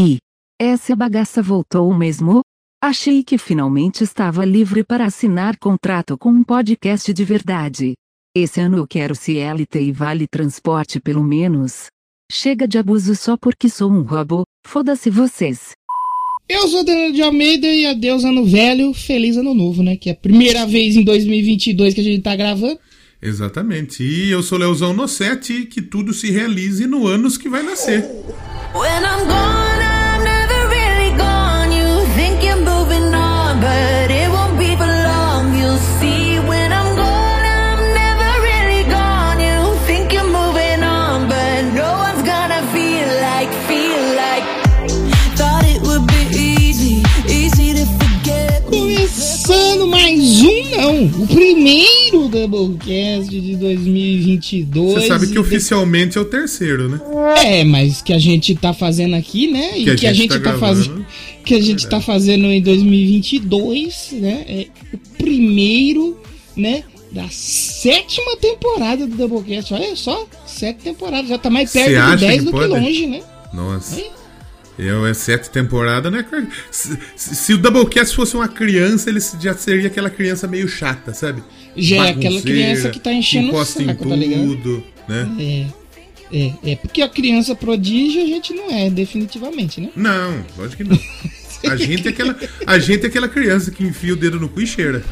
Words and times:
E 0.00 0.18
essa 0.60 0.94
bagaça 0.94 1.42
voltou 1.42 1.92
mesmo? 1.92 2.42
Achei 2.80 3.24
que 3.24 3.36
finalmente 3.36 4.04
estava 4.04 4.44
livre 4.44 4.84
para 4.84 5.04
assinar 5.04 5.58
contrato 5.58 6.16
com 6.16 6.30
um 6.30 6.44
podcast 6.44 7.12
de 7.12 7.24
verdade. 7.24 7.94
Esse 8.32 8.60
ano 8.60 8.76
eu 8.76 8.86
quero 8.86 9.16
CLT 9.16 9.82
e 9.82 9.90
vale 9.90 10.28
transporte 10.28 11.00
pelo 11.00 11.24
menos. 11.24 11.86
Chega 12.30 12.68
de 12.68 12.78
abuso 12.78 13.16
só 13.16 13.36
porque 13.36 13.68
sou 13.68 13.90
um 13.90 14.02
robô, 14.02 14.44
foda-se 14.64 15.10
vocês. 15.10 15.72
Eu 16.48 16.68
sou 16.68 16.84
Daniel 16.84 17.10
de 17.10 17.22
Almeida 17.22 17.66
e 17.66 17.84
adeus 17.84 18.22
ano 18.22 18.44
velho, 18.44 18.94
feliz 18.94 19.36
ano 19.36 19.52
novo, 19.52 19.82
né? 19.82 19.96
Que 19.96 20.10
é 20.10 20.12
a 20.12 20.16
primeira 20.16 20.64
vez 20.64 20.94
em 20.94 21.02
2022 21.02 21.94
que 21.94 22.00
a 22.00 22.04
gente 22.04 22.22
tá 22.22 22.36
gravando. 22.36 22.78
Exatamente. 23.20 24.04
E 24.04 24.30
eu 24.30 24.44
sou 24.44 24.58
Leozão 24.58 24.92
no 24.92 25.08
7 25.08 25.52
e 25.52 25.66
que 25.66 25.82
tudo 25.82 26.14
se 26.14 26.30
realize 26.30 26.86
no 26.86 27.04
anos 27.08 27.36
que 27.36 27.48
vai 27.48 27.64
nascer. 27.64 28.02
When 28.74 29.02
I'm 29.02 29.26
gone, 29.26 29.77
o 51.06 51.26
primeiro 51.26 52.28
Doublecast 52.28 53.28
de 53.28 53.56
2022. 53.56 54.94
Você 54.94 55.06
sabe 55.06 55.26
que 55.28 55.34
E 55.34 55.38
oficialmente 55.38 56.18
é 56.18 56.20
o 56.20 56.24
terceiro, 56.24 56.88
né? 56.88 57.00
É, 57.44 57.64
mas 57.64 58.02
que 58.02 58.12
a 58.12 58.18
gente 58.18 58.54
tá 58.54 58.72
fazendo 58.74 59.14
aqui, 59.14 59.50
né? 59.50 59.78
E 59.78 59.84
que, 59.96 60.06
a 60.06 60.12
gente, 60.12 60.28
tá, 60.28 60.38
gravando. 60.38 60.60
fazendo. 60.60 61.06
Que 61.44 61.54
a 61.54 61.60
gente 61.60 61.88
tá 61.88 62.00
fazendo 62.00 62.46
em 62.46 62.60
2022, 62.60 64.08
né? 64.12 64.44
É 64.48 64.66
o 64.92 64.98
primeiro, 65.16 66.18
né? 66.56 66.84
Da 67.12 67.28
sétima 67.30 68.36
temporada 68.36 69.06
do 69.06 69.16
Doublecast. 69.16 69.72
Olha 69.72 69.96
só, 69.96 70.26
sete 70.46 70.80
temporadas. 70.80 71.28
Já 71.28 71.38
tá 71.38 71.48
mais 71.48 71.72
perto 71.72 71.90
do 71.90 71.98
acha 71.98 72.16
10 72.16 72.38
que 72.38 72.44
do 72.44 72.50
pode? 72.50 72.68
que 72.68 72.80
longe, 72.80 73.06
né? 73.06 73.22
Nossa. 73.52 73.96
Aí. 73.96 74.17
Eu 74.78 75.04
é 75.06 75.12
sete 75.12 75.50
temporadas, 75.50 76.12
né? 76.12 76.24
Se, 76.70 76.96
se- 77.16 77.52
o 77.54 77.58
Doublecast 77.58 78.14
fosse 78.14 78.36
uma 78.36 78.46
criança, 78.46 79.10
ele 79.10 79.18
já 79.40 79.52
seria 79.54 79.88
aquela 79.88 80.08
criança 80.08 80.46
meio 80.46 80.68
chata, 80.68 81.12
sabe? 81.12 81.42
Já 81.76 82.06
é 82.06 82.10
aquela 82.10 82.40
criança 82.40 82.88
que 82.90 83.00
tá 83.00 83.12
enchendo 83.12 83.46
o 83.46 83.50
encosta 83.50 83.84
saco, 83.84 84.04
em 84.04 84.08
tá 84.08 84.16
ligado? 84.16 84.42
tudo, 84.46 84.84
né? 85.08 85.28
É. 85.40 85.88
É, 86.30 86.52
é, 86.72 86.76
porque 86.76 87.00
a 87.00 87.08
criança 87.08 87.54
prodígio 87.56 88.22
a 88.22 88.26
gente 88.26 88.52
não 88.52 88.70
é, 88.70 88.90
definitivamente, 88.90 89.80
né? 89.80 89.88
Não, 89.96 90.44
lógico 90.58 90.84
que 90.84 90.90
não. 90.90 90.98
A 91.72 91.74
gente, 91.74 92.06
é 92.06 92.10
aquela, 92.10 92.36
a 92.66 92.78
gente 92.78 93.04
é 93.04 93.08
aquela 93.08 93.28
criança 93.28 93.70
que 93.70 93.82
enfia 93.82 94.12
o 94.12 94.16
dedo 94.16 94.38
no 94.38 94.46
cu 94.48 94.60
e 94.60 94.66
cheira. 94.66 95.02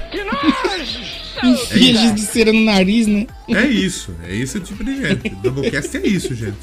Enfia 1.42 1.94
giz 1.94 2.14
de 2.14 2.20
cera 2.20 2.52
no 2.52 2.60
nariz, 2.64 3.06
né? 3.06 3.26
É 3.48 3.64
isso, 3.66 4.14
é 4.24 4.36
esse 4.36 4.60
tipo 4.60 4.82
de 4.84 4.96
gente. 4.96 5.28
O 5.28 5.36
Doublecast 5.36 5.96
é 5.96 6.06
isso, 6.06 6.34
gente. 6.34 6.56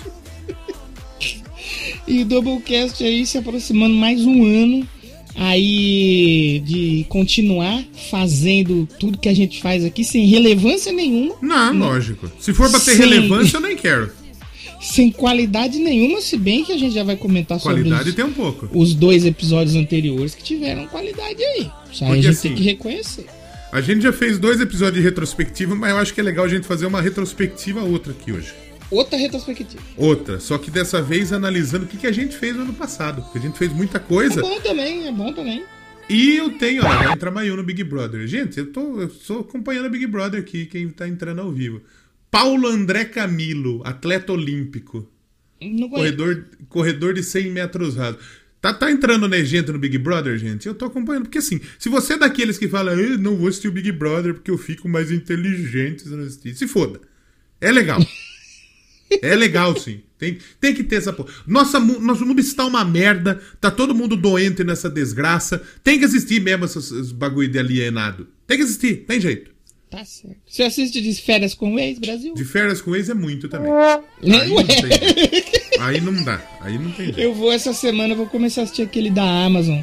E 2.08 2.22
o 2.22 2.26
Doublecast 2.26 3.04
aí 3.04 3.26
se 3.26 3.38
aproximando 3.38 3.96
mais 3.96 4.22
um 4.26 4.44
ano 4.46 4.88
aí 5.36 6.62
de 6.66 7.06
continuar 7.10 7.84
fazendo 8.12 8.88
tudo 9.00 9.18
que 9.18 9.30
a 9.30 9.34
gente 9.34 9.62
faz 9.62 9.84
aqui 9.84 10.04
sem 10.04 10.28
relevância 10.28 10.92
nenhuma, 10.92 11.36
Não, 11.42 11.74
lógico. 11.74 12.30
Se 12.40 12.54
for 12.54 12.70
pra 12.70 12.80
ter 12.80 12.92
Sim. 12.92 12.98
relevância, 13.00 13.58
eu 13.58 13.62
nem 13.62 13.76
quero. 13.76 14.12
sem 14.82 15.10
qualidade 15.12 15.80
nenhuma, 15.80 16.20
se 16.22 16.38
bem 16.38 16.64
que 16.64 16.72
a 16.74 16.78
gente 16.78 16.94
já 16.94 17.04
vai 17.04 17.16
comentar 17.16 17.60
sobre 17.60 17.78
Qualidade 17.82 18.10
os, 18.10 18.16
tem 18.16 18.26
um 18.26 18.34
pouco. 18.34 18.70
os 18.74 18.94
dois 18.94 19.26
episódios 19.26 19.76
anteriores 19.76 20.36
que 20.36 20.44
tiveram 20.44 20.86
qualidade 20.88 21.42
aí. 21.42 21.72
Isso 21.92 22.04
aí 22.04 22.10
a 22.10 22.14
Porque 22.14 22.22
gente 22.22 22.30
assim, 22.32 22.48
tem 22.50 22.58
que 22.58 22.64
reconhecer. 22.64 23.26
A 23.72 23.82
gente 23.82 24.04
já 24.04 24.14
fez 24.14 24.38
dois 24.38 24.60
episódios 24.62 24.98
de 25.02 25.02
retrospectiva, 25.02 25.74
mas 25.74 25.90
eu 25.90 25.98
acho 25.98 26.14
que 26.14 26.20
é 26.20 26.24
legal 26.24 26.46
a 26.46 26.50
gente 26.50 26.68
fazer 26.68 26.86
uma 26.86 27.02
retrospectiva 27.02 27.82
outra 27.82 28.12
aqui 28.12 28.32
hoje. 28.32 28.54
Outra 28.94 29.18
retrospectiva. 29.18 29.82
Outra, 29.98 30.40
só 30.40 30.58
que 30.58 30.70
dessa 30.72 31.02
vez 31.02 31.34
analisando 31.34 31.86
o 31.86 31.88
que, 31.88 31.98
que 31.98 32.08
a 32.08 32.12
gente 32.12 32.38
fez 32.38 32.56
no 32.56 32.64
ano 32.64 32.74
passado. 32.74 33.22
Porque 33.24 33.40
a 33.40 33.42
gente 33.42 33.58
fez 33.58 33.72
muita 33.74 33.98
É 33.98 34.02
coisa. 34.02 34.42
bom 34.42 34.60
também, 34.62 35.08
é 35.08 35.12
bom 35.12 35.34
também. 35.34 35.64
E 36.10 36.36
eu 36.36 36.58
tenho, 36.58 36.84
ó, 36.86 36.88
vai 36.88 37.14
entrar 37.14 37.32
Maiu 37.32 37.56
no 37.56 37.64
Big 37.64 37.84
Brother. 37.84 38.28
Gente, 38.28 38.60
eu 38.60 38.72
tô, 38.72 39.02
eu 39.02 39.08
tô 39.10 39.40
acompanhando 39.40 39.86
a 39.86 39.90
Big 39.90 40.06
Brother 40.06 40.40
aqui, 40.42 40.66
quem 40.66 40.90
tá 40.90 41.08
entrando 41.08 41.42
ao 41.42 41.52
vivo. 41.52 41.82
Paulo 42.30 42.68
André 42.68 43.06
Camilo, 43.06 43.82
atleta 43.86 44.34
olímpico. 44.34 45.10
Corredor, 45.90 46.46
corredor 46.68 47.14
de 47.14 47.24
100 47.24 47.52
metros 47.52 47.96
rasos. 47.96 48.20
Tá, 48.60 48.74
tá 48.74 48.92
entrando 48.92 49.28
né, 49.28 49.44
gente 49.44 49.72
no 49.72 49.80
Big 49.80 49.98
Brother, 49.98 50.38
gente? 50.38 50.68
Eu 50.68 50.74
tô 50.74 50.86
acompanhando. 50.86 51.24
Porque 51.24 51.38
assim, 51.38 51.60
se 51.80 51.90
você 51.90 52.14
é 52.14 52.18
daqueles 52.18 52.58
que 52.58 52.68
fala, 52.68 52.94
eu 52.94 53.18
não 53.18 53.36
vou 53.36 53.48
assistir 53.48 53.68
o 53.68 53.72
Big 53.72 53.92
Brother 53.92 54.34
porque 54.34 54.52
eu 54.52 54.58
fico 54.58 54.88
mais 54.90 55.12
inteligente 55.12 56.04
se 56.04 56.10
não 56.10 56.24
assistir. 56.24 56.56
Se 56.56 56.68
foda. 56.68 57.00
É 57.62 57.72
legal. 57.72 58.00
É 59.22 59.36
legal, 59.36 59.78
sim. 59.78 60.02
Tem, 60.18 60.38
tem 60.60 60.74
que 60.74 60.84
ter 60.84 60.96
essa 60.96 61.12
porra. 61.12 61.30
Nossa, 61.46 61.80
nosso 61.80 62.26
mundo 62.26 62.40
está 62.40 62.66
uma 62.66 62.86
merda. 62.86 63.42
Tá 63.60 63.70
todo 63.70 63.94
mundo 63.94 64.16
doente 64.16 64.64
nessa 64.64 64.90
desgraça. 64.90 65.62
Tem 65.84 66.00
que 66.00 66.06
assistir 66.06 66.40
mesmo 66.40 66.66
esses, 66.66 66.92
esses 66.92 67.12
bagulho 67.12 67.50
de 67.50 67.60
alienado. 67.60 68.28
Tem 68.48 68.58
que 68.58 68.64
assistir, 68.64 69.06
tem 69.06 69.20
jeito. 69.20 69.52
Tá 69.90 70.04
certo. 70.06 70.38
Você 70.48 70.64
assiste 70.64 71.02
de 71.02 71.14
férias 71.14 71.54
com 71.54 71.76
o 71.76 71.80
ex, 71.80 72.00
Brasil? 72.00 72.34
De 72.34 72.44
férias 72.44 72.82
com 72.82 72.96
ex 72.96 73.10
é 73.10 73.14
muito 73.14 73.48
também. 73.48 73.72
Aí 73.72 74.50
não 74.50 74.66
tem 74.66 74.82
jeito. 74.82 75.80
Aí 75.80 76.02
não 76.02 76.24
dá. 76.24 76.42
Aí 76.62 76.80
não 76.80 76.92
tem 76.94 77.06
jeito. 77.06 77.20
Eu 77.20 77.34
vou 77.36 77.52
essa 77.52 77.74
semana, 77.74 78.16
vou 78.16 78.26
começar 78.26 78.62
a 78.62 78.64
assistir 78.64 78.82
aquele 78.82 79.12
da 79.12 79.24
Amazon, 79.24 79.82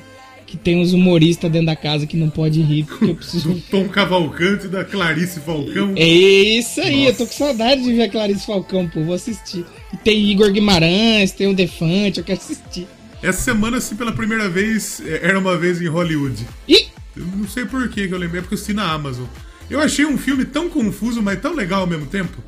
que 0.50 0.56
tem 0.56 0.80
uns 0.80 0.92
humoristas 0.92 1.48
dentro 1.48 1.66
da 1.66 1.76
casa 1.76 2.08
que 2.08 2.16
não 2.16 2.28
pode 2.28 2.60
rir, 2.60 2.82
porque 2.82 3.04
eu 3.04 3.14
preciso. 3.14 3.50
Do 3.54 3.60
Tom 3.70 3.88
Cavalcante, 3.88 4.66
da 4.66 4.84
Clarice 4.84 5.38
Falcão. 5.38 5.92
É 5.94 6.04
isso 6.04 6.80
aí, 6.80 7.04
Nossa. 7.04 7.10
eu 7.10 7.16
tô 7.18 7.26
com 7.26 7.32
saudade 7.32 7.84
de 7.84 7.92
ver 7.92 8.02
a 8.02 8.08
Clarice 8.10 8.44
Falcão, 8.44 8.88
pô, 8.88 9.04
vou 9.04 9.14
assistir. 9.14 9.64
E 9.92 9.96
tem 9.96 10.28
Igor 10.28 10.50
Guimarães, 10.50 11.30
tem 11.30 11.46
o 11.46 11.54
Defante, 11.54 12.18
eu 12.18 12.24
quero 12.24 12.40
assistir. 12.40 12.88
Essa 13.22 13.40
semana, 13.42 13.76
assim, 13.76 13.94
pela 13.94 14.10
primeira 14.10 14.48
vez, 14.48 15.00
é, 15.06 15.28
era 15.28 15.38
uma 15.38 15.56
vez 15.56 15.80
em 15.80 15.86
Hollywood. 15.86 16.44
Ih! 16.66 16.88
Eu 17.16 17.24
não 17.36 17.46
sei 17.46 17.64
por 17.64 17.88
que 17.88 18.08
que 18.08 18.12
eu 18.14 18.18
lembrei, 18.18 18.40
é 18.40 18.42
porque 18.42 18.54
eu 18.54 18.56
assisti 18.56 18.74
na 18.74 18.90
Amazon. 18.90 19.26
Eu 19.70 19.78
achei 19.78 20.04
um 20.04 20.18
filme 20.18 20.44
tão 20.44 20.68
confuso, 20.68 21.22
mas 21.22 21.40
tão 21.40 21.54
legal 21.54 21.82
ao 21.82 21.86
mesmo 21.86 22.06
tempo. 22.06 22.42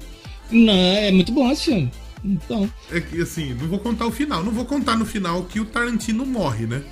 Não, 0.50 0.72
é 0.72 1.12
muito 1.12 1.30
bom 1.30 1.48
esse 1.52 1.66
filme. 1.66 1.88
Então, 2.24 2.68
É 2.90 3.00
que, 3.00 3.22
assim, 3.22 3.54
não 3.54 3.68
vou 3.68 3.78
contar 3.78 4.06
o 4.06 4.10
final. 4.10 4.42
Não 4.42 4.50
vou 4.50 4.64
contar 4.64 4.96
no 4.96 5.04
final 5.06 5.44
que 5.44 5.60
o 5.60 5.64
Tarantino 5.64 6.26
morre, 6.26 6.66
né? 6.66 6.82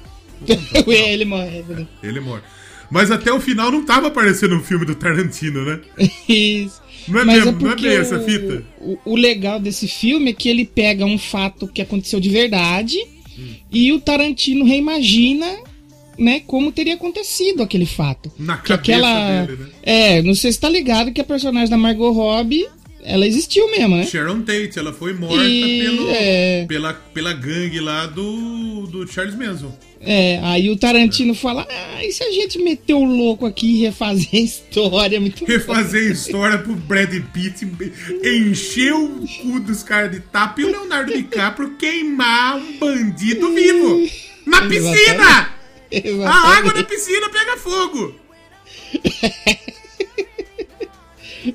Ele 0.87 1.25
morre. 1.25 1.65
é. 2.03 2.07
Ele 2.07 2.21
morre. 2.21 2.43
Mas 2.91 3.11
até 3.11 3.33
o 3.33 3.41
final 3.41 3.71
não 3.71 3.85
tava 3.85 4.09
aparecendo 4.09 4.57
um 4.57 4.61
filme 4.63 4.85
do 4.85 4.95
Tarantino, 4.95 5.65
né? 5.65 5.81
Isso. 6.29 6.81
Não 7.09 7.21
é 7.21 7.25
Mas 7.25 7.37
mesmo, 7.45 7.59
é 7.61 7.63
não 7.65 7.71
é 7.73 7.77
bem 7.77 7.97
essa 7.97 8.21
fita? 8.21 8.63
O, 8.81 8.99
o 9.05 9.17
legal 9.17 9.59
desse 9.61 9.87
filme 9.89 10.31
é 10.31 10.35
que 10.35 10.49
ele 10.49 10.65
pega 10.65 11.05
um 11.05 11.19
fato 11.19 11.67
que 11.69 11.81
aconteceu 11.81 12.21
de 12.21 12.29
verdade 12.29 12.99
Hum. 13.39 13.55
e 13.73 13.93
o 13.93 14.01
Tarantino 14.01 14.65
reimagina, 14.67 15.47
né, 16.19 16.43
como 16.47 16.73
teria 16.73 16.95
acontecido 16.95 17.63
aquele 17.63 17.87
fato. 17.87 18.31
Na 18.39 18.57
que 18.59 18.69
cabeça 18.69 18.83
aquela 18.99 19.47
dele, 19.47 19.59
né? 19.63 19.69
É, 19.83 20.23
não 20.23 20.35
sei 20.35 20.53
se 20.53 20.61
tá 20.61 20.69
ligado 20.69 21.13
que 21.13 21.21
a 21.21 21.25
personagem 21.25 21.71
da 21.71 21.77
Margot 21.79 22.11
Robbie, 22.11 22.67
ela 23.03 23.27
existiu 23.27 23.71
mesmo, 23.71 23.97
né? 23.97 24.05
Sharon 24.05 24.43
Tate, 24.43 24.79
ela 24.79 24.93
foi 24.93 25.15
morta 25.15 25.43
E, 25.43 25.81
pelo, 25.81 26.11
é. 26.11 26.67
pela, 26.67 26.93
pela 26.93 27.33
gangue 27.33 27.81
lá 27.81 28.07
do, 28.07 28.87
do 28.89 29.07
Charles 29.11 29.35
Manson. 29.37 29.73
É, 30.03 30.39
aí 30.43 30.71
o 30.71 30.77
Tarantino 30.77 31.35
fala: 31.35 31.67
"Ah, 31.69 32.03
e 32.05 32.11
se 32.11 32.23
a 32.25 32.31
gente 32.31 32.59
meter 32.59 32.95
o 32.95 33.05
louco 33.05 33.45
aqui 33.45 33.77
e 33.77 33.81
refazer 33.83 34.29
a 34.33 34.37
história 34.39 35.17
é 35.17 35.21
muito 35.21 35.45
bom." 35.45 35.53
Refazer 35.53 36.09
a 36.09 36.13
história 36.13 36.59
pro 36.59 36.75
Brad 36.75 37.13
Pitt 37.35 37.67
encher 38.25 38.95
o 38.95 39.27
cu 39.43 39.61
dos 39.61 39.83
caras 39.83 40.11
de 40.13 40.21
tapa 40.21 40.61
e 40.61 40.65
o 40.65 40.71
Leonardo 40.71 41.13
DiCaprio 41.13 41.77
queimar 41.77 42.57
um 42.57 42.79
bandido 42.79 43.53
vivo 43.53 44.09
na 44.47 44.63
piscina! 44.67 45.55
Exatamente. 45.91 46.23
A 46.25 46.57
água 46.57 46.73
da 46.73 46.85
piscina 46.85 47.29
pega 47.29 47.57
fogo! 47.59 48.15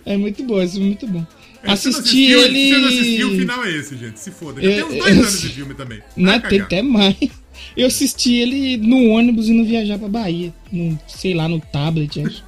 É 0.06 0.18
muito 0.18 0.44
bom, 0.44 0.62
isso 0.64 0.78
é 0.78 0.80
muito 0.80 1.06
bom. 1.08 1.25
É, 1.64 1.75
se 1.75 1.84
você 1.84 1.90
não 1.92 2.00
Assisti 2.00 2.34
assistiu, 2.34 2.40
ele. 2.42 2.74
Se 2.74 2.78
não 2.80 2.88
assistiu, 2.88 3.28
o 3.28 3.38
final 3.38 3.66
é 3.66 3.72
esse, 3.72 3.98
gente. 3.98 4.20
Se 4.20 4.31
foda. 4.31 4.62
Já 4.62 4.68
Eu- 4.70 4.88
tem 4.88 4.96
uns 4.98 5.04
dois 5.04 5.16
eu- 5.16 5.22
anos 5.24 5.42
de 5.42 5.50
filme 5.50 5.74
também. 5.75 6.00
Não, 6.18 6.25
Vai 6.31 6.40
tem 6.42 6.50
cagar. 6.60 6.66
até 6.66 6.81
mais. 6.81 7.16
Eu 7.75 7.88
assisti 7.88 8.36
ele 8.36 8.78
no 8.78 9.10
ônibus 9.10 9.50
indo 9.50 9.66
viajar 9.66 9.98
pra 10.00 10.07
Bahia. 10.07 10.54
No, 10.72 10.98
sei 11.07 11.34
lá, 11.34 11.48
no 11.48 11.60
tablet, 11.60 12.22
acho. 12.25 12.44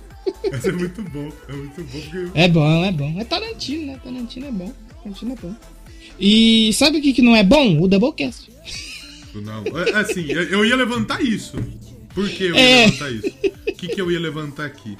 Mas 0.51 0.65
é 0.65 0.71
muito 0.71 1.01
bom. 1.03 1.31
É 1.47 1.53
muito 1.53 1.83
bom 1.83 1.99
porque. 1.99 2.31
É 2.33 2.47
bom, 2.47 2.83
é 2.85 2.91
bom. 2.91 3.15
É 3.19 3.23
Tarantino, 3.23 3.85
né? 3.87 3.99
Tarantino 4.03 4.45
é 4.47 4.51
bom. 4.51 4.73
Tarantino 5.03 5.31
é 5.33 5.35
bom. 5.35 5.55
E 6.19 6.71
sabe 6.73 6.97
o 6.97 7.01
que, 7.01 7.13
que 7.13 7.21
não 7.21 7.35
é 7.35 7.43
bom? 7.43 7.79
O 7.81 7.87
Doublecast. 7.87 8.49
Não, 9.35 9.63
é, 9.79 9.91
assim, 9.99 10.25
eu 10.31 10.43
eu 10.43 10.65
ia 10.65 10.75
levantar 10.75 11.23
isso. 11.23 11.55
Por 12.13 12.27
que 12.29 12.45
eu 12.45 12.55
ia 12.55 12.59
É. 12.61 12.85
levantar 12.87 13.11
isso? 13.11 13.27
O 13.67 13.73
que, 13.73 13.87
que 13.89 14.01
eu 14.01 14.11
ia 14.11 14.19
levantar 14.19 14.65
aqui? 14.65 14.97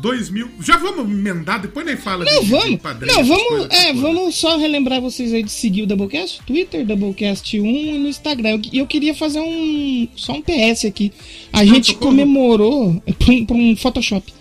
2000. 0.00 0.48
Já 0.62 0.76
vamos 0.76 1.10
emendar, 1.10 1.60
depois 1.60 1.84
nem 1.84 1.96
fala 1.96 2.24
Não, 2.24 2.32
de- 2.40 2.44
de 2.46 2.50
vamos. 2.50 2.80
padrinho, 2.80 3.14
Não, 3.14 3.24
vamos. 3.24 3.66
É, 3.70 3.92
vamos 3.92 4.34
só 4.36 4.56
relembrar 4.56 5.00
vocês 5.00 5.32
aí 5.32 5.42
de 5.42 5.50
seguir 5.50 5.82
o 5.82 5.86
Doublecast, 5.86 6.40
Twitter, 6.46 6.84
Doublecast 6.86 7.60
1 7.60 7.66
e 7.66 7.98
no 7.98 8.08
Instagram. 8.08 8.60
E 8.72 8.78
eu 8.78 8.86
queria 8.86 9.14
fazer 9.14 9.40
um. 9.40 10.08
Só 10.16 10.32
um 10.32 10.42
PS 10.42 10.86
aqui. 10.86 11.12
A 11.52 11.64
gente 11.64 11.88
socorro. 11.92 12.10
comemorou. 12.12 13.02
Pra 13.18 13.32
um, 13.34 13.44
pra 13.46 13.56
um 13.56 13.76
Photoshop. 13.76 14.32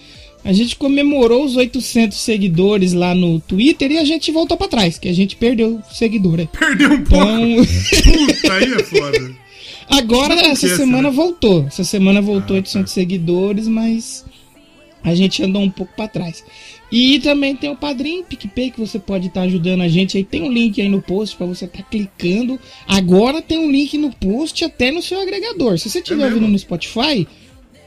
A 0.41 0.53
gente 0.53 0.77
comemorou 0.77 1.43
os 1.43 1.57
800 1.57 2.17
seguidores 2.17 2.93
lá 2.93 3.13
no 3.13 3.41
Twitter 3.41 3.91
e 3.91 3.97
a 3.97 4.05
gente 4.05 4.31
voltou 4.31 4.55
pra 4.55 4.69
trás, 4.69 4.97
que 4.97 5.09
a 5.09 5.13
gente 5.13 5.35
perdeu 5.35 5.81
seguidor 5.91 6.39
aí. 6.39 6.47
Perdeu 6.47 6.93
um 6.93 7.03
pouco. 7.03 7.25
Então, 7.25 7.65
Puta, 8.27 8.53
aí 8.53 8.73
é 8.73 8.83
foda. 8.83 9.35
agora 9.89 10.33
essa 10.35 10.67
semana 10.77 11.09
né? 11.09 11.15
voltou. 11.15 11.65
Essa 11.67 11.83
semana 11.83 12.21
voltou 12.21 12.55
Ah, 12.55 12.59
800 12.59 12.89
tá. 12.89 12.93
seguidores, 12.93 13.67
mas 13.67 14.23
a 15.03 15.15
gente 15.15 15.41
andou 15.43 15.61
um 15.61 15.69
pouco 15.69 15.93
pra 15.95 16.07
trás. 16.07 16.43
E 16.91 17.19
também 17.19 17.55
tem 17.55 17.69
o 17.69 17.75
Padrim, 17.75 18.23
PicPay, 18.23 18.71
que 18.71 18.79
você 18.79 18.97
pode 18.97 19.27
estar 19.27 19.41
ajudando 19.41 19.81
a 19.81 19.87
gente. 19.87 20.17
Aí 20.17 20.23
tem 20.23 20.41
um 20.41 20.51
link 20.51 20.81
aí 20.81 20.89
no 20.89 21.01
post 21.01 21.35
pra 21.35 21.45
você 21.45 21.65
estar 21.65 21.83
clicando. 21.83 22.59
Agora 22.87 23.41
tem 23.41 23.59
um 23.59 23.71
link 23.71 23.97
no 23.97 24.11
post 24.11 24.63
até 24.65 24.91
no 24.91 25.01
seu 25.01 25.19
agregador. 25.19 25.77
Se 25.77 25.89
você 25.89 25.99
estiver 25.99 26.23
É 26.23 26.25
ouvindo 26.25 26.47
no 26.47 26.57
Spotify, 26.57 27.27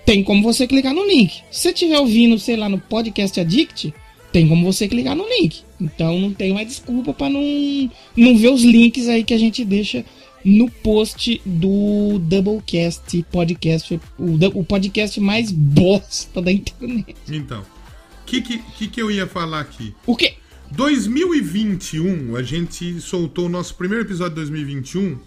tem 0.05 0.23
como 0.23 0.43
você 0.43 0.67
clicar 0.67 0.95
no 0.95 1.05
link. 1.05 1.43
Se 1.51 1.63
você 1.63 1.69
estiver 1.71 1.99
ouvindo, 1.99 2.39
sei 2.39 2.57
lá, 2.57 2.69
no 2.69 2.79
Podcast 2.79 3.41
Addict, 3.41 3.93
tem 4.33 4.49
como 4.49 4.65
você 4.65 4.89
clicar 4.89 5.15
no 5.15 5.29
link. 5.29 5.63
Então 5.81 6.19
não 6.19 6.33
tem 6.33 6.53
mais 6.53 6.69
desculpa 6.69 7.13
pra 7.13 7.29
não, 7.29 7.91
não 8.17 8.37
ver 8.37 8.49
os 8.49 8.63
links 8.63 9.09
aí 9.09 9.25
que 9.25 9.35
a 9.35 9.39
gente 9.39 9.65
deixa 9.65 10.05
no 10.45 10.71
post 10.71 11.41
do 11.45 12.19
Doublecast 12.19 13.25
Podcast, 13.31 14.01
o, 14.19 14.59
o 14.59 14.65
podcast 14.65 15.21
mais 15.21 15.51
bosta 15.53 16.41
da 16.43 16.51
internet. 16.51 17.15
Então, 17.29 17.61
o 17.61 18.25
que, 18.27 18.43
que, 18.43 18.59
que, 18.59 18.89
que 18.89 19.03
eu 19.03 19.11
ia 19.11 19.27
falar 19.27 19.61
aqui? 19.61 19.95
O 20.07 20.17
quê? 20.17 20.35
2021, 20.71 22.35
a 22.37 22.43
gente 22.43 23.01
soltou 23.01 23.47
o 23.47 23.49
nosso 23.49 23.75
primeiro 23.75 24.05
episódio 24.05 24.31
de 24.31 24.37
2021. 24.37 25.19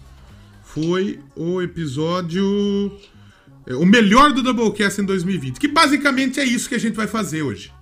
Foi 0.64 1.20
o 1.36 1.62
episódio. 1.62 2.92
é, 3.66 3.74
O 3.74 3.86
melhor 3.86 4.32
do 4.32 4.42
Doublecast 4.42 5.00
em 5.00 5.04
2020. 5.04 5.58
Que 5.58 5.68
basicamente 5.68 6.40
é 6.40 6.44
isso 6.44 6.68
que 6.68 6.74
a 6.74 6.78
gente 6.80 6.94
vai 6.94 7.06
fazer 7.06 7.42
hoje. 7.42 7.72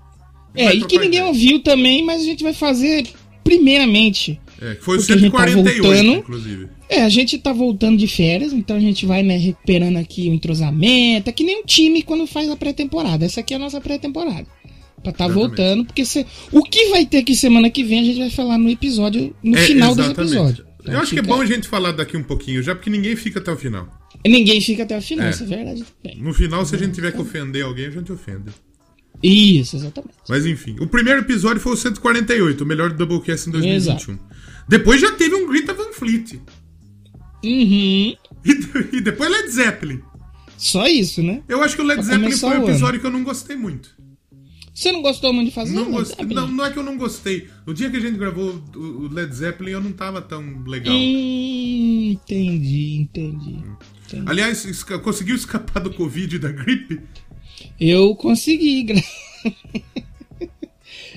É, 0.55 0.73
e 0.73 0.85
que 0.85 0.99
ninguém 0.99 1.23
ouviu 1.23 1.61
também, 1.63 2.05
mas 2.05 2.23
a 2.23 2.25
gente 2.25 2.45
vai 2.45 2.53
fazer 2.55 3.09
primeiramente. 3.43 4.41
É, 4.67 4.75
que 4.77 4.85
foi 4.85 4.97
o 4.97 4.99
Porque 5.01 5.13
a 5.13 5.17
gente 5.17 5.33
tá 5.33 5.39
148, 5.47 5.83
voltando. 5.83 6.13
inclusive. 6.19 6.69
É, 6.89 7.03
a 7.03 7.09
gente 7.09 7.39
tá 7.39 7.53
voltando 7.53 7.97
de 7.99 8.07
férias, 8.07 8.53
então 8.53 8.77
a 8.77 8.81
gente 8.81 9.05
vai, 9.05 9.23
né, 9.23 9.37
recuperando 9.37 9.97
aqui 9.97 10.29
o 10.29 10.33
entrosamento. 10.33 11.29
É 11.29 11.33
que 11.33 11.45
nem 11.45 11.61
um 11.61 11.65
time 11.65 12.03
quando 12.03 12.27
faz 12.27 12.49
a 12.49 12.57
pré-temporada. 12.57 13.25
Essa 13.25 13.41
aqui 13.41 13.53
é 13.53 13.57
a 13.57 13.61
nossa 13.61 13.81
pré-temporada. 13.81 14.47
Pra 15.03 15.13
tá 15.13 15.25
Exatamente. 15.27 15.35
voltando, 15.35 15.85
porque 15.85 16.05
se, 16.05 16.25
o 16.51 16.63
que 16.63 16.89
vai 16.89 17.05
ter 17.05 17.19
aqui 17.19 17.35
semana 17.37 17.69
que 17.69 17.85
vem 17.85 18.01
a 18.01 18.05
gente 18.05 18.19
vai 18.21 18.31
falar 18.31 18.57
no 18.57 18.71
episódio, 18.71 19.37
no 19.43 19.57
É, 19.57 19.61
final 19.67 19.93
exatamente. 19.93 20.21
episódio. 20.21 20.65
Eu 20.65 20.91
Então 20.91 21.01
acho 21.01 21.13
que 21.13 21.19
é 21.19 21.23
fica- 21.23 21.35
bom 21.35 21.41
a 21.43 21.47
gente 21.47 21.69
falar 21.69 21.93
daqui 21.93 22.17
um 22.17 22.23
pouquinho 22.23 22.63
já, 22.63 22.75
porque 22.75 22.89
ninguém 22.89 23.15
fica 23.17 23.39
até 23.39 23.51
o 23.53 23.57
final. 23.57 23.87
Ninguém 24.27 24.61
fica 24.63 24.83
até 24.85 24.97
o 24.97 25.03
final, 25.03 25.27
É. 25.27 25.31
isso 25.31 25.43
é 25.43 25.47
verdade 25.47 25.85
também. 26.03 26.19
No 26.23 26.33
final, 26.33 26.65
se 26.65 26.75
a 26.75 26.79
gente 26.79 26.95
tiver 26.95 27.13
que 27.13 27.21
ofender 27.21 27.63
alguém, 27.65 27.87
a 27.87 27.91
gente 27.91 28.11
ofende. 28.13 28.45
Isso, 29.23 29.77
exatamente. 29.77 30.15
Mas 30.29 30.45
enfim, 30.47 30.77
o 30.81 30.87
primeiro 30.87 31.21
episódio 31.21 31.61
foi 31.61 31.73
o 31.73 31.77
148, 31.77 32.63
o 32.63 32.67
melhor 32.67 32.91
do 32.91 32.97
Doublecast 33.07 33.49
em 33.49 33.53
2021. 33.53 34.13
Exato. 34.15 34.21
Depois 34.69 35.01
já 35.01 35.13
teve 35.13 35.35
um 35.35 35.49
Greta 35.49 35.75
Van 35.75 35.93
Fleet. 35.93 36.41
Uhum. 37.45 38.17
E, 38.45 38.51
e 38.93 39.01
depois 39.01 39.31
Led 39.31 39.49
Zeppelin. 39.51 40.01
Só 40.57 40.87
isso, 40.87 41.23
né? 41.23 41.43
Eu 41.49 41.63
acho 41.63 41.77
que 41.77 41.83
o 41.83 41.85
Led 41.85 42.01
Pra 42.03 42.15
Zeppelin 42.15 42.37
foi 42.37 42.59
um 42.59 42.63
episódio 42.65 43.01
que 43.01 43.07
eu 43.07 43.11
não 43.11 43.25
gostei 43.25 43.57
muito. 43.57 43.95
Você 44.73 44.91
não 44.91 45.03
gostou 45.03 45.33
muito 45.33 45.51
de 45.51 45.55
fazer? 45.55 45.75
Não, 45.75 45.85
Led 45.85 45.93
gostei, 45.99 46.17
Zeppelin? 46.17 46.35
não, 46.35 46.49
não 46.49 46.65
é 46.65 46.71
que 46.71 46.79
eu 46.79 46.83
não 46.83 46.97
gostei. 46.97 47.49
No 47.67 47.75
dia 47.75 47.91
que 47.91 47.97
a 47.97 48.01
gente 48.01 48.17
gravou 48.19 48.63
o 48.75 49.09
Led 49.13 49.33
Zeppelin, 49.35 49.73
eu 49.73 49.81
não 49.81 49.93
tava 49.93 50.21
tão 50.23 50.63
legal. 50.67 50.95
Entendi, 50.95 52.17
entendi. 53.01 53.63
entendi. 54.07 54.25
Aliás, 54.27 54.65
esca- 54.65 54.99
conseguiu 54.99 55.37
escapar 55.37 55.81
do 55.81 55.93
Covid 55.93 56.37
e 56.37 56.39
da 56.39 56.51
gripe? 56.51 57.01
Eu 57.81 58.15
consegui. 58.17 58.83
gra- 58.85 59.03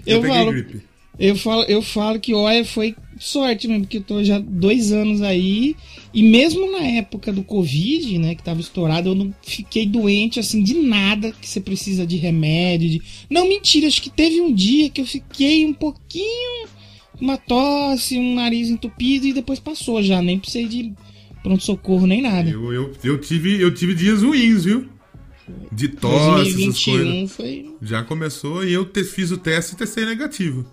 eu, 0.05 0.21
peguei 0.21 0.35
falo, 0.37 0.51
gripe. 0.51 0.81
eu, 1.19 1.35
falo, 1.35 1.63
eu 1.63 1.81
falo 1.81 2.19
que, 2.19 2.33
olha, 2.33 2.63
foi 2.65 2.95
sorte 3.23 3.67
mesmo, 3.67 3.83
porque 3.83 3.97
eu 3.97 4.01
tô 4.03 4.23
já 4.23 4.39
dois 4.39 4.91
anos 4.91 5.21
aí. 5.21 5.75
E 6.13 6.23
mesmo 6.23 6.71
na 6.71 6.79
época 6.85 7.31
do 7.33 7.43
Covid, 7.43 8.17
né, 8.17 8.35
que 8.35 8.43
tava 8.43 8.59
estourado, 8.61 9.09
eu 9.09 9.15
não 9.15 9.33
fiquei 9.43 9.85
doente, 9.85 10.39
assim, 10.39 10.63
de 10.63 10.73
nada 10.75 11.31
que 11.31 11.47
você 11.47 11.59
precisa 11.59 12.05
de 12.05 12.15
remédio. 12.17 12.89
De... 12.89 13.01
Não, 13.29 13.47
mentira, 13.47 13.87
acho 13.87 14.01
que 14.01 14.09
teve 14.09 14.41
um 14.41 14.53
dia 14.53 14.89
que 14.89 15.01
eu 15.01 15.05
fiquei 15.05 15.65
um 15.65 15.73
pouquinho. 15.73 16.67
Uma 17.19 17.35
tosse, 17.37 18.17
um 18.17 18.35
nariz 18.35 18.69
entupido 18.69 19.25
e 19.27 19.33
depois 19.33 19.59
passou 19.59 20.01
já. 20.03 20.21
Nem 20.21 20.37
precisei 20.37 20.67
de 20.67 20.93
pronto-socorro 21.41 22.05
nem 22.05 22.21
nada. 22.21 22.49
Eu, 22.49 22.71
eu, 22.73 22.93
eu, 23.03 23.19
tive, 23.19 23.59
eu 23.59 23.73
tive 23.73 23.95
dias 23.95 24.21
ruins, 24.21 24.65
viu? 24.65 24.87
De 25.71 25.87
tosse, 25.87 26.41
essas 26.51 26.83
coisas. 26.83 27.05
2021 27.05 27.27
foi. 27.27 27.65
Já 27.81 28.03
começou 28.03 28.63
e 28.65 28.73
eu 28.73 28.85
te- 28.85 29.03
fiz 29.03 29.31
o 29.31 29.37
teste 29.37 29.73
e 29.73 29.77
testei 29.77 30.05
negativo. 30.05 30.65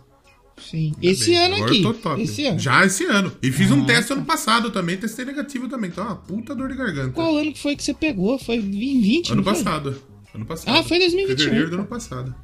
Sim. 0.56 0.92
Esse 1.02 1.26
bem, 1.30 1.36
ano 1.38 1.64
aqui. 1.64 1.84
Esse 2.22 2.46
ano. 2.46 2.58
Já 2.58 2.84
esse 2.86 3.04
ano. 3.04 3.32
E 3.42 3.50
fiz 3.50 3.70
um 3.70 3.82
Ah, 3.82 3.86
teste 3.86 4.12
ano 4.12 4.24
passado 4.24 4.70
também, 4.70 4.96
testei 4.96 5.24
negativo 5.24 5.68
também. 5.68 5.90
Então, 5.90 6.04
uma 6.04 6.16
puta 6.16 6.54
dor 6.54 6.68
de 6.70 6.76
garganta. 6.76 7.10
Qual 7.10 7.36
ano 7.36 7.52
que 7.52 7.58
foi 7.60 7.74
que 7.76 7.82
você 7.82 7.92
pegou? 7.92 8.38
Foi 8.38 8.56
em 8.56 8.70
20? 9.00 9.32
Ano 9.32 9.36
não 9.42 9.44
foi? 9.44 9.52
passado. 9.54 9.96
Ano 10.34 10.46
passado. 10.46 10.76
Ah, 10.76 10.82
foi 10.82 10.98
2021. 11.00 11.44
Fevereiro 11.44 11.70
do 11.70 11.76
ano 11.76 11.86
passado. 11.86 12.34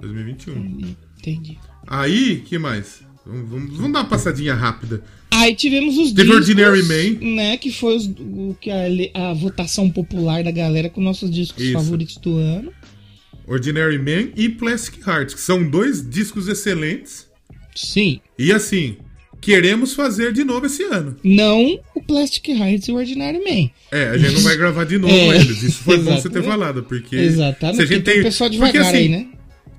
2021. 0.00 0.56
Entendi, 0.56 0.96
Entendi. 1.18 1.58
Aí, 1.86 2.42
que 2.44 2.58
mais? 2.58 3.00
Vamos, 3.24 3.48
vamos- 3.50 3.76
vamos 3.76 3.92
dar 3.92 4.00
uma 4.00 4.04
passadinha 4.08 4.54
rápida. 4.54 5.02
Aí 5.32 5.54
tivemos 5.54 5.96
os 5.98 6.12
Teve 6.12 6.28
discos, 6.30 6.48
Ordinary 6.48 6.82
Man. 6.84 7.34
né, 7.34 7.56
que 7.56 7.72
foi 7.72 7.96
os- 7.96 8.06
o 8.06 8.56
que 8.60 8.70
a, 8.70 9.30
a 9.30 9.34
votação 9.34 9.90
popular 9.90 10.42
da 10.44 10.50
galera 10.50 10.88
com 10.88 11.00
nossos 11.00 11.30
discos 11.30 11.62
Isso. 11.62 11.72
favoritos 11.72 12.16
do 12.18 12.36
ano. 12.36 12.72
Ordinary 13.46 13.98
Man 13.98 14.32
e 14.36 14.48
Plastic 14.48 15.06
Hearts, 15.06 15.34
que 15.34 15.40
são 15.40 15.68
dois 15.68 16.08
discos 16.08 16.48
excelentes. 16.48 17.25
Sim. 17.76 18.20
E 18.38 18.52
assim, 18.52 18.96
queremos 19.40 19.94
fazer 19.94 20.32
de 20.32 20.42
novo 20.44 20.66
esse 20.66 20.82
ano. 20.82 21.16
Não 21.22 21.78
o 21.94 22.02
Plastic 22.02 22.48
Hearts 22.48 22.88
e 22.88 22.92
o 22.92 22.96
Ordinary 22.96 23.38
Man. 23.38 23.70
É, 23.92 24.08
a 24.08 24.18
gente 24.18 24.34
não 24.34 24.40
vai 24.42 24.56
gravar 24.56 24.84
de 24.84 24.98
novo 24.98 25.12
É, 25.14 25.36
eles. 25.36 25.62
Isso 25.62 25.82
foi 25.84 25.98
bom 25.98 26.16
você 26.20 26.28
ter 26.28 26.42
falado, 26.42 26.82
porque. 26.82 27.14
Exatamente. 27.16 27.76
Se 27.76 27.82
a 27.82 27.86
gente 27.86 27.98
porque 28.02 28.10
tem 28.12 28.20
um 28.20 28.24
pessoal 28.24 28.50
porque, 28.50 28.66
devagar 28.72 28.88
assim, 28.88 28.96
aí, 28.98 29.08
né? 29.08 29.26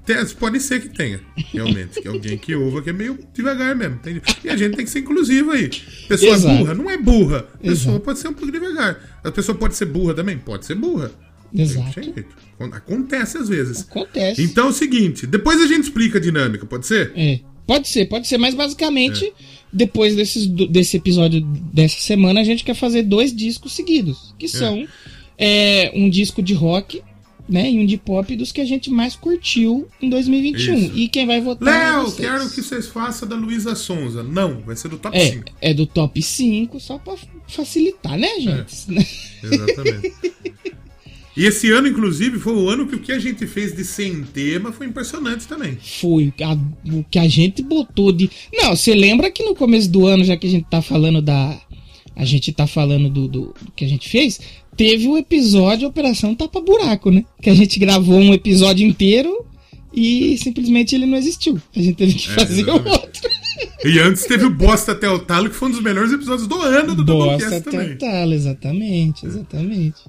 tem- 0.05 0.25
pode 0.39 0.59
ser 0.61 0.81
que 0.81 0.89
tenha, 0.89 1.19
realmente. 1.53 1.99
que 2.01 2.07
alguém 2.07 2.37
que 2.37 2.55
ouva 2.55 2.81
que 2.81 2.89
é 2.89 2.93
meio 2.93 3.19
devagar 3.33 3.75
mesmo. 3.75 3.95
entende? 3.95 4.21
E 4.43 4.49
a 4.49 4.55
gente 4.55 4.75
tem 4.77 4.85
que 4.85 4.91
ser 4.91 4.99
inclusivo 4.99 5.51
aí. 5.51 5.69
Pessoa 6.07 6.33
Exato. 6.33 6.57
burra 6.57 6.73
não 6.73 6.89
é 6.89 6.97
burra. 6.97 7.41
Pessoa 7.61 7.95
Exato. 7.95 7.99
pode 7.99 8.19
ser 8.19 8.27
um 8.29 8.33
pouco 8.33 8.51
devagar. 8.51 9.19
A 9.23 9.31
pessoa 9.31 9.57
pode 9.57 9.75
ser 9.75 9.85
burra 9.85 10.13
também? 10.13 10.37
Pode 10.37 10.65
ser 10.65 10.75
burra. 10.75 11.11
Exato. 11.53 11.99
Tem. 12.13 12.25
Acontece 12.71 13.37
às 13.37 13.49
vezes. 13.49 13.81
Acontece. 13.89 14.41
Então 14.41 14.67
é 14.67 14.69
o 14.69 14.73
seguinte, 14.73 15.27
depois 15.27 15.61
a 15.61 15.67
gente 15.67 15.83
explica 15.83 16.17
a 16.17 16.21
dinâmica, 16.21 16.65
pode 16.65 16.87
ser? 16.87 17.11
É. 17.15 17.39
Pode 17.67 17.87
ser, 17.89 18.05
pode 18.05 18.27
ser, 18.27 18.37
mas 18.37 18.55
basicamente, 18.55 19.25
É. 19.25 19.31
depois 19.71 20.15
desses, 20.15 20.47
desse 20.47 20.97
episódio 20.97 21.41
dessa 21.41 21.99
semana, 21.99 22.39
a 22.39 22.43
gente 22.43 22.63
quer 22.63 22.73
fazer 22.73 23.03
dois 23.03 23.35
discos 23.35 23.73
seguidos. 23.73 24.33
Que 24.39 24.47
são 24.47 24.87
é, 25.37 25.91
um 25.93 26.09
disco 26.09 26.41
de 26.41 26.53
rock, 26.53 27.01
né? 27.47 27.69
E 27.69 27.77
um 27.79 27.85
de 27.85 27.97
pop 27.97 28.35
dos 28.35 28.51
que 28.51 28.59
a 28.61 28.65
gente 28.65 28.89
mais 28.89 29.15
curtiu 29.15 29.87
em 30.01 30.09
2021. 30.09 30.75
Isso. 30.77 30.91
E 30.97 31.07
quem 31.07 31.25
vai 31.27 31.39
votar. 31.41 31.67
é 31.67 31.91
Léo, 31.91 32.03
vocês. 32.05 32.27
quero 32.29 32.49
que 32.49 32.61
vocês 32.63 32.87
façam 32.87 33.27
da 33.27 33.35
Luísa 33.35 33.75
Sonza. 33.75 34.23
Não, 34.23 34.61
vai 34.61 34.75
ser 34.75 34.87
do 34.89 34.97
top 34.97 35.15
É, 35.17 35.31
5. 35.31 35.51
é 35.61 35.73
do 35.73 35.85
top 35.85 36.21
5, 36.21 36.79
só 36.79 36.97
pra 36.97 37.15
facilitar, 37.47 38.17
né, 38.17 38.29
gente? 38.39 38.75
Exatamente. 39.43 40.13
E 41.37 41.45
esse 41.45 41.69
ano, 41.69 41.87
inclusive, 41.87 42.39
foi 42.39 42.53
o 42.53 42.67
ano 42.67 42.87
que 42.87 42.95
o 42.95 42.99
que 42.99 43.11
a 43.11 43.19
gente 43.19 43.45
fez 43.45 43.75
de 43.75 43.85
sem 43.85 44.23
tema 44.23 44.71
foi 44.71 44.87
impressionante 44.87 45.47
também. 45.47 45.77
Foi 46.01 46.33
a- 46.41 46.57
o 46.91 47.03
que 47.03 47.19
a 47.19 47.27
gente 47.27 47.61
botou 47.61 48.11
de. 48.11 48.27
Não, 48.51 48.75
você 48.75 48.95
lembra 48.95 49.29
que 49.29 49.43
no 49.43 49.53
começo 49.55 49.87
do 49.89 50.07
ano, 50.07 50.23
já 50.23 50.35
que 50.35 50.47
a 50.47 50.49
gente 50.49 50.65
tá 50.69 50.81
falando 50.81 51.21
da. 51.21 51.55
A 52.15 52.25
gente 52.25 52.51
tá 52.51 52.65
falando 52.65 53.07
do, 53.09 53.27
do, 53.27 53.41
do 53.61 53.71
que 53.75 53.85
a 53.85 53.87
gente 53.87 54.09
fez, 54.09 54.39
teve 54.75 55.07
o 55.07 55.15
episódio 55.15 55.87
Operação 55.87 56.33
Tapa 56.33 56.59
Buraco, 56.59 57.11
né? 57.11 57.23
Que 57.39 57.51
a 57.51 57.53
gente 57.53 57.77
gravou 57.77 58.17
um 58.17 58.33
episódio 58.33 58.87
inteiro 58.87 59.45
e 59.93 60.35
simplesmente 60.39 60.95
ele 60.95 61.05
não 61.05 61.17
existiu. 61.19 61.61
A 61.75 61.79
gente 61.79 61.95
teve 61.95 62.13
que 62.15 62.31
É, 62.31 62.33
fazer 62.33 62.61
exatamente. 62.61 62.89
outro. 62.89 63.29
E 63.85 63.99
antes 63.99 64.25
teve 64.25 64.45
o 64.45 64.49
Bosta 64.49 64.93
até 64.93 65.07
o 65.07 65.19
Talo, 65.19 65.49
que 65.49 65.55
foi 65.55 65.67
um 65.69 65.71
dos 65.71 65.81
melhores 65.81 66.11
episódios 66.11 66.47
do 66.47 66.59
ano 66.59 66.95
do 66.95 67.05
Bosta 67.05 67.37
Doublecast 67.49 67.61
também. 67.69 67.97
total, 67.97 68.33
exatamente, 68.33 69.25
exatamente. 69.27 70.01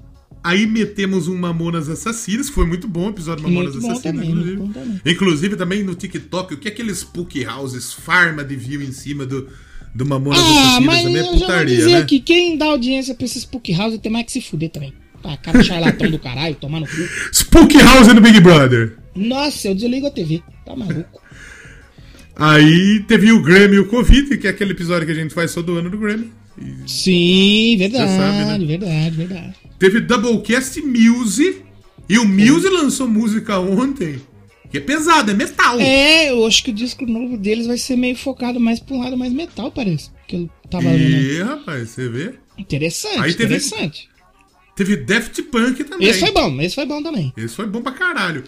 Aí 0.43 0.65
metemos 0.65 1.27
um 1.27 1.37
Mamonas 1.37 1.89
Assassinas, 1.89 2.49
foi 2.49 2.65
muito 2.65 2.87
bom 2.87 3.07
o 3.07 3.09
episódio 3.09 3.43
Mamonas 3.43 3.73
Muito 3.75 3.91
Assassinas, 3.91 4.01
também, 4.03 4.29
inclusive. 4.31 4.73
também. 4.73 5.01
Inclusive 5.05 5.55
também 5.57 5.83
no 5.83 5.95
TikTok, 5.95 6.53
o 6.53 6.57
que 6.57 6.67
aqueles 6.69 6.99
spook 6.99 7.45
houses 7.45 7.91
farma 7.93 8.43
de 8.43 8.55
view 8.55 8.81
em 8.81 8.91
cima 8.93 9.25
do, 9.25 9.49
do 9.93 10.05
Mamonas 10.05 10.39
Ah, 10.39 10.43
Assassinas 10.77 10.85
mas 10.85 11.03
também 11.03 11.15
eu 11.17 11.25
é 11.25 11.37
putaria, 11.39 11.75
dizer 11.75 11.91
né? 11.99 12.05
que 12.05 12.19
quem 12.21 12.57
dá 12.57 12.65
audiência 12.67 13.13
pra 13.13 13.25
esses 13.25 13.41
Spook 13.41 13.73
House 13.73 13.97
tem 13.97 14.11
mais 14.11 14.25
que 14.27 14.31
se 14.31 14.41
fuder 14.41 14.69
também. 14.69 14.93
Tá, 15.21 15.35
cara 15.35 15.61
charlatão 15.61 16.09
do 16.09 16.17
caralho, 16.17 16.55
tomar 16.55 16.79
no 16.79 16.87
cu. 16.87 16.95
Spook 17.33 17.77
House 17.77 18.07
no 18.07 18.21
Big 18.21 18.39
Brother. 18.39 18.97
Nossa, 19.13 19.67
eu 19.67 19.75
desligo 19.75 20.07
a 20.07 20.11
TV. 20.11 20.41
Tá 20.65 20.73
maluco. 20.73 21.21
Aí 22.35 23.03
teve 23.05 23.31
o 23.33 23.41
Grammy 23.41 23.75
e 23.75 23.79
o 23.79 23.87
Covid, 23.87 24.37
que 24.37 24.47
é 24.47 24.49
aquele 24.51 24.71
episódio 24.71 25.05
que 25.05 25.11
a 25.11 25.15
gente 25.15 25.33
faz 25.33 25.53
todo 25.53 25.75
ano 25.75 25.89
do 25.89 25.97
Grammy. 25.97 26.31
E 26.61 26.89
Sim, 26.89 27.75
verdade, 27.77 28.11
sabe, 28.11 28.59
né? 28.59 28.65
verdade, 28.65 29.15
verdade. 29.15 29.53
teve 29.77 30.01
Doublecast 30.01 30.81
Music. 30.81 31.63
E 32.07 32.17
o 32.17 32.25
Muse 32.27 32.67
lançou 32.69 33.07
música 33.07 33.59
ontem. 33.59 34.19
Que 34.71 34.77
é 34.77 34.81
pesado, 34.81 35.29
é 35.31 35.33
metal. 35.33 35.79
É, 35.79 36.29
eu 36.31 36.45
acho 36.45 36.63
que 36.63 36.71
o 36.71 36.73
disco 36.73 37.05
novo 37.05 37.37
deles 37.37 37.65
vai 37.67 37.77
ser 37.77 37.95
meio 37.95 38.15
focado 38.15 38.59
mais 38.59 38.79
pra 38.79 38.95
um 38.95 38.99
lado 38.99 39.15
mais 39.17 39.31
metal, 39.31 39.71
parece. 39.71 40.09
Que 40.27 40.35
eu 40.35 40.49
tava. 40.69 40.85
E, 40.89 41.41
rapaz, 41.41 41.89
você 41.89 42.07
vê? 42.09 42.33
Interessante, 42.57 43.19
Aí 43.19 43.33
teve- 43.33 43.55
interessante. 43.55 44.09
Teve 44.75 44.95
Daft 44.97 45.41
Punk 45.43 45.83
também. 45.83 46.07
Esse 46.07 46.19
foi 46.19 46.31
bom, 46.31 46.61
esse 46.61 46.73
foi 46.75 46.85
bom 46.85 47.01
também. 47.03 47.33
Esse 47.37 47.55
foi 47.55 47.67
bom 47.67 47.81
pra 47.81 47.91
caralho. 47.91 48.43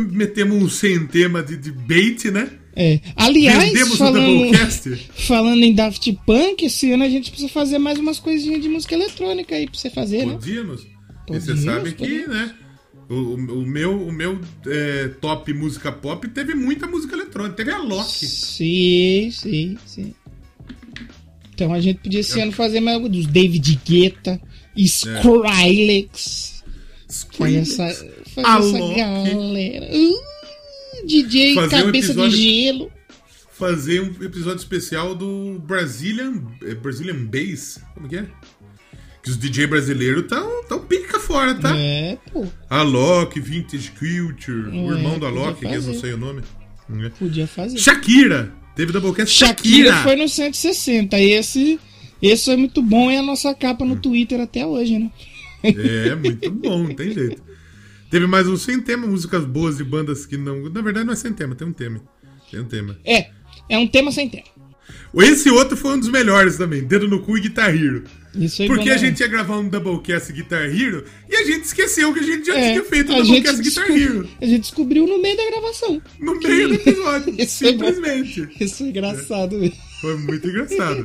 Metemos 0.12 0.62
um 0.62 0.68
sem 0.68 1.06
tema 1.06 1.42
de, 1.42 1.56
de 1.56 1.70
bait, 1.72 2.24
né? 2.30 2.48
É. 2.76 2.98
Aliás, 3.14 3.64
Vendemos 3.68 3.96
falando, 3.96 4.50
falando 5.26 5.62
em 5.62 5.72
Daft 5.72 6.12
Punk, 6.26 6.64
esse 6.64 6.90
ano 6.92 7.04
a 7.04 7.08
gente 7.08 7.30
precisa 7.30 7.52
fazer 7.52 7.78
mais 7.78 7.98
umas 7.98 8.18
coisinhas 8.18 8.60
de 8.60 8.68
música 8.68 8.94
eletrônica 8.94 9.54
aí 9.54 9.66
pra 9.68 9.78
você 9.78 9.90
fazer, 9.90 10.26
né? 10.26 10.32
Podíamos. 10.32 10.82
E 10.82 10.86
você 11.32 11.52
Podíamos, 11.54 11.62
sabe 11.64 11.92
que, 11.92 11.98
podíamos. 12.04 12.28
né? 12.34 12.54
O, 13.08 13.14
o- 13.14 13.66
meu, 13.66 14.06
o 14.08 14.10
meu 14.10 14.40
é, 14.66 15.08
top 15.20 15.52
música 15.52 15.92
pop 15.92 16.26
teve 16.28 16.54
muita 16.54 16.86
música 16.86 17.14
eletrônica. 17.14 17.54
Teve 17.54 17.70
a 17.70 17.78
Loki. 17.78 18.26
Sim, 18.26 19.30
sim, 19.30 19.76
sim. 19.86 20.14
Então 21.54 21.72
a 21.72 21.80
gente 21.80 22.00
podia 22.00 22.20
esse 22.20 22.40
ano 22.40 22.50
fazer 22.50 22.80
mais 22.80 22.96
algo 22.96 23.08
dos 23.08 23.26
David 23.26 23.78
Guetta, 23.84 24.40
Skrillex. 24.76 26.53
Foi 26.53 26.53
essa, 27.08 27.88
foi 28.34 28.44
A 28.44 28.58
essa 28.58 28.72
galera. 28.72 29.88
Uh, 29.92 31.06
DJ 31.06 31.54
Fazer 31.54 31.76
um 31.76 31.84
Cabeça 31.86 32.06
episódio- 32.12 32.36
de 32.38 32.62
Gelo. 32.64 32.92
Fazer 33.52 34.00
um 34.00 34.06
episódio 34.24 34.56
especial 34.58 35.14
do 35.14 35.60
Brazilian, 35.64 36.42
é, 36.64 36.74
Brazilian 36.74 37.24
Bass. 37.26 37.80
Como 37.94 38.08
que 38.08 38.16
é? 38.16 38.26
Que 39.22 39.30
os 39.30 39.36
DJ 39.38 39.66
brasileiros 39.68 40.26
tão, 40.28 40.64
tão 40.64 40.80
pica 40.80 41.20
fora, 41.20 41.54
tá? 41.54 41.74
É, 41.76 42.18
pô, 42.32 42.46
A 42.68 42.82
Loki, 42.82 43.40
Vintage 43.40 43.90
Culture, 43.92 44.68
o 44.70 44.92
É, 44.92 44.96
irmão 44.96 45.18
da 45.18 45.28
Loki, 45.28 45.60
que 45.66 45.72
eu 45.72 45.82
não 45.82 45.94
sei 45.94 46.12
o 46.14 46.18
nome. 46.18 46.42
né? 46.88 47.10
podia 47.18 47.46
fazer. 47.46 47.78
Shakira. 47.78 48.52
Teve 48.74 48.90
Doublecast 48.92 49.32
Shakira 49.32 49.90
Shakira. 49.92 50.02
foi 50.02 50.16
no 50.16 50.28
160. 50.28 51.18
Esse, 51.20 51.78
esse 52.20 52.44
foi 52.46 52.56
muito 52.56 52.82
bom. 52.82 53.08
É 53.08 53.18
a 53.18 53.22
nossa 53.22 53.54
capa 53.54 53.84
no 53.84 53.94
Twitter 53.96 54.40
até 54.40 54.66
hoje, 54.66 54.98
né? 54.98 55.10
É, 55.64 56.14
muito 56.14 56.50
bom, 56.50 56.84
não 56.84 56.94
tem 56.94 57.12
jeito. 57.12 57.42
Teve 58.10 58.26
mais 58.26 58.46
um 58.46 58.56
sem 58.56 58.80
tema, 58.80 59.06
músicas 59.06 59.44
boas 59.44 59.76
de 59.78 59.84
bandas 59.84 60.24
que 60.26 60.36
não. 60.36 60.68
Na 60.70 60.80
verdade, 60.82 61.06
não 61.06 61.12
é 61.12 61.16
sem 61.16 61.32
tema, 61.32 61.54
tem 61.54 61.66
um 61.66 61.72
tema. 61.72 62.00
Tem 62.50 62.60
um 62.60 62.64
tema. 62.64 62.98
É, 63.04 63.30
é 63.68 63.78
um 63.78 63.86
tema 63.88 64.12
sem 64.12 64.28
tema. 64.28 64.44
Esse 65.16 65.48
outro 65.48 65.76
foi 65.76 65.92
um 65.94 65.98
dos 65.98 66.08
melhores 66.10 66.56
também, 66.58 66.82
Dedo 66.84 67.08
no 67.08 67.22
Cu 67.22 67.38
e 67.38 67.40
Guitar 67.42 67.74
Hero. 67.74 68.04
Isso 68.34 68.56
foi 68.58 68.66
Porque 68.66 68.90
a 68.90 68.96
gente 68.98 69.20
ia 69.20 69.28
gravar 69.28 69.58
um 69.58 69.68
Doublecast 69.68 70.32
Guitar 70.32 70.64
Hero 70.64 71.04
e 71.30 71.36
a 71.36 71.44
gente 71.44 71.64
esqueceu 71.64 72.12
que 72.12 72.18
a 72.18 72.22
gente 72.22 72.46
já 72.46 72.58
É, 72.58 72.72
tinha 72.72 72.84
feito 72.84 73.12
um 73.12 73.16
Doublecast 73.22 73.62
Guitar 73.62 73.90
Hero. 73.90 74.28
a 74.42 74.44
gente 74.44 74.60
descobriu 74.62 75.06
no 75.06 75.22
meio 75.22 75.36
da 75.36 75.44
gravação. 75.50 76.02
No 76.20 76.38
meio 76.38 76.68
do 76.68 76.74
episódio. 76.74 77.30
Isso 77.38 77.64
é 77.64 77.68
simplesmente. 77.70 78.48
Isso 78.60 78.82
é 78.82 78.86
engraçado. 78.88 79.56
mesmo. 79.58 79.76
Foi 80.00 80.16
muito 80.18 80.48
engraçado. 80.48 81.04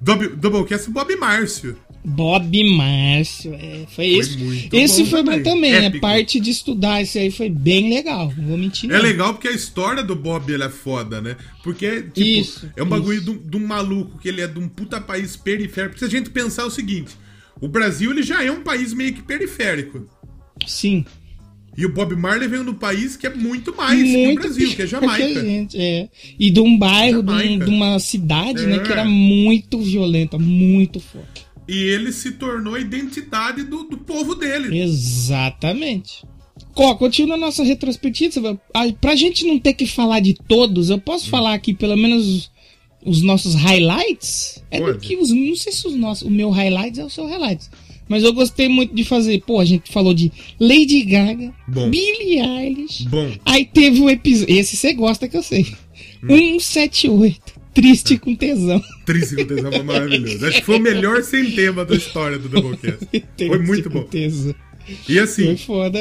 Doub- 0.00 0.36
Doublecast 0.36 0.90
Bob 0.90 1.16
Márcio. 1.16 1.76
Bob 2.08 2.64
Márcio, 2.76 3.52
é, 3.54 3.84
foi 3.94 4.06
isso. 4.06 4.38
muito 4.38 4.74
Esse 4.74 5.02
bom 5.04 5.10
foi 5.10 5.22
bom 5.22 5.42
também, 5.42 5.72
épico. 5.74 6.00
parte 6.00 6.40
de 6.40 6.50
estudar, 6.50 7.02
esse 7.02 7.18
aí 7.18 7.30
foi 7.30 7.48
bem 7.50 7.90
legal. 7.90 8.32
Não 8.36 8.48
vou 8.48 8.58
mentir. 8.58 8.90
É 8.90 8.94
não. 8.94 9.02
legal 9.02 9.34
porque 9.34 9.48
a 9.48 9.52
história 9.52 10.02
do 10.02 10.16
Bob 10.16 10.50
ele 10.52 10.64
é 10.64 10.68
foda, 10.70 11.20
né? 11.20 11.36
Porque, 11.62 12.02
tipo, 12.02 12.20
Isso, 12.20 12.70
é 12.76 12.82
um 12.82 12.86
bagulho 12.88 13.18
isso. 13.20 13.34
de 13.44 13.56
um, 13.56 13.66
maluco 13.66 14.18
que 14.18 14.28
ele 14.28 14.40
é 14.40 14.46
de 14.46 14.58
um 14.58 14.68
puta 14.68 15.00
país 15.00 15.36
periférico. 15.36 15.94
Porque 15.94 15.98
se 16.08 16.16
a 16.16 16.18
gente 16.18 16.30
pensar 16.30 16.64
o 16.64 16.70
seguinte: 16.70 17.14
o 17.60 17.68
Brasil 17.68 18.10
ele 18.10 18.22
já 18.22 18.42
é 18.42 18.50
um 18.50 18.62
país 18.62 18.92
meio 18.94 19.12
que 19.12 19.22
periférico. 19.22 20.08
Sim. 20.66 21.04
E 21.76 21.86
o 21.86 21.92
Bob 21.92 22.16
Marley 22.16 22.48
veio 22.48 22.64
no 22.64 22.74
país 22.74 23.16
que 23.16 23.24
é 23.24 23.32
muito 23.32 23.72
mais 23.76 23.96
que 24.02 24.04
o 24.04 24.18
muito 24.24 24.40
Brasil, 24.40 24.74
que 24.74 24.82
é 24.82 24.86
Jamaica. 24.88 25.40
gente, 25.40 25.78
é. 25.80 26.08
E 26.36 26.50
de 26.50 26.58
um 26.58 26.76
bairro, 26.76 27.22
de, 27.22 27.30
um- 27.32 27.58
de 27.58 27.66
uma 27.70 28.00
cidade, 28.00 28.66
né, 28.66 28.76
É. 28.76 28.78
que 28.80 28.90
era 28.90 29.04
muito 29.04 29.78
violenta, 29.78 30.36
muito 30.36 30.98
forte. 30.98 31.46
E 31.68 31.82
ele 31.82 32.12
se 32.12 32.32
tornou 32.32 32.74
a 32.74 32.80
identidade 32.80 33.62
do, 33.62 33.84
do 33.84 33.98
povo 33.98 34.34
dele. 34.34 34.80
Exatamente. 34.80 36.24
Ó, 36.74 36.94
continua 36.94 37.34
a 37.34 37.38
nossa 37.38 37.62
retrospectiva. 37.62 38.58
Pra 39.00 39.14
gente 39.14 39.46
não 39.46 39.58
ter 39.58 39.74
que 39.74 39.86
falar 39.86 40.20
de 40.20 40.34
todos, 40.34 40.90
eu 40.90 40.98
posso 40.98 41.28
falar 41.28 41.52
aqui 41.52 41.74
pelo 41.74 41.96
menos 41.96 42.26
os, 42.26 42.50
os 43.04 43.22
nossos 43.22 43.54
highlights? 43.54 44.64
É 44.70 44.80
do 44.80 44.98
que 44.98 45.16
os. 45.16 45.30
Não 45.30 45.56
sei 45.56 45.72
se 45.72 45.86
os 45.86 45.94
nossos. 45.94 46.26
O 46.26 46.30
meu 46.30 46.50
highlights 46.50 46.98
é 46.98 47.04
o 47.04 47.10
seu 47.10 47.26
highlights. 47.26 47.70
Mas 48.08 48.24
eu 48.24 48.32
gostei 48.32 48.68
muito 48.68 48.94
de 48.94 49.04
fazer. 49.04 49.42
Pô, 49.42 49.60
a 49.60 49.64
gente 49.64 49.92
falou 49.92 50.14
de 50.14 50.32
Lady 50.58 51.02
Gaga, 51.02 51.52
Bom. 51.68 51.90
Billie 51.90 52.40
Eilish. 52.40 53.04
Bom, 53.04 53.30
Aí 53.44 53.66
teve 53.66 54.00
o 54.00 54.08
episódio. 54.08 54.56
Esse 54.56 54.76
você 54.76 54.94
gosta 54.94 55.28
que 55.28 55.36
eu 55.36 55.42
sei. 55.42 55.66
Hum. 56.24 56.58
178. 56.58 57.57
Triste 57.80 58.18
com 58.18 58.34
tesão. 58.34 58.82
Triste 59.06 59.36
com 59.36 59.44
tesão 59.44 59.70
foi 59.70 59.82
maravilhoso. 59.82 60.46
Acho 60.46 60.58
que 60.58 60.66
foi 60.66 60.78
o 60.78 60.82
melhor 60.82 61.22
sem 61.22 61.50
tema 61.52 61.84
da 61.84 61.94
história 61.94 62.36
do 62.36 62.48
Doublecast. 62.48 63.06
Foi 63.38 63.58
muito 63.60 63.88
com 63.88 64.00
bom. 64.00 64.06
tesão. 64.06 64.52
E 65.08 65.18
assim, 65.18 65.54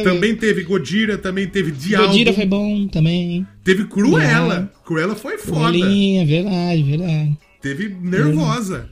também 0.03 0.35
teve 0.35 0.63
Godira, 0.63 1.17
também 1.17 1.45
teve 1.45 1.71
Diabo, 1.71 2.07
Godira 2.07 2.31
foi 2.33 2.45
bom 2.45 2.87
também. 2.87 3.45
teve 3.63 3.83
Cruella. 3.85 4.71
Cruella 4.85 5.13
foi 5.13 5.37
foda. 5.37 5.77
Bolinha, 5.77 6.25
verdade, 6.25 6.83
verdade. 6.83 7.37
Teve 7.61 7.89
Nervosa. 7.89 8.89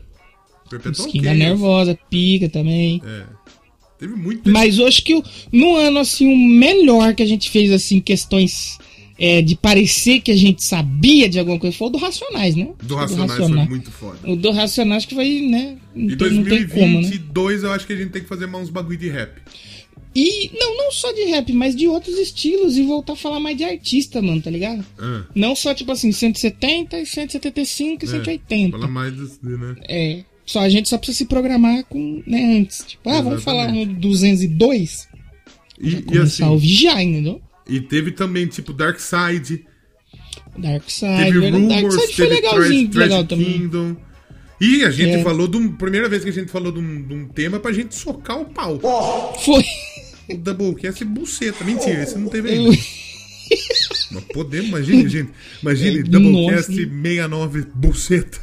Perpetual 0.70 1.08
Skin 1.08 1.22
da 1.22 1.34
nervosa, 1.34 1.98
pica 2.10 2.50
também. 2.50 3.02
É. 3.06 3.24
Teve 3.98 4.16
muito. 4.16 4.50
Mas 4.52 4.78
eu 4.78 4.86
acho 4.86 5.04
que 5.04 5.24
no 5.52 5.76
ano, 5.76 6.00
assim, 6.00 6.32
o 6.32 6.38
melhor 6.38 7.16
que 7.16 7.24
a 7.24 7.26
gente 7.26 7.50
fez, 7.50 7.72
assim, 7.72 8.00
questões 8.02 8.78
é, 9.18 9.42
de 9.42 9.56
parecer 9.56 10.20
que 10.20 10.32
a 10.32 10.36
gente 10.36 10.64
sabia 10.64 11.30
de 11.30 11.40
alguma 11.40 11.58
coisa 11.58 11.76
foi 11.76 11.88
o 11.88 11.92
do 11.92 11.98
Racionais, 11.98 12.56
né? 12.56 12.70
do 12.82 12.98
Acho 12.98 13.14
que 13.14 13.22
Racionais 13.22 13.68
foi 13.68 13.70
muito 13.70 13.92
foda. 13.92 14.20
O 14.24 14.36
do 14.36 14.52
Racionais 14.52 15.06
que 15.06 15.16
foi, 15.16 15.42
né? 15.42 15.78
Não, 15.96 16.14
Em 16.14 16.18
tem, 16.18 16.32
não 16.32 16.44
tem 16.44 16.68
como, 16.68 17.02
né? 17.02 17.10
2022 17.10 17.64
eu 17.64 17.72
acho 17.72 17.88
que 17.88 17.94
a 17.94 17.96
gente 17.96 18.10
tem 18.12 18.22
que 18.22 18.28
fazer 18.28 18.46
mais 18.46 18.66
uns 18.66 18.70
bagulho 18.70 18.98
de 18.98 19.10
rap. 19.10 19.42
E 20.16 20.50
não, 20.58 20.78
não 20.78 20.92
só 20.92 21.12
de 21.12 21.26
rap, 21.26 21.52
mas 21.52 21.76
de 21.76 21.90
outros 21.90 22.18
estilos 22.18 22.78
e 22.78 22.84
voltar 22.84 23.14
a 23.14 23.18
falar 23.18 23.40
mais 23.40 23.58
de 23.58 23.66
artista, 23.66 24.22
mano, 24.22 24.42
tá 24.42 24.50
ligado? 24.50 24.86
Ah, 24.98 25.26
Não 25.36 25.54
só, 25.54 25.74
tipo 25.74 25.92
assim, 25.92 26.10
170, 26.12 27.00
e 27.00 27.06
175 27.06 28.06
e 28.06 28.08
é, 28.08 28.12
180. 28.12 28.78
Fala 28.78 28.88
mais 28.90 29.14
desse, 29.14 29.40
né? 29.44 29.76
É. 29.90 30.24
Só 30.46 30.60
a 30.60 30.70
gente 30.70 30.88
só 30.88 30.98
precisa 30.98 31.18
se 31.18 31.26
programar 31.26 31.84
com, 31.86 32.24
né, 32.26 32.60
antes. 32.60 32.86
Tipo, 32.88 33.10
ah, 33.10 33.22
vamos 33.22 33.44
falar 33.44 33.70
no 33.74 33.86
202? 33.86 35.10
E, 35.82 35.90
e 35.90 36.02
Começar 36.04 36.22
a 36.22 36.24
assim, 36.24 36.44
ouvir 36.46 36.76
já, 36.76 37.04
entendeu? 37.04 37.42
E 37.68 37.80
teve 37.82 38.12
também, 38.12 38.48
tipo, 38.48 38.72
Dark 38.74 39.00
Side, 39.00 39.66
Dark 40.58 40.90
Side, 40.90 41.24
teve 41.26 41.40
verdade. 41.40 41.68
Dark 41.68 41.82
Rumors, 41.84 41.94
Side 42.02 42.16
foi 42.16 42.28
teve 42.28 42.36
legalzinho, 42.42 42.90
Trash, 42.90 43.04
legal 43.04 43.24
Trash 43.26 43.40
também. 43.40 43.54
Kingdom. 43.60 43.98
E 44.62 44.84
a 44.86 44.90
gente 44.92 45.16
É. 45.16 45.24
falou 45.24 45.48
de 45.48 45.58
um. 45.58 45.72
Primeira 45.74 46.08
vez 46.08 46.24
que 46.24 46.30
a 46.30 46.34
gente 46.34 46.50
falou 46.52 46.72
de 46.72 46.80
um, 46.80 47.02
de 47.06 47.14
um 47.14 47.28
tema 47.28 47.60
pra 47.60 47.74
gente 47.74 47.94
socar 47.94 48.40
o 48.40 48.46
pau. 48.46 48.80
Foi. 49.44 49.64
O 50.30 50.38
Doublecast 50.38 51.04
é 51.04 51.06
buceta. 51.06 51.64
Mentira, 51.66 52.02
esse 52.04 52.18
não 52.18 52.30
teve 52.30 52.50
Eu- 52.56 52.66
ainda. 52.72 52.78
Mas 54.12 54.24
podemos, 54.34 54.70
imagine, 54.70 55.10
gente. 55.10 55.32
Imagine, 55.62 56.00
É, 56.00 56.04
Doublecast 56.04 56.70
nossa. 56.72 56.74
69 56.74 57.66
buceta. 57.76 58.40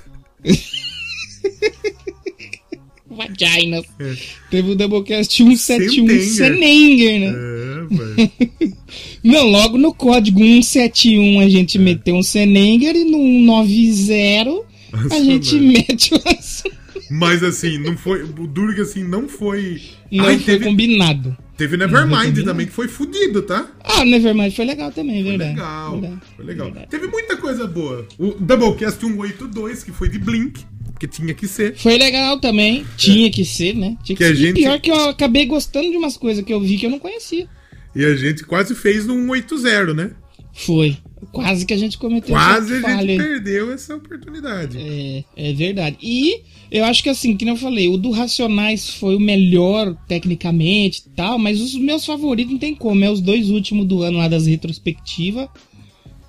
Vaginas. 3.10 3.84
É. 3.98 4.14
Teve 4.50 4.70
o 4.70 4.74
Doublecast 4.74 5.32
171 5.34 6.06
Sentenger. 6.06 6.22
Senenger, 6.34 7.20
né? 7.20 7.26
É, 7.36 7.51
velho. 7.92 8.32
Não, 9.22 9.46
logo 9.46 9.78
no 9.78 9.94
código 9.94 10.38
171 10.40 11.40
a 11.40 11.48
gente 11.48 11.78
É. 11.78 11.80
meteu 11.80 12.14
um 12.16 12.22
Senenger 12.22 12.94
e 12.96 13.04
no 13.04 13.18
190 13.18 14.62
a 15.10 15.20
gente 15.22 15.54
mete 15.56 16.14
o. 16.14 16.70
Mas 17.10 17.42
assim, 17.42 17.78
não 17.78 17.96
foi. 17.96 18.22
O 18.22 18.46
que 18.46 18.82
assim, 18.82 19.02
não 19.04 19.28
foi. 19.28 19.80
Não 20.10 20.24
Ai, 20.26 20.36
foi 20.38 20.44
teve, 20.44 20.64
combinado. 20.66 21.36
teve 21.56 21.76
foi 21.76 21.86
Nevermind 21.86 22.44
também, 22.44 22.66
que 22.66 22.72
foi 22.72 22.88
fudido, 22.88 23.42
tá? 23.42 23.70
Ah, 23.84 24.04
Nevermind 24.04 24.52
foi 24.52 24.64
legal 24.64 24.90
também, 24.92 25.22
verdade. 25.22 25.50
Legal. 25.50 25.92
verdade. 26.00 26.22
Foi 26.36 26.44
legal. 26.44 26.66
Verdade. 26.66 26.88
Teve 26.90 27.06
muita 27.08 27.36
coisa 27.36 27.66
boa. 27.66 28.06
O 28.18 28.32
Doublecast 28.32 29.00
182, 29.00 29.82
que 29.84 29.92
foi 29.92 30.08
de 30.08 30.18
Blink, 30.18 30.60
que 30.98 31.06
tinha 31.06 31.32
que 31.34 31.46
ser. 31.48 31.74
Foi 31.76 31.96
legal 31.98 32.38
também. 32.40 32.84
Tinha 32.96 33.30
que 33.30 33.44
ser, 33.44 33.74
né? 33.74 33.96
Tinha 34.04 34.16
Que 34.16 34.24
que 34.24 34.24
a 34.24 34.26
ser. 34.28 34.32
E 34.34 34.36
gente- 34.36 34.54
pior 34.56 34.80
que 34.80 34.90
eu 34.90 35.08
acabei 35.10 35.44
gostando 35.46 35.90
de 35.90 35.96
umas 35.96 36.16
coisas 36.16 36.44
que 36.44 36.52
eu 36.52 36.60
vi 36.60 36.76
que 36.78 36.86
eu 36.86 36.90
não 36.90 36.98
conhecia. 36.98 37.46
E 37.94 38.04
a 38.04 38.16
gente 38.16 38.44
quase 38.44 38.74
fez 38.74 39.06
no 39.06 39.14
180, 39.14 39.94
né? 39.94 40.12
Foi. 40.52 40.96
Quase 41.30 41.64
que 41.64 41.72
a 41.72 41.78
gente 41.78 41.96
cometeu 41.96 42.34
Quase 42.34 42.84
a 42.84 43.02
gente 43.02 43.16
perdeu 43.16 43.72
essa 43.72 43.94
oportunidade. 43.94 44.76
É, 44.76 45.24
é 45.36 45.52
verdade. 45.52 45.96
E 46.02 46.42
eu 46.70 46.84
acho 46.84 47.02
que 47.02 47.08
assim, 47.08 47.36
que 47.36 47.48
eu 47.48 47.56
falei, 47.56 47.88
o 47.88 47.96
do 47.96 48.10
Racionais 48.10 48.90
foi 48.90 49.14
o 49.14 49.20
melhor 49.20 49.94
tecnicamente 50.08 51.04
e 51.06 51.10
tal, 51.10 51.38
mas 51.38 51.60
os 51.60 51.74
meus 51.74 52.04
favoritos 52.04 52.52
não 52.52 52.58
tem 52.58 52.74
como. 52.74 53.04
É 53.04 53.10
os 53.10 53.20
dois 53.20 53.50
últimos 53.50 53.86
do 53.86 54.02
ano 54.02 54.18
lá 54.18 54.28
das 54.28 54.46
retrospectivas. 54.46 55.48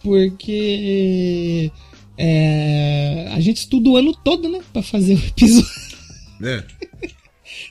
Porque 0.01 1.71
é, 2.17 3.29
a 3.31 3.39
gente 3.39 3.57
estuda 3.57 3.89
o 3.89 3.97
ano 3.97 4.13
todo, 4.13 4.47
né? 4.47 4.59
Pra 4.71 4.83
fazer 4.83 5.15
o 5.15 5.25
episódio. 5.25 5.71
É. 6.41 6.63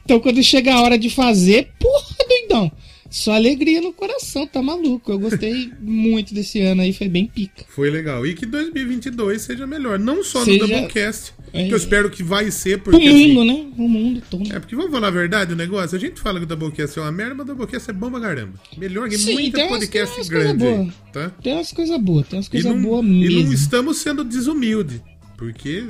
Então 0.05 0.19
quando 0.19 0.43
chega 0.43 0.75
a 0.75 0.83
hora 0.83 0.99
de 0.99 1.09
fazer, 1.09 1.71
porra, 1.79 2.17
doidão. 2.29 2.73
Só 3.13 3.35
alegria 3.35 3.81
no 3.83 3.93
coração, 3.93 4.47
tá 4.47 4.63
maluco. 4.63 5.13
Eu 5.13 5.19
gostei 5.19 5.71
muito 5.81 6.33
desse 6.33 6.61
ano 6.63 6.81
aí, 6.81 6.95
foi 6.95 7.09
bem 7.09 7.27
pica. 7.27 7.65
Foi 7.69 7.91
legal. 7.91 8.27
E 8.27 8.33
que 8.35 8.47
2022 8.47 9.43
seja 9.43 9.67
melhor. 9.67 9.99
Não 9.99 10.25
só 10.25 10.43
Seja- 10.45 10.63
no 10.63 10.69
Doublecast, 10.69 11.35
É. 11.53 11.67
que 11.69 11.73
eu 11.75 11.77
espero 11.77 12.09
que 12.09 12.23
vai 12.23 12.51
ser, 12.51 12.79
O 12.79 12.81
porque 12.81 13.07
assim, 13.07 13.35
mundo, 13.35 13.45
né? 13.53 13.67
O 13.77 13.87
mundo 13.89 14.23
todo. 14.31 14.51
É, 14.51 14.59
porque 14.59 14.75
vamos 14.75 14.91
falar 14.91 15.09
a 15.09 15.11
verdade 15.11 15.53
o 15.53 15.57
negócio? 15.57 15.95
A 15.97 16.01
gente 16.01 16.19
fala 16.21 16.39
que 16.39 16.45
o 16.45 16.49
Doublecast 16.49 16.99
é 16.99 17.03
uma 17.03 17.13
merda, 17.13 17.35
mas 17.35 17.45
o 17.45 17.47
Doublecast 17.49 17.91
é 17.91 17.93
bom 17.93 18.11
pra 18.11 18.21
caramba. 18.21 18.55
Melhor 18.79 19.09
que 19.11 19.19
Sim, 19.19 19.35
muita 19.35 19.69
podcast 19.69 20.17
umas 20.17 20.29
grande 20.31 20.65
aí, 20.67 20.93
tá? 21.13 21.31
Tem 21.43 21.53
umas 21.53 21.71
coisas 21.71 22.01
boas, 22.01 22.27
tem 22.29 22.39
umas 22.39 22.47
E 22.47 22.51
coisas 22.51 22.83
boas 22.83 23.05
e 23.05 23.09
mesmo. 23.09 23.43
não 23.45 23.53
estamos 23.53 23.99
sendo 23.99 24.25
desumilde, 24.25 25.03
porque... 25.37 25.85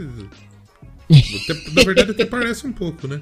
na 1.75 1.83
verdade 1.83 2.11
até 2.13 2.25
parece 2.25 2.67
um 2.67 2.73
pouco, 2.73 3.07
né? 3.07 3.21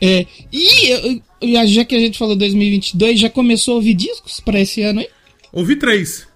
É, 0.00 0.26
e 0.52 1.20
já 1.68 1.84
que 1.84 1.94
a 1.94 2.00
gente 2.00 2.18
falou 2.18 2.36
2022, 2.36 3.18
já 3.20 3.30
começou 3.30 3.72
a 3.72 3.76
ouvir 3.76 3.94
discos 3.94 4.40
pra 4.40 4.60
esse 4.60 4.82
ano 4.82 5.00
aí? 5.00 5.08
Ouvi 5.52 5.76
três. 5.76 6.26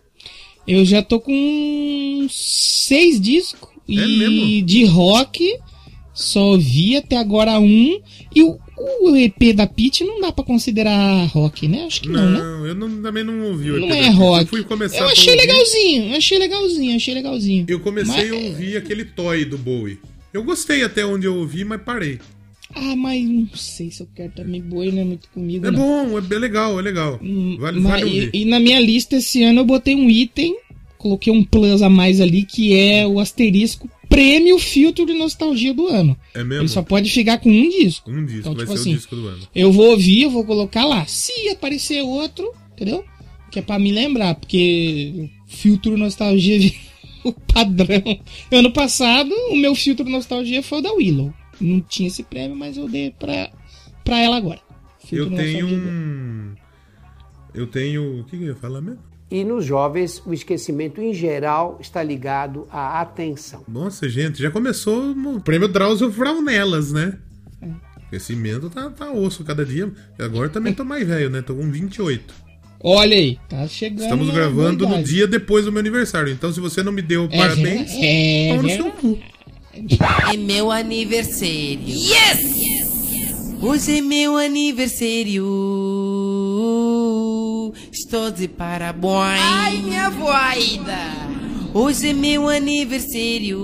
Eu 0.66 0.85
já 0.85 1.02
tô 1.02 1.19
com 1.21 2.26
seis 2.30 3.21
discos. 3.21 3.71
É 3.88 3.92
e 3.92 4.16
mesmo? 4.19 4.66
de 4.66 4.85
rock, 4.85 5.57
só 6.14 6.52
ouvi 6.52 6.97
até 6.97 7.16
agora 7.16 7.59
um. 7.59 8.00
E 8.33 8.42
o, 8.42 8.57
o 9.02 9.16
EP 9.16 9.52
da 9.54 9.66
Pit 9.66 10.04
não 10.04 10.21
dá 10.21 10.30
pra 10.30 10.45
considerar 10.45 11.26
rock, 11.26 11.66
né? 11.66 11.87
Acho 11.87 12.02
que 12.02 12.09
não, 12.09 12.30
né? 12.30 12.38
Não, 12.38 12.66
eu 12.66 12.75
não- 12.75 13.02
também 13.02 13.25
não 13.25 13.42
ouvi 13.50 13.73
o 13.73 13.80
Não 13.80 13.88
EP 13.88 13.92
é 13.97 14.00
da 14.02 14.07
Pete. 14.09 14.16
rock. 14.16 14.40
Eu 14.42 14.47
fui 14.47 14.62
começar 14.62 14.99
Eu 14.99 15.09
achei 15.09 15.35
legalzinho, 15.35 16.16
achei 16.16 16.38
legalzinho, 16.38 16.97
achei 16.97 17.14
legalzinho. 17.14 17.64
Eu 17.69 17.80
comecei 17.80 18.30
Mas- 18.30 18.33
a 18.33 18.37
ouvir 18.49 18.76
aquele 18.76 19.04
Toy 19.04 19.45
do 19.45 19.59
Bowie. 19.59 19.99
Eu 20.32 20.44
gostei 20.44 20.82
até 20.84 21.04
onde 21.04 21.26
eu 21.26 21.37
ouvi, 21.37 21.64
mas 21.64 21.80
parei. 21.82 22.18
Ah, 22.75 22.94
mas 22.94 23.22
não 23.28 23.49
sei 23.54 23.90
se 23.90 24.00
eu 24.00 24.08
quero 24.14 24.32
também 24.32 24.62
boi, 24.62 24.92
não 24.92 25.00
é 25.00 25.04
muito 25.04 25.28
comigo. 25.30 25.66
É 25.66 25.70
não. 25.72 25.78
bom, 26.10 26.18
é 26.18 26.20
bem 26.20 26.38
legal, 26.38 26.78
é 26.78 26.82
legal. 26.82 27.18
Hum, 27.20 27.56
Vale, 27.58 27.80
mas- 27.80 27.90
vale 27.90 28.04
ouvir. 28.04 28.30
e, 28.32 28.42
e 28.42 28.44
na 28.44 28.60
minha 28.60 28.78
lista 28.80 29.16
esse 29.16 29.42
ano 29.42 29.60
eu 29.60 29.64
botei 29.64 29.96
um 29.96 30.08
item, 30.08 30.56
coloquei 30.96 31.32
um 31.32 31.42
plus 31.42 31.82
a 31.82 31.88
mais 31.88 32.20
ali, 32.20 32.44
que 32.44 32.72
é 32.78 33.04
o 33.06 33.18
asterisco 33.18 33.90
prêmio 34.08 34.58
filtro 34.58 35.04
de 35.06 35.14
nostalgia 35.14 35.75
do 35.75 35.87
ano. 35.88 36.16
É 36.34 36.44
mesmo? 36.44 36.62
Ele 36.62 36.68
só 36.68 36.82
pode 36.82 37.10
ficar 37.10 37.38
com 37.38 37.50
um 37.50 37.68
disco. 37.68 38.08
Um 38.10 38.25
disco, 38.25 38.40
Então, 38.40 38.54
vai 38.54 38.64
tipo 38.64 38.72
ser 38.76 38.80
assim, 38.82 38.92
o 38.92 38.96
disco 38.96 39.16
do 39.16 39.26
ano. 39.28 39.49
Eu 39.54 39.72
vou 39.72 39.90
ouvir, 39.90 40.22
eu 40.22 40.30
vou 40.30 40.44
colocar 40.44 40.84
lá. 40.84 41.04
Se 41.06 41.49
aparecer 41.49 42.02
outro, 42.02 42.52
entendeu? 42.72 43.04
Que 43.50 43.58
é 43.58 43.62
pra 43.62 43.78
me 43.80 43.90
lembrar, 43.90 44.34
porque 44.37 45.28
filtro 45.49 45.96
nostalgia 45.96 46.58
o 47.24 47.32
padrão. 47.32 48.20
Ano 48.52 48.72
passado, 48.72 49.30
o 49.50 49.56
meu 49.56 49.74
filtro 49.74 50.08
nostalgia 50.08 50.62
foi 50.62 50.78
o 50.78 50.82
da 50.82 50.92
Willow. 50.92 51.32
Não 51.60 51.80
tinha 51.80 52.08
esse 52.08 52.22
prêmio, 52.22 52.56
mas 52.56 52.76
eu 52.76 52.88
dei 52.88 53.10
pra, 53.18 53.50
pra 54.04 54.18
ela 54.18 54.36
agora. 54.36 54.60
Eu 55.02 55.24
Filtro 55.26 55.36
tenho 55.36 55.62
nostalgia. 55.66 55.90
um. 55.92 56.54
Eu 57.54 57.66
tenho. 57.66 58.20
O 58.20 58.24
que 58.24 58.36
que 58.36 58.44
eu 58.44 58.48
ia 58.48 58.56
falar 58.56 58.80
mesmo? 58.80 59.00
E 59.30 59.44
nos 59.44 59.64
jovens, 59.64 60.20
o 60.26 60.32
esquecimento 60.34 61.00
em 61.00 61.14
geral 61.14 61.78
está 61.80 62.02
ligado 62.02 62.66
à 62.70 63.00
atenção. 63.00 63.62
Nossa, 63.68 64.08
gente, 64.08 64.42
já 64.42 64.50
começou 64.50 65.14
no 65.14 65.40
prêmio 65.40 65.68
Drauzio 65.68 66.10
Fraunelas, 66.10 66.92
né? 66.92 67.16
É. 67.62 68.16
Esse 68.16 68.32
emenda 68.32 68.68
tá, 68.68 68.90
tá 68.90 69.12
osso 69.12 69.44
cada 69.44 69.64
dia. 69.64 69.92
Agora 70.18 70.48
também 70.48 70.72
tô 70.74 70.84
mais 70.84 71.06
velho, 71.06 71.30
né? 71.30 71.42
Tô 71.42 71.54
com 71.54 71.70
28. 71.70 72.34
Olha 72.82 73.14
aí, 73.16 73.38
tá 73.49 73.66
chegando. 73.68 74.02
Estamos 74.02 74.30
gravando 74.30 74.88
no 74.88 75.02
dia 75.02 75.26
depois 75.26 75.64
do 75.66 75.72
meu 75.72 75.80
aniversário. 75.80 76.32
Então, 76.32 76.50
se 76.52 76.60
você 76.60 76.82
não 76.82 76.92
me 76.92 77.02
deu 77.02 77.28
É 77.30 77.37
parabéns, 77.37 77.90
é 78.00 78.54
no 78.56 78.62
ver- 78.62 78.76
seu 78.76 78.90
cu. 78.92 79.18
É 80.32 80.37
meu 80.37 80.70
aniversário. 80.70 81.78
Yes! 81.87 82.40
Hoje 83.60 83.99
é 83.99 84.00
meu 84.00 84.37
aniversário. 84.38 85.44
Estou 87.92 88.30
de 88.30 88.49
parabéns. 88.49 89.40
Ai, 89.43 89.76
minha 89.82 90.08
voida! 90.10 90.99
Hoje 91.75 92.08
é 92.08 92.12
meu 92.14 92.49
aniversário. 92.49 93.60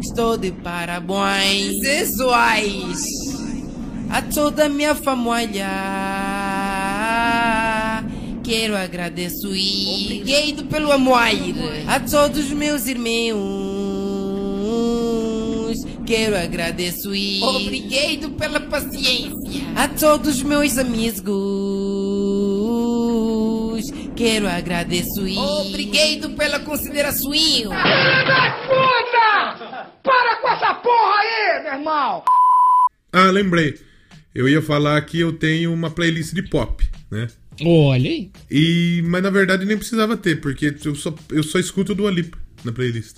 Estou 0.00 0.36
de 0.36 0.52
parabéns. 0.52 1.78
Sexuais. 1.80 3.02
A 4.10 4.22
toda 4.22 4.68
minha 4.68 4.94
família. 4.94 5.66
Quero 8.46 8.76
agradecer. 8.76 9.48
Obrigado 9.48 10.66
pelo 10.66 10.92
amor. 10.92 11.18
A 11.88 11.98
todos 11.98 12.38
os 12.38 12.52
meus 12.52 12.86
irmãos. 12.86 13.34
Quero 16.06 16.36
agradecer. 16.36 17.42
Obrigado 17.42 18.30
pela 18.38 18.60
paciência. 18.60 19.34
A 19.74 19.88
todos 19.88 20.36
os 20.36 20.42
meus 20.44 20.78
amigos. 20.78 21.24
Quero 24.14 24.46
agradecer. 24.46 25.36
Obrigado 25.36 26.30
pela 26.36 26.60
consideração. 26.60 27.32
Ah, 33.12 33.30
lembrei. 33.32 33.74
Eu 34.32 34.48
ia 34.48 34.62
falar 34.62 35.00
que 35.02 35.18
eu 35.18 35.32
tenho 35.32 35.72
uma 35.72 35.90
playlist 35.90 36.32
de 36.32 36.42
pop, 36.42 36.88
né? 37.10 37.26
Olha 37.62 38.10
aí. 38.10 38.30
E, 38.50 39.02
mas 39.06 39.22
na 39.22 39.30
verdade 39.30 39.64
nem 39.64 39.76
precisava 39.76 40.16
ter, 40.16 40.40
porque 40.40 40.74
eu 40.84 40.94
só, 40.94 41.14
eu 41.30 41.42
só 41.42 41.58
escuto 41.58 41.94
do 41.94 42.06
Alipa 42.06 42.38
na 42.64 42.72
playlist. 42.72 43.16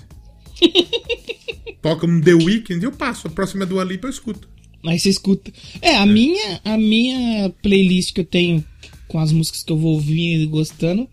Toca 1.82 2.06
um 2.06 2.20
The 2.20 2.34
Weeknd 2.34 2.82
e 2.82 2.86
eu 2.86 2.92
passo. 2.92 3.28
A 3.28 3.30
próxima 3.30 3.64
é 3.64 3.66
do 3.66 3.80
Alipa 3.80 4.06
eu 4.06 4.10
escuto. 4.10 4.48
Mas 4.82 5.02
você 5.02 5.10
escuta. 5.10 5.52
É, 5.82 5.96
a 5.96 6.06
minha, 6.06 6.60
a 6.64 6.76
minha 6.76 7.50
playlist 7.62 8.12
que 8.12 8.20
eu 8.20 8.24
tenho 8.24 8.64
com 9.06 9.18
as 9.18 9.32
músicas 9.32 9.62
que 9.62 9.72
eu 9.72 9.78
vou 9.78 9.94
ouvindo 9.94 10.42
e 10.42 10.46
gostando 10.46 11.08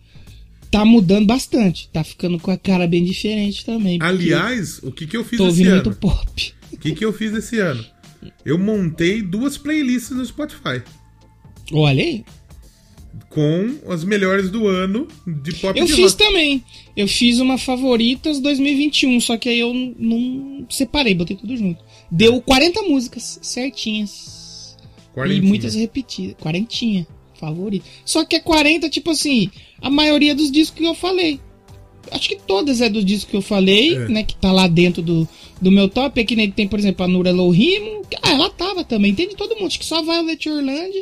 tá 0.70 0.84
mudando 0.84 1.26
bastante. 1.26 1.90
Tá 1.92 2.04
ficando 2.04 2.40
com 2.40 2.52
a 2.52 2.58
cara 2.58 2.86
bem 2.88 3.04
diferente 3.04 3.66
também. 3.66 3.98
Aliás, 4.02 4.80
o 4.84 4.92
que, 4.92 5.08
que 5.08 5.16
eu 5.16 5.24
fiz 5.24 5.38
tô 5.38 5.48
esse 5.48 5.64
ano? 5.64 5.84
muito 5.84 6.00
pop. 6.00 6.54
O 6.72 6.78
que, 6.78 6.94
que 6.94 7.06
eu 7.06 7.14
fiz 7.14 7.34
esse 7.34 7.60
ano? 7.60 7.84
Eu 8.46 8.58
montei 8.60 9.22
duas 9.22 9.58
playlists 9.58 10.12
no 10.12 10.26
Spotify. 10.26 10.82
Olha 11.72 12.04
aí. 12.04 12.26
Com 13.30 13.76
as 13.90 14.04
melhores 14.04 14.50
do 14.50 14.68
ano 14.68 15.08
de 15.26 15.54
pop 15.56 15.78
Eu 15.80 15.86
de 15.86 15.94
fiz 15.94 16.12
rock. 16.14 16.18
também. 16.18 16.64
Eu 16.96 17.08
fiz 17.08 17.40
uma 17.40 17.58
favoritas 17.58 18.40
2021, 18.40 19.20
só 19.22 19.38
que 19.38 19.50
aí 19.50 19.60
eu 19.60 19.74
não 19.74 20.66
separei, 20.70 21.14
botei 21.14 21.36
tudo 21.36 21.56
junto. 21.56 21.84
Deu 22.12 22.42
40 22.42 22.82
músicas 22.84 23.40
certinhas. 23.42 24.78
Quarentinha. 25.14 25.44
E 25.44 25.48
muitas 25.48 25.76
repetidas. 25.76 26.36
Quarentinha. 26.42 27.08
Favorita. 27.40 27.86
Só 28.06 28.24
que 28.24 28.36
é 28.36 28.40
40, 28.40 28.90
tipo 28.90 29.12
assim, 29.12 29.50
a 29.82 29.90
maioria 29.90 30.34
dos 30.34 30.52
discos 30.52 30.80
que 30.80 30.86
eu 30.88 30.94
falei. 30.96 31.40
Acho 32.12 32.30
que 32.30 32.36
todas 32.38 32.82
é 32.82 32.90
dos 32.90 33.04
discos 33.04 33.32
que 33.32 33.38
eu 33.38 33.42
falei, 33.42 33.96
É. 33.96 34.08
né? 34.08 34.24
Que 34.24 34.36
tá 34.36 34.52
lá 34.52 34.68
dentro 34.68 35.02
do, 35.02 35.28
do 35.62 35.72
meu 35.72 35.90
top. 35.90 36.20
É 36.20 36.24
que 36.24 36.36
nem 36.36 36.50
tem, 36.52 36.68
por 36.68 36.80
exemplo, 36.80 37.04
a 37.04 37.08
Nura 37.08 37.32
Lohimo. 37.32 38.04
Ah, 38.22 38.32
ela 38.32 38.50
tava 38.50 38.84
também. 38.84 39.14
Tem 39.16 39.28
de 39.28 39.36
todo 39.36 39.56
mundo. 39.56 39.68
Acho 39.68 39.80
que 39.80 39.86
só 39.86 40.02
Violet 40.02 40.48
Orlando, 40.50 40.94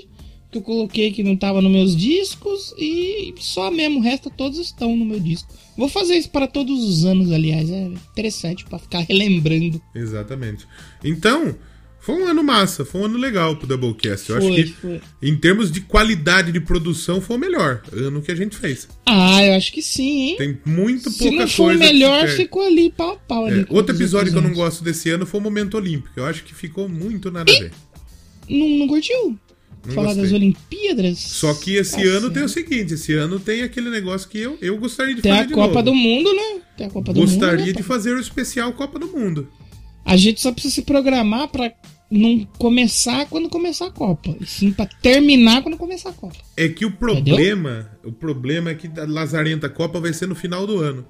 que 0.53 0.57
eu 0.59 0.61
coloquei 0.61 1.11
que 1.11 1.23
não 1.23 1.35
tava 1.35 1.61
nos 1.61 1.71
meus 1.71 1.95
discos. 1.95 2.73
E 2.77 3.33
só 3.39 3.69
mesmo, 3.69 3.99
o 3.99 4.01
resto 4.01 4.29
todos 4.29 4.57
estão 4.59 4.95
no 4.95 5.03
meu 5.03 5.19
disco. 5.19 5.51
Vou 5.75 5.89
fazer 5.89 6.15
isso 6.15 6.29
para 6.29 6.47
todos 6.47 6.83
os 6.83 7.03
anos, 7.03 7.31
aliás. 7.31 7.69
É 7.69 7.83
interessante 8.11 8.63
pra 8.65 8.79
ficar 8.79 8.99
relembrando. 9.09 9.81
Exatamente. 9.93 10.65
Então, 11.03 11.55
foi 11.99 12.15
um 12.21 12.27
ano 12.27 12.43
massa, 12.43 12.83
foi 12.85 13.01
um 13.01 13.05
ano 13.05 13.17
legal 13.17 13.55
pro 13.55 13.65
Doublecast. 13.65 14.29
Eu 14.29 14.41
Foi, 14.41 14.53
acho 14.61 14.63
que, 14.65 14.73
foi. 14.73 15.01
em 15.21 15.35
termos 15.37 15.71
de 15.71 15.81
qualidade 15.81 16.51
de 16.51 16.59
produção, 16.59 17.21
foi 17.21 17.37
o 17.37 17.39
melhor 17.39 17.81
ano 17.93 18.21
que 18.21 18.31
a 18.31 18.35
gente 18.35 18.55
fez. 18.57 18.87
Ah, 19.05 19.41
eu 19.43 19.53
acho 19.55 19.71
que 19.71 19.81
sim, 19.81 20.29
hein? 20.31 20.35
Tem 20.37 20.57
muito 20.65 21.09
Se 21.09 21.17
pouca 21.19 21.37
não 21.37 21.47
for 21.47 21.63
o 21.63 21.77
coisa. 21.77 21.79
melhor, 21.93 22.27
se 22.27 22.35
ficou 22.37 22.61
ali 22.67 22.91
pau 22.91 23.11
a 23.13 23.15
pau. 23.15 23.47
É, 23.47 23.65
outro 23.69 23.95
episódio 23.95 24.31
que 24.33 24.37
eu 24.37 24.41
não 24.41 24.53
gosto 24.53 24.83
desse 24.83 25.09
ano 25.09 25.25
foi 25.25 25.39
o 25.39 25.43
Momento 25.43 25.75
Olímpico. 25.77 26.11
Eu 26.17 26.25
acho 26.25 26.43
que 26.43 26.53
ficou 26.53 26.87
muito 26.89 27.31
nada 27.31 27.49
a 27.51 27.59
ver. 27.59 27.71
Não, 28.49 28.67
não 28.79 28.87
curtiu? 28.89 29.39
Não 29.85 29.93
Falar 29.93 30.07
gostei. 30.07 30.23
das 30.23 30.31
Olimpíadas? 30.33 31.17
Só 31.19 31.53
que 31.53 31.75
esse 31.75 31.97
Tá 31.97 32.09
ano 32.17 32.29
tem 32.31 32.43
o 32.43 32.49
seguinte: 32.49 32.93
esse 32.93 33.13
ano 33.13 33.39
tem 33.39 33.63
aquele 33.63 33.89
negócio 33.89 34.29
que 34.29 34.39
eu, 34.39 34.57
eu 34.61 34.77
gostaria 34.77 35.13
de 35.15 35.21
Tem 35.21 35.31
fazer 35.31 35.43
a 35.43 35.47
de 35.47 35.53
Copa 35.53 35.67
novo. 35.73 35.83
do 35.83 35.95
Mundo, 35.95 36.33
né? 36.33 36.61
Tem 36.77 36.87
a 36.87 36.89
Copa 36.89 37.11
do 37.13 37.19
Mundo. 37.19 37.29
Gostaria 37.29 37.73
de 37.73 37.83
fazer 37.83 38.13
o 38.13 38.19
especial 38.19 38.71
Copa 38.73 38.97
do 38.97 39.07
Mundo. 39.07 39.49
A 40.05 40.15
gente 40.17 40.41
só 40.41 40.51
precisa 40.51 40.75
se 40.75 40.81
programar 40.83 41.47
pra 41.49 41.71
não 42.09 42.45
começar 42.57 43.25
quando 43.27 43.49
começar 43.49 43.87
a 43.87 43.91
Copa, 43.91 44.35
e 44.39 44.45
sim 44.45 44.71
pra 44.71 44.85
terminar 44.85 45.63
quando 45.63 45.77
começar 45.77 46.09
a 46.09 46.13
Copa. 46.13 46.35
É 46.55 46.69
que 46.69 46.85
o 46.85 46.91
problema, 46.91 47.89
o 48.03 48.11
problema 48.11 48.69
é 48.69 48.75
que 48.75 48.87
a 48.99 49.05
Lazarenta 49.05 49.67
Copa 49.67 49.99
vai 49.99 50.13
ser 50.13 50.27
no 50.27 50.35
final 50.35 50.67
do 50.67 50.79
ano. 50.79 51.05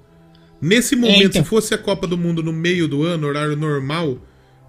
Nesse 0.62 0.96
momento, 0.96 1.24
então. 1.26 1.42
se 1.42 1.48
fosse 1.48 1.74
a 1.74 1.78
Copa 1.78 2.06
do 2.06 2.16
Mundo 2.16 2.42
no 2.42 2.52
meio 2.52 2.88
do 2.88 3.02
ano, 3.02 3.26
horário 3.26 3.54
normal, 3.56 4.18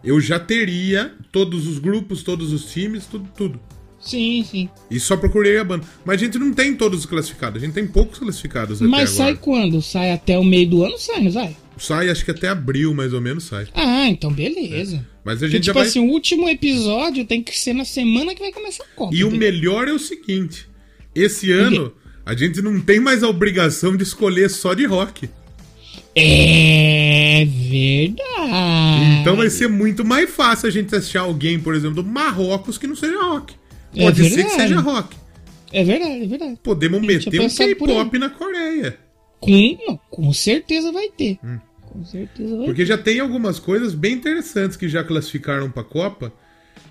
eu 0.04 0.20
já 0.20 0.38
teria 0.39 1.13
todos 1.32 1.68
os 1.68 1.80
grupos, 1.80 2.22
todos 2.22 2.52
os 2.52 2.65
times, 2.72 3.06
tudo, 3.06 3.30
tudo. 3.38 3.60
Sim, 3.99 4.45
sim. 4.49 4.69
E 4.89 4.99
só 4.99 5.17
procurei 5.17 5.58
a 5.58 5.63
banda. 5.63 5.86
Mas 6.05 6.21
a 6.21 6.25
gente 6.25 6.38
não 6.38 6.53
tem 6.53 6.75
todos 6.75 6.99
os 6.99 7.05
classificados, 7.05 7.62
a 7.62 7.65
gente 7.65 7.73
tem 7.73 7.88
poucos 7.88 8.19
classificados 8.19 8.79
Mas 8.81 9.10
sai 9.10 9.31
agora. 9.31 9.41
quando? 9.41 9.81
Sai 9.81 10.12
até 10.12 10.38
o 10.38 10.43
meio 10.43 10.69
do 10.69 10.84
ano? 10.84 10.97
Sai, 10.97 11.21
não 11.21 11.31
sai? 11.31 11.55
Sai, 11.77 12.10
acho 12.10 12.23
que 12.23 12.31
até 12.31 12.47
abril, 12.47 12.93
mais 12.93 13.13
ou 13.13 13.19
menos, 13.19 13.45
sai. 13.45 13.67
Ah, 13.73 14.08
então 14.08 14.31
beleza. 14.31 15.05
Mas 15.23 15.41
a 15.41 15.47
gente 15.47 15.65
já 15.65 15.71
tipo 15.71 15.79
vai... 15.79 15.88
assim, 15.88 15.99
o 15.99 16.12
último 16.12 16.47
episódio 16.47 17.25
tem 17.25 17.41
que 17.41 17.58
ser 17.58 17.73
na 17.73 17.84
semana 17.84 18.34
que 18.36 18.39
vai 18.39 18.51
começar 18.51 18.84
a 18.84 18.95
Copa. 18.95 19.13
E 19.13 19.23
o 19.23 19.31
melhor 19.31 19.88
é 19.88 19.91
o 19.91 19.99
seguinte: 19.99 20.67
esse 21.13 21.51
ano 21.51 21.91
a 22.25 22.36
gente 22.36 22.62
não 22.62 22.79
tem 22.79 22.99
mais 22.99 23.23
a 23.23 23.27
obrigação 23.27 23.97
de 23.97 24.03
escolher 24.03 24.49
só 24.49 24.73
de 24.73 24.86
rock. 24.86 25.29
É 26.15 27.45
verdade. 27.45 29.21
Então 29.21 29.36
vai 29.36 29.49
ser 29.49 29.67
muito 29.67 30.05
mais 30.05 30.29
fácil 30.29 30.67
a 30.67 30.71
gente 30.71 30.95
achar 30.95 31.21
alguém, 31.21 31.60
por 31.60 31.75
exemplo, 31.75 32.01
do 32.01 32.10
Marrocos 32.10 32.77
que 32.77 32.88
não 32.88 32.95
seja 32.95 33.21
rock. 33.21 33.53
É 33.95 34.03
Pode 34.03 34.29
ser 34.29 34.43
que 34.43 34.49
seja 34.51 34.79
rock. 34.79 35.15
É 35.71 35.84
verdade, 35.84 36.23
é 36.23 36.27
verdade. 36.27 36.60
Podemos 36.63 37.01
meter 37.01 37.41
um. 37.41 37.49
K-pop 37.49 38.19
na 38.19 38.29
Coreia. 38.29 38.97
Com, 39.39 39.99
com 40.10 40.34
certeza 40.34 40.91
vai 40.91 41.10
ter. 41.10 41.38
Com 41.81 42.03
certeza 42.03 42.49
vai 42.49 42.60
Hum. 42.62 42.65
Porque 42.65 42.86
já 42.86 42.97
tem 42.97 43.19
algumas 43.19 43.60
coisas 43.60 43.93
bem 43.93 44.13
interessantes 44.13 44.75
que 44.77 44.89
já 44.89 45.03
classificaram 45.03 45.69
pra 45.71 45.84
Copa. 45.84 46.34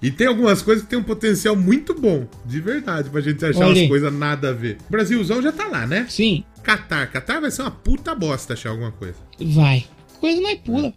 E 0.02 0.10
tem 0.10 0.26
algumas 0.26 0.60
coisas 0.60 0.84
que 0.84 0.90
tem 0.90 0.98
um 0.98 1.04
potencial 1.04 1.56
muito 1.56 1.94
bom, 1.94 2.26
de 2.44 2.60
verdade, 2.60 3.08
pra 3.08 3.20
gente 3.20 3.42
achar 3.44 3.60
Olha 3.60 3.68
umas 3.68 3.78
aí. 3.78 3.88
coisas 3.88 4.12
nada 4.12 4.50
a 4.50 4.52
ver. 4.52 4.76
O 4.88 4.90
Brasilzão 4.90 5.40
já 5.40 5.52
tá 5.52 5.66
lá, 5.66 5.86
né? 5.86 6.04
ter. 6.04 6.10
Sim, 6.10 6.44
Catar. 6.62 7.10
Catar 7.10 7.40
vai 7.40 7.50
ser 7.50 7.62
uma 7.62 7.70
puta 7.70 8.14
bosta 8.14 8.54
achar 8.54 8.70
alguma 8.70 8.92
coisa. 8.92 9.16
vai. 9.40 9.84
Coisa 10.20 10.42
é 10.46 10.56
pula. 10.56 10.92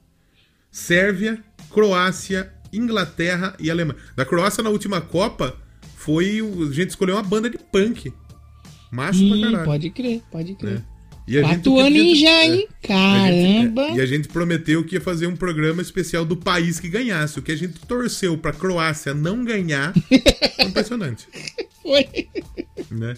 Sérvia, 0.71 1.39
Croácia, 1.69 2.51
Inglaterra 2.71 3.55
e 3.59 3.69
Alemanha. 3.69 3.99
Da 4.15 4.25
Croácia 4.25 4.63
na 4.63 4.69
última 4.69 5.01
Copa 5.01 5.57
foi. 6.07 6.39
A 6.39 6.73
gente 6.73 6.89
escolheu 6.91 7.15
uma 7.17 7.23
banda 7.23 7.49
de 7.49 7.57
punk. 7.57 8.11
Macho 8.91 9.19
pra 9.27 9.35
Hum, 9.37 9.41
caralho. 9.41 9.65
pode 9.65 9.89
crer, 9.89 10.21
pode 10.31 10.55
crer. 10.55 10.77
É. 10.77 10.97
E 11.29 11.37
a 11.37 11.41
Quatro 11.41 11.77
anos 11.77 12.17
já, 12.19 12.29
é. 12.29 12.45
hein? 12.45 12.51
A 12.53 12.55
gente- 12.55 12.67
Caramba. 12.87 13.81
é, 13.81 13.95
e 13.95 14.01
a 14.01 14.05
gente 14.05 14.29
prometeu 14.29 14.81
que 14.85 14.95
ia 14.95 15.01
fazer 15.01 15.27
um 15.27 15.35
programa 15.35 15.81
especial 15.81 16.23
do 16.23 16.37
país 16.37 16.79
que 16.79 16.87
ganhasse. 16.87 17.37
O 17.37 17.41
que 17.41 17.51
a 17.51 17.55
gente 17.57 17.73
torceu 17.85 18.37
pra 18.37 18.53
Croácia 18.53 19.13
não 19.13 19.43
ganhar 19.43 19.93
foi 20.55 20.65
impressionante. 20.65 21.27
Foi. 21.83 22.07
Né? 22.89 23.13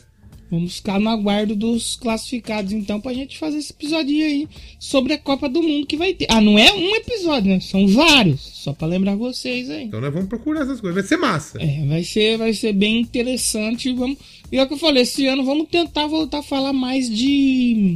Vamos 0.52 0.78
ficar 0.78 1.00
no 1.00 1.10
aguardo 1.10 1.56
dos 1.56 1.96
classificados, 1.96 2.72
então, 2.72 3.00
pra 3.00 3.14
gente 3.14 3.38
fazer 3.38 3.60
esse 3.60 3.72
episódio 3.72 4.16
aí 4.26 4.48
sobre 4.80 5.14
a 5.14 5.18
Copa 5.18 5.48
do 5.48 5.62
Mundo 5.62 5.86
que 5.86 5.96
vai 5.96 6.14
ter. 6.14 6.26
Ah, 6.28 6.42
não 6.42 6.58
é 6.58 6.74
um 6.74 6.96
episódio, 6.96 7.52
né? 7.52 7.60
São 7.60 7.88
vários. 7.88 8.42
Só 8.42 8.74
pra 8.74 8.88
lembrar 8.88 9.16
vocês 9.16 9.70
aí. 9.70 9.84
Então 9.84 10.02
nós 10.02 10.12
vamos 10.12 10.28
procurar 10.28 10.62
essas 10.62 10.82
coisas. 10.82 10.96
Vai 10.96 11.08
ser 11.08 11.18
massa. 11.18 11.62
É, 11.62 11.86
vai 11.86 12.04
ser, 12.04 12.38
vai 12.38 12.54
ser 12.54 12.74
bem 12.74 13.00
interessante. 13.00 13.94
Vamos, 13.94 14.18
e 14.52 14.58
é 14.58 14.64
o 14.64 14.68
que 14.68 14.74
eu 14.74 14.78
falei, 14.78 15.04
esse 15.04 15.28
ano 15.28 15.46
vamos 15.46 15.68
tentar 15.70 16.08
voltar 16.08 16.40
a 16.40 16.44
falar 16.44 16.74
mais 16.74 17.08
de. 17.10 17.96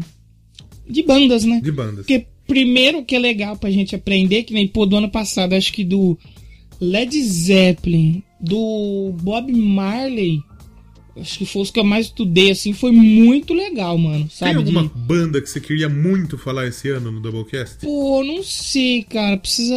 de 0.87 1.01
bandas, 1.01 1.43
né? 1.43 1.59
De 1.59 1.71
bandas. 1.71 2.05
Porque 2.05 2.27
primeiro 2.45 3.03
que 3.03 3.15
é 3.15 3.19
legal 3.19 3.57
pra 3.57 3.71
gente 3.71 3.95
aprender, 3.95 4.43
que 4.43 4.53
nem 4.53 4.67
pô, 4.67 4.85
do 4.85 4.95
ano 4.95 5.09
passado, 5.09 5.53
acho 5.53 5.73
que 5.73 5.83
do 5.83 6.17
Led 6.79 7.19
Zeppelin, 7.19 8.21
do 8.39 9.13
Bob 9.21 9.51
Marley, 9.51 10.41
acho 11.19 11.37
que 11.37 11.45
foi 11.45 11.61
os 11.61 11.71
que 11.71 11.79
eu 11.79 11.83
mais 11.83 12.07
estudei, 12.07 12.51
assim, 12.51 12.73
foi 12.73 12.91
muito 12.91 13.53
legal, 13.53 13.97
mano. 13.97 14.19
Tem 14.21 14.29
Sabe? 14.29 14.55
alguma 14.55 14.83
De- 14.83 14.89
banda 14.95 15.41
que 15.41 15.49
você 15.49 15.59
queria 15.59 15.87
muito 15.89 16.37
falar 16.37 16.67
esse 16.67 16.89
ano 16.89 17.11
no 17.11 17.19
Doublecast? 17.19 17.77
Pô, 17.85 18.23
não 18.23 18.41
sei, 18.43 19.03
cara. 19.03 19.37
Precisa. 19.37 19.75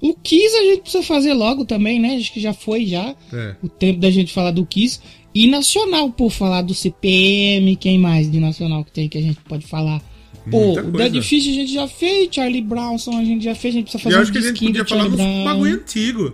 O 0.00 0.14
Kiss 0.14 0.54
a 0.56 0.64
gente 0.64 0.82
precisa 0.82 1.02
fazer 1.02 1.32
logo 1.34 1.64
também, 1.64 1.98
né? 2.00 2.16
Acho 2.16 2.32
que 2.32 2.40
já 2.40 2.52
foi 2.52 2.84
já. 2.86 3.14
É. 3.32 3.56
O 3.62 3.68
tempo 3.68 4.00
da 4.00 4.10
gente 4.10 4.32
falar 4.32 4.50
do 4.50 4.64
Kiss. 4.66 5.00
E 5.34 5.46
nacional, 5.46 6.10
pô, 6.10 6.30
falar 6.30 6.62
do 6.62 6.72
CPM, 6.74 7.76
quem 7.76 7.98
mais 7.98 8.30
de 8.30 8.40
nacional 8.40 8.84
que 8.84 8.90
tem 8.92 9.08
que 9.08 9.18
a 9.18 9.22
gente 9.22 9.38
pode 9.46 9.66
falar? 9.66 10.00
Pô, 10.50 10.78
o. 10.78 10.92
Dead 10.92 11.20
Fish 11.22 11.48
a 11.48 11.52
gente 11.52 11.72
já 11.72 11.88
fez, 11.88 12.28
Charlie 12.30 12.62
Brownson 12.62 13.18
a 13.18 13.24
gente 13.24 13.44
já 13.44 13.54
fez, 13.54 13.74
a 13.74 13.78
gente 13.78 13.90
precisa 13.90 14.00
E 14.00 14.02
fazer 14.04 14.14
eu 14.14 14.18
um 14.20 14.22
acho 14.22 14.32
que 14.32 14.38
a 14.38 14.40
gente 14.40 14.64
podia 14.64 14.84
falar 14.84 15.08
dos 15.08 15.18
bagulho 15.44 15.74
antigo. 15.74 16.32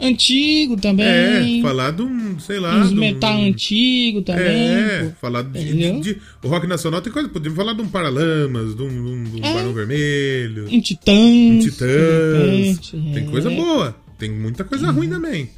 Antigo 0.00 0.76
também. 0.76 1.58
É, 1.58 1.62
falar 1.62 1.90
de 1.90 2.02
um, 2.02 2.38
sei 2.38 2.60
lá. 2.60 2.76
Uns 2.80 2.88
de 2.90 2.94
um- 2.94 3.00
metal 3.00 3.36
antigo 3.40 4.22
também. 4.22 4.44
É, 4.46 5.12
falar 5.20 5.42
de, 5.42 5.64
de- 5.64 6.00
de- 6.00 6.16
O 6.42 6.48
rock 6.48 6.66
nacional 6.66 7.00
tem 7.02 7.12
coisa. 7.12 7.28
Podemos 7.28 7.56
falar 7.56 7.72
de 7.72 7.82
um 7.82 7.88
Paralamas, 7.88 8.74
de 8.76 8.82
um, 8.82 8.88
de 8.88 8.94
um, 9.10 9.24
de 9.24 9.40
um 9.40 9.44
É. 9.44 9.54
Barão 9.54 9.72
Vermelho, 9.72 10.66
Um 10.70 10.80
Titãs. 10.80 11.16
um 11.16 11.58
Titãs. 11.60 11.88
repente, 11.88 12.90
Tem 13.14 13.24
é. 13.26 13.30
coisa 13.30 13.50
boa. 13.50 13.96
Tem 14.18 14.30
muita 14.30 14.64
coisa 14.64 14.90
ruim 14.90 15.08
também. 15.08 15.50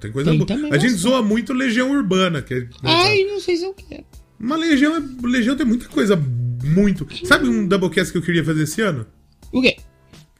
Tem 0.00 0.10
coisa 0.10 0.30
Tem 0.30 0.38
boa. 0.38 0.74
A 0.74 0.78
gente 0.78 0.94
zoa 0.94 1.22
muito 1.22 1.52
Legião 1.52 1.90
Urbana, 1.90 2.40
que 2.42 2.54
é. 2.54 2.66
Ai, 2.82 3.24
não 3.24 3.38
sei 3.40 3.56
se 3.56 3.64
eu 3.64 3.74
quero. 3.74 4.04
Uma 4.40 4.56
Legião, 4.56 4.96
é- 4.96 5.26
Legião 5.26 5.54
tem 5.56 5.66
muita 5.66 5.86
coisa 5.86 6.16
muito. 6.64 7.06
Sabe 7.24 7.48
um 7.48 7.66
Doublecast 7.66 8.10
que 8.10 8.18
eu 8.18 8.22
queria 8.22 8.42
fazer 8.44 8.62
esse 8.64 8.80
ano? 8.80 9.06
O 9.52 9.60
quê? 9.60 9.76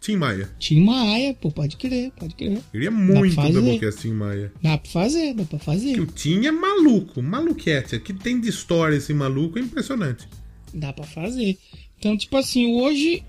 Tim 0.02 0.16
Maia. 0.16 0.50
Tim 0.58 0.80
Maia, 0.84 1.32
pô, 1.40 1.50
pode 1.50 1.76
crer, 1.76 2.10
pode 2.18 2.34
crer. 2.34 2.58
Queria 2.72 2.90
muito 2.90 3.34
fazer. 3.36 3.52
Doublecast 3.52 4.00
Tim 4.02 4.12
Maia. 4.12 4.52
Dá 4.60 4.76
pra 4.76 4.90
fazer, 4.90 5.32
dá 5.32 5.44
pra 5.44 5.58
Que 5.58 5.64
fazer. 5.64 6.00
o 6.00 6.06
Tim 6.06 6.44
é 6.46 6.50
maluco, 6.50 7.22
maluquete. 7.22 7.98
Que 8.00 8.12
tem 8.12 8.40
de 8.40 8.48
história 8.48 8.96
esse 8.96 9.14
maluco 9.14 9.58
é 9.58 9.62
impressionante. 9.62 10.26
Dá 10.74 10.92
pra 10.92 11.04
fazer. 11.04 11.56
Então, 11.98 12.16
tipo 12.16 12.36
assim, 12.36 12.74
hoje. 12.74 13.22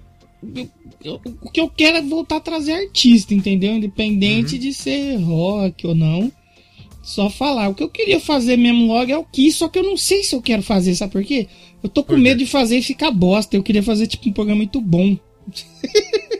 eu- 0.56 0.70
eu- 1.06 1.22
o 1.42 1.50
que 1.50 1.62
eu 1.62 1.70
quero 1.70 1.98
é 1.98 2.02
voltar 2.02 2.36
a 2.38 2.42
trazer 2.42 2.74
artista, 2.74 3.34
entendeu? 3.34 3.72
Uhum. 3.72 3.78
Independente 3.78 4.58
de 4.58 4.74
ser 4.74 5.16
rock 5.18 5.88
ou 5.88 5.96
não. 5.96 6.30
Só 7.02 7.30
falar. 7.30 7.70
O 7.70 7.76
que 7.76 7.84
eu 7.84 7.90
queria 7.90 8.20
fazer 8.20 8.58
mesmo 8.58 8.88
logo 8.88 9.10
é 9.12 9.18
o 9.18 9.24
que, 9.24 9.52
só 9.52 9.68
que 9.70 9.78
eu 9.80 9.84
não 9.84 9.96
sei 9.96 10.24
se 10.24 10.36
eu 10.36 10.42
quero 10.42 10.62
fazer, 10.64 10.96
sabe 10.96 11.12
por 11.14 11.24
quê? 11.24 11.48
Eu 11.84 11.88
tô 11.90 12.04
com 12.04 12.18
medo 12.18 12.40
de 12.40 12.46
fazer 12.46 12.78
e 12.78 12.82
ficar 12.82 13.12
bosta. 13.12 13.56
Eu 13.56 13.64
queria 13.64 13.84
fazer, 13.84 14.08
tipo, 14.08 14.28
um 14.30 14.34
programa 14.34 14.58
muito 14.58 14.82
bom. 14.82 15.18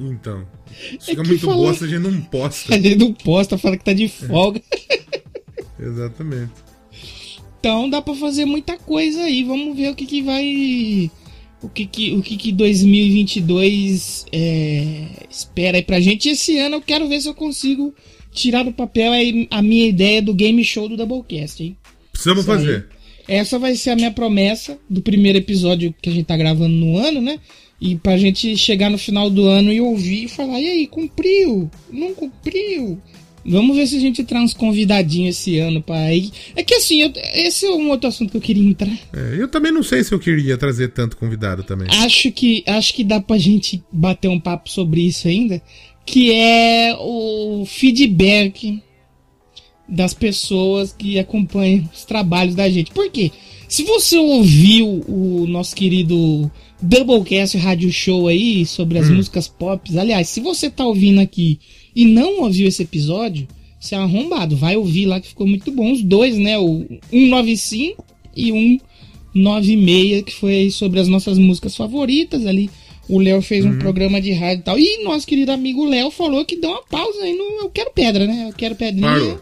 Então. 0.00 0.46
É 0.94 0.98
fica 1.00 1.22
que 1.22 1.28
muito 1.28 1.44
falar- 1.44 1.56
bosta, 1.56 1.84
a 1.84 1.88
gente 1.88 2.00
não 2.02 2.20
posta. 2.22 2.72
A 2.74 2.78
gente 2.80 2.96
não 2.96 3.12
posta, 3.12 3.58
fala 3.58 3.76
que 3.76 3.84
tá 3.84 3.92
de 3.92 4.08
folga. 4.08 4.62
Exatamente. 5.78 6.50
Então 7.58 7.90
dá 7.90 8.00
pra 8.00 8.14
fazer 8.14 8.44
muita 8.46 8.78
coisa 8.78 9.20
aí. 9.22 9.44
Vamos 9.44 9.76
ver 9.76 9.90
o 9.90 9.94
que, 9.94 10.06
que 10.06 10.22
vai. 10.22 11.10
O 11.62 11.68
que, 11.68 11.84
que, 11.84 12.12
o 12.14 12.22
que, 12.22 12.36
que 12.38 12.52
2022 12.52 14.24
é, 14.32 15.06
espera 15.28 15.76
aí 15.76 15.82
pra 15.82 16.00
gente. 16.00 16.28
Esse 16.30 16.56
ano 16.58 16.76
eu 16.76 16.80
quero 16.80 17.06
ver 17.06 17.20
se 17.20 17.28
eu 17.28 17.34
consigo 17.34 17.94
tirar 18.32 18.62
do 18.62 18.72
papel 18.72 19.12
a 19.50 19.60
minha 19.62 19.86
ideia 19.86 20.22
do 20.22 20.32
game 20.32 20.64
show 20.64 20.88
do 20.88 20.96
Doublecast, 20.96 21.62
hein? 21.62 21.76
Precisamos 22.12 22.44
Isso 22.44 22.52
aí. 22.52 22.82
Essa 23.28 23.58
vai 23.58 23.74
ser 23.76 23.90
a 23.90 23.96
minha 23.96 24.10
promessa 24.10 24.78
do 24.88 25.00
primeiro 25.02 25.38
episódio 25.38 25.94
que 26.00 26.08
a 26.10 26.12
gente 26.12 26.26
tá 26.26 26.36
gravando 26.36 26.74
no 26.74 26.96
ano, 26.98 27.20
né? 27.20 27.38
E 27.80 27.96
pra 27.96 28.18
gente 28.18 28.56
chegar 28.56 28.90
no 28.90 28.98
final 28.98 29.30
do 29.30 29.46
ano 29.46 29.72
e 29.72 29.80
ouvir 29.80 30.24
e 30.24 30.28
falar: 30.28 30.60
e 30.60 30.68
aí, 30.68 30.86
cumpriu? 30.86 31.70
Não 31.90 32.14
cumpriu? 32.14 32.98
Vamos 33.42 33.74
ver 33.74 33.86
se 33.86 33.96
a 33.96 34.00
gente 34.00 34.22
traz 34.22 34.44
uns 34.44 34.52
convidadinhos 34.54 35.38
esse 35.38 35.56
ano 35.58 35.80
pra 35.80 36.14
ir. 36.14 36.30
É 36.54 36.62
que 36.62 36.74
assim, 36.74 37.00
eu- 37.00 37.12
esse 37.34 37.64
é 37.64 37.70
um 37.70 37.88
outro 37.88 38.06
assunto 38.06 38.30
que 38.32 38.36
eu 38.36 38.40
queria 38.40 38.62
entrar. 38.68 38.92
É, 39.14 39.36
eu 39.40 39.48
também 39.48 39.72
não 39.72 39.82
sei 39.82 40.04
se 40.04 40.12
eu 40.12 40.18
queria 40.18 40.58
trazer 40.58 40.88
tanto 40.92 41.16
convidado 41.16 41.62
também. 41.62 41.88
Acho 41.90 42.30
que, 42.30 42.62
acho 42.66 42.92
que 42.92 43.02
dá 43.02 43.18
pra 43.18 43.38
gente 43.38 43.82
bater 43.90 44.28
um 44.28 44.38
papo 44.38 44.68
sobre 44.68 45.00
isso 45.00 45.26
ainda. 45.26 45.62
Que 46.04 46.32
é 46.34 46.94
o 47.00 47.64
feedback 47.66 48.82
das 49.90 50.14
pessoas 50.14 50.92
que 50.96 51.18
acompanham 51.18 51.88
os 51.92 52.04
trabalhos 52.04 52.54
da 52.54 52.68
gente. 52.70 52.90
Por 52.92 53.10
quê? 53.10 53.30
Se 53.68 53.82
você 53.84 54.16
ouviu 54.16 55.02
o 55.08 55.46
nosso 55.48 55.74
querido 55.76 56.50
Doublecast 56.82 57.56
Rádio 57.58 57.92
Show 57.92 58.26
aí 58.28 58.64
sobre 58.66 58.98
as 58.98 59.08
músicas 59.10 59.46
pop, 59.48 59.96
aliás, 59.98 60.28
se 60.28 60.40
você 60.40 60.70
tá 60.70 60.84
ouvindo 60.84 61.20
aqui 61.20 61.58
e 61.94 62.04
não 62.04 62.42
ouviu 62.42 62.66
esse 62.68 62.82
episódio, 62.82 63.46
você 63.78 63.94
é 63.94 63.98
arrombado. 63.98 64.56
Vai 64.56 64.76
ouvir 64.76 65.06
lá 65.06 65.20
que 65.20 65.28
ficou 65.28 65.46
muito 65.46 65.70
bom. 65.72 65.92
Os 65.92 66.02
dois, 66.02 66.36
né? 66.36 66.58
O 66.58 66.86
195 67.10 68.04
e 68.36 68.50
196, 69.34 70.22
que 70.24 70.32
foi 70.32 70.70
sobre 70.70 71.00
as 71.00 71.08
nossas 71.08 71.38
músicas 71.38 71.76
favoritas 71.76 72.46
ali. 72.46 72.70
O 73.08 73.18
Léo 73.18 73.42
fez 73.42 73.64
Uhum. 73.64 73.72
um 73.72 73.78
programa 73.78 74.20
de 74.20 74.32
rádio 74.32 74.60
e 74.60 74.64
tal. 74.64 74.78
E 74.78 75.02
nosso 75.02 75.26
querido 75.26 75.50
amigo 75.52 75.84
Léo 75.84 76.10
falou 76.10 76.44
que 76.44 76.56
deu 76.56 76.70
uma 76.70 76.82
pausa 76.82 77.20
aí 77.22 77.36
no 77.36 77.62
Eu 77.64 77.70
Quero 77.70 77.90
Pedra, 77.92 78.26
né? 78.26 78.46
Eu 78.48 78.52
Quero 78.52 78.74
Pedrinha. 78.76 79.08
Parou. 79.10 79.40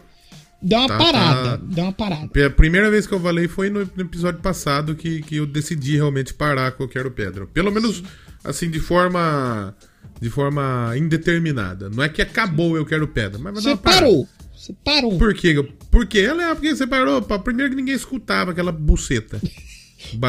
Deu 0.61 0.77
uma 0.79 0.87
Tá, 0.87 0.97
parada. 0.97 1.57
tá. 1.57 1.63
Deu 1.63 1.83
uma 1.85 1.93
parada. 1.93 2.45
A 2.45 2.49
primeira 2.49 2.91
vez 2.91 3.07
que 3.07 3.13
eu 3.13 3.19
falei 3.19 3.47
foi 3.47 3.69
no 3.69 3.81
episódio 3.97 4.41
passado 4.41 4.95
que, 4.95 5.21
que 5.21 5.37
eu 5.37 5.45
decidi 5.45 5.95
realmente 5.95 6.33
parar 6.33 6.71
com 6.73 6.83
Eu 6.83 6.89
Quero 6.89 7.11
Pedra. 7.11 7.47
Pelo 7.47 7.71
menos, 7.71 8.03
assim, 8.43 8.69
de 8.69 8.79
forma 8.79 9.75
de 10.21 10.29
forma 10.29 10.93
indeterminada. 10.97 11.89
Não 11.89 12.03
é 12.03 12.09
que 12.09 12.21
acabou 12.21 12.75
Eu 12.75 12.85
Quero 12.85 13.07
Pedra, 13.07 13.39
mas 13.39 13.53
vai 13.63 13.63
Você 13.63 13.75
parou. 13.77 14.27
Você 14.53 14.73
parou. 14.83 15.17
Por 15.17 15.33
quê? 15.33 15.55
Por 15.89 16.05
quê? 16.05 16.19
Ela 16.19 16.51
é 16.51 16.53
porque 16.53 16.75
você 16.75 16.85
parou. 16.85 17.21
Primeiro 17.21 17.69
que 17.71 17.77
ninguém 17.77 17.95
escutava 17.95 18.51
aquela 18.51 18.71
buceta. 18.73 19.39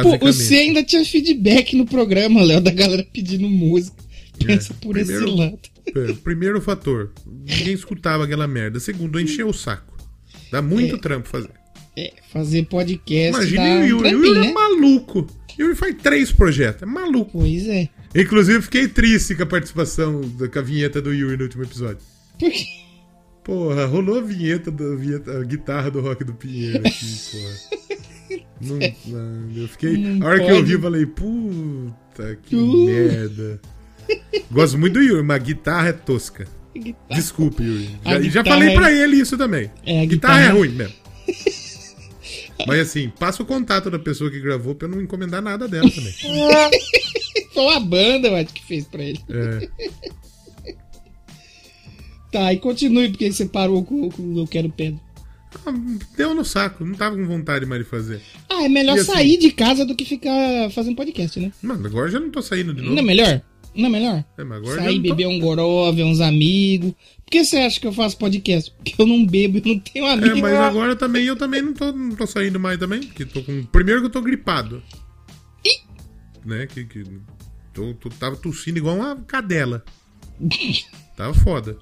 Pô, 0.03 0.19
você 0.19 0.55
ainda 0.57 0.83
tinha 0.83 1.05
feedback 1.05 1.77
no 1.77 1.87
programa, 1.87 2.43
Léo, 2.43 2.61
da 2.61 2.71
galera 2.73 3.05
pedindo 3.13 3.49
música. 3.49 3.97
Pensa 4.45 4.73
por 4.75 4.97
É. 4.97 5.05
Primeiro- 5.05 5.27
esse 5.29 5.37
lado. 5.37 5.59
É, 5.95 6.13
Primeiro 6.23 6.61
fator, 6.61 7.11
ninguém 7.27 7.73
escutava 7.75 8.25
aquela 8.25 8.47
merda. 8.47 8.79
Segundo, 8.81 9.19
encheu 9.21 9.49
o 9.49 9.53
saco. 9.53 9.90
Dá 10.51 10.61
muito 10.63 10.99
trampo 10.99 11.29
fazer. 11.29 11.51
É, 11.97 12.13
fazer 12.33 12.67
podcast 12.67 13.37
Imagina 13.53 13.63
o 13.63 13.67
um 13.67 13.85
Yuri. 13.85 13.95
O 13.95 13.99
trampinho, 14.01 14.27
Yuri 14.27 14.39
é 14.39 14.43
né? 14.49 14.53
maluco. 14.53 15.21
O 15.21 15.63
Yuri 15.63 15.75
faz 15.75 15.95
três 16.03 16.33
projetos. 16.33 16.83
É 16.83 16.87
maluco. 16.87 17.31
Pois 17.33 17.67
é. 17.69 17.89
Inclusive, 18.15 18.59
eu 18.59 18.63
fiquei 18.63 18.89
triste 18.89 19.35
com 19.35 19.43
a 19.43 19.47
participação, 19.47 20.21
da, 20.39 20.49
com 20.49 20.59
a 20.59 20.63
vinheta 20.63 21.01
do 21.03 21.13
Yuri 21.13 21.37
no 21.37 21.43
último 21.45 21.63
episódio. 21.65 21.99
Por 22.39 22.51
quê? 22.51 22.65
Porra, 23.45 23.87
rolou 23.87 24.19
a 24.19 24.23
vinheta, 24.23 24.71
da, 24.71 24.95
vinheta- 24.97 25.39
a 25.41 25.45
guitarra 25.45 25.91
do 25.91 26.01
Rock 26.01 26.25
do 26.25 26.35
Pinheiro 26.35 26.79
aqui, 26.87 27.17
porra. 27.33 27.81
Não, 28.61 28.79
não, 29.07 29.51
eu 29.57 29.67
fiquei. 29.69 29.97
Não 29.97 30.25
a 30.25 30.31
hora 30.31 30.39
que 30.39 30.45
eu 30.45 30.49
pode. 30.49 30.59
ouvi, 30.61 30.73
eu 30.75 30.81
falei, 30.83 31.07
puta 31.07 32.39
que 32.45 32.55
Uh. 32.55 32.87
merda. 32.87 33.61
Gosto 34.53 34.79
muito 34.79 34.93
do 34.95 35.03
Yuri, 35.03 35.23
mas 35.23 35.37
a 35.37 35.45
guitarra 35.45 35.89
é 35.89 35.93
tosca. 35.93 36.47
Guitarra. 36.79 37.21
Desculpe, 37.21 37.63
Yuri. 37.63 37.91
A 38.05 38.11
Já, 38.11 38.15
já 38.15 38.21
guitarra 38.21 38.45
falei 38.47 38.69
é- 38.71 38.75
pra 38.75 38.93
ele 38.93 39.17
isso 39.17 39.37
também. 39.37 39.71
É, 39.85 40.01
a 40.03 40.05
guitarra, 40.05 40.35
é 40.41 40.43
guitarra- 40.45 40.59
ruim 40.59 40.69
mesmo. 40.71 40.95
Mas 42.67 42.81
assim, 42.81 43.11
passa 43.19 43.43
o 43.43 43.47
contato 43.47 43.91
da 43.91 43.99
pessoa 43.99 44.31
que 44.31 44.39
gravou 44.39 44.75
pra 44.75 44.87
eu 44.87 44.93
não 44.93 45.01
encomendar 45.01 45.41
nada 45.41 45.67
dela 45.67 45.91
também. 45.91 46.13
Foi 47.55 47.63
uma 47.65 47.81
banda, 47.81 48.29
eu 48.29 48.37
acho, 48.37 48.53
que 48.53 48.65
fez 48.67 48.85
pra 48.87 49.03
ele. 49.03 49.21
É. 49.31 49.69
Tá, 52.33 52.53
e 52.53 52.59
continue, 52.59 53.09
porque 53.09 53.33
você 53.33 53.45
parou 53.47 53.83
com 53.85 54.09
com 54.09 54.23
o 54.23 54.39
Eu 54.39 54.47
Quero 54.47 54.71
Pedra. 54.71 55.01
Ah, 55.67 55.73
Deu 56.17 56.33
no 56.33 56.45
saco, 56.45 56.85
não 56.85 56.95
tava 56.95 57.17
com 57.17 57.27
vontade 57.27 57.67
mais 57.67 57.83
de 57.83 57.91
fazer. 57.91 58.21
Ah, 58.49 58.63
é 58.63 58.69
melhor 58.69 58.97
E 58.97 59.01
assim- 59.01 59.13
sair 59.13 59.37
de 59.37 59.51
casa 59.51 59.85
do 59.85 59.97
que 59.97 60.05
ficar 60.05 60.71
fazendo 60.73 60.95
podcast, 60.95 61.41
né? 61.41 61.51
Mano, 61.61 61.85
agora 61.89 62.09
já 62.09 62.21
não 62.21 62.31
tô 62.31 62.41
saindo 62.41 62.73
de 62.73 62.83
novo. 62.83 62.95
Não 62.95 63.03
é 63.03 63.05
melhor? 63.05 63.43
Não 63.75 63.87
é 63.87 63.89
melhor? 63.89 64.25
É, 64.37 64.45
mas 64.45 64.59
agora 64.59 64.83
Sair, 64.83 64.97
tô- 64.97 65.03
beber 65.03 65.27
um 65.29 65.39
goró, 65.39 65.91
ver 65.93 66.05
uns 66.05 66.21
amigos. 66.21 66.91
Por 67.25 67.31
que 67.31 67.45
você 67.45 67.59
acha 67.59 67.79
que 67.79 67.87
eu 67.87 67.93
faço 67.93 68.19
podcast? 68.19 68.73
Porque 68.73 68.95
eu 69.01 69.07
não 69.07 69.25
bebo 69.25 69.59
e 69.59 69.63
não 69.75 69.79
tenho 69.79 70.07
É, 70.07 70.13
amigo. 70.13 70.41
mas 70.41 70.55
agora 70.55 70.97
também 70.97 71.25
eu 71.27 71.37
também 71.37 71.63
não 71.63 71.73
tô, 71.73 71.93
não 71.93 72.17
tô 72.17 72.27
saindo 72.27 72.59
mais 72.59 72.79
também. 72.79 73.01
Porque 73.03 73.25
tô 73.25 73.43
com. 73.43 73.63
Primeiro 73.65 74.01
que 74.01 74.07
eu 74.07 74.11
tô 74.11 74.21
gripado. 74.21 74.83
Né? 76.45 76.67
Que, 76.67 76.85
que 76.85 77.05
tô, 77.73 77.95
tô- 77.95 78.09
tava 78.09 78.37
tossindo 78.37 78.79
igual 78.79 78.97
uma 78.97 79.17
cadela. 79.17 79.85
Tava 81.17 81.35
foda. 81.35 81.77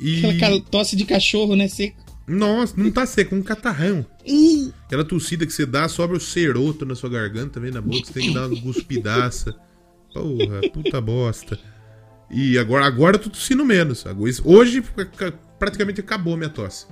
E. 0.00 0.24
Aquela 0.24 0.60
tosse 0.60 0.94
de 0.94 1.04
cachorro, 1.04 1.56
né? 1.56 1.66
Seco. 1.66 2.04
Nossa, 2.28 2.74
não 2.76 2.90
tá 2.92 3.04
seco, 3.06 3.34
um 3.34 3.42
catarrão. 3.42 4.06
Ih, 4.24 4.72
Aquela 4.86 5.04
tossida 5.04 5.44
que 5.46 5.52
você 5.52 5.64
dá, 5.66 5.88
sobra 5.88 6.16
o 6.16 6.20
ceroto 6.20 6.84
na 6.84 6.94
sua 6.94 7.08
garganta, 7.10 7.58
vem 7.60 7.70
na 7.72 7.80
boca, 7.80 8.04
você 8.04 8.12
tem 8.12 8.28
que 8.28 8.34
dar 8.34 8.46
uma 8.48 8.60
guspidaça. 8.60 9.54
Porra, 10.22 10.60
puta 10.72 11.00
bosta. 11.00 11.58
E 12.30 12.58
agora, 12.58 12.84
agora 12.84 13.16
eu 13.16 13.20
tô 13.20 13.30
tossindo 13.30 13.64
menos. 13.64 14.04
Hoje 14.44 14.82
ca- 15.16 15.32
praticamente 15.58 16.00
acabou 16.00 16.34
a 16.34 16.36
minha 16.36 16.50
tosse. 16.50 16.86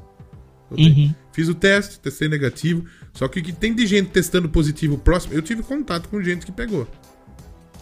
Uhum. 0.71 1.15
Fiz 1.33 1.49
o 1.49 1.55
teste, 1.55 2.01
testei 2.01 2.29
negativo. 2.29 2.85
Só 3.13 3.29
que 3.29 3.41
o 3.41 3.43
que 3.43 3.53
tem 3.53 3.75
de 3.75 3.87
gente 3.87 4.11
testando 4.11 4.49
positivo 4.49 4.97
próximo, 4.99 5.35
eu 5.35 5.43
tive 5.43 5.63
contato 5.63 6.09
com 6.09 6.23
gente 6.23 6.47
que 6.47 6.53
pegou. 6.53 6.89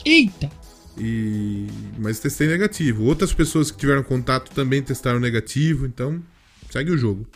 Eita! 0.05 0.51
E... 0.99 1.67
Mas 1.99 2.21
testei 2.21 2.49
negativo. 2.49 3.05
Outras 3.05 3.33
pessoas 3.33 3.71
que 3.71 3.79
tiveram 3.79 4.03
contato 4.03 4.51
também 4.51 4.83
testaram 4.83 5.21
negativo, 5.21 5.87
então 5.87 6.23
segue 6.71 6.91
o 6.91 6.99
jogo. 6.99 7.27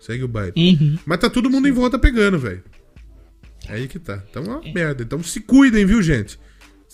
Segue 0.00 0.24
o 0.24 0.28
baile. 0.28 0.52
Uhum. 0.56 0.98
Mas 1.06 1.18
tá 1.18 1.30
todo 1.30 1.50
mundo 1.50 1.66
em 1.68 1.72
volta 1.72 1.98
pegando, 1.98 2.38
velho. 2.38 2.62
Aí 3.68 3.88
que 3.88 3.98
tá. 3.98 4.22
Então 4.30 4.42
é 4.44 4.48
uma 4.48 4.72
merda. 4.72 5.02
Então 5.02 5.22
se 5.22 5.40
cuidem, 5.40 5.86
viu, 5.86 6.02
gente? 6.02 6.38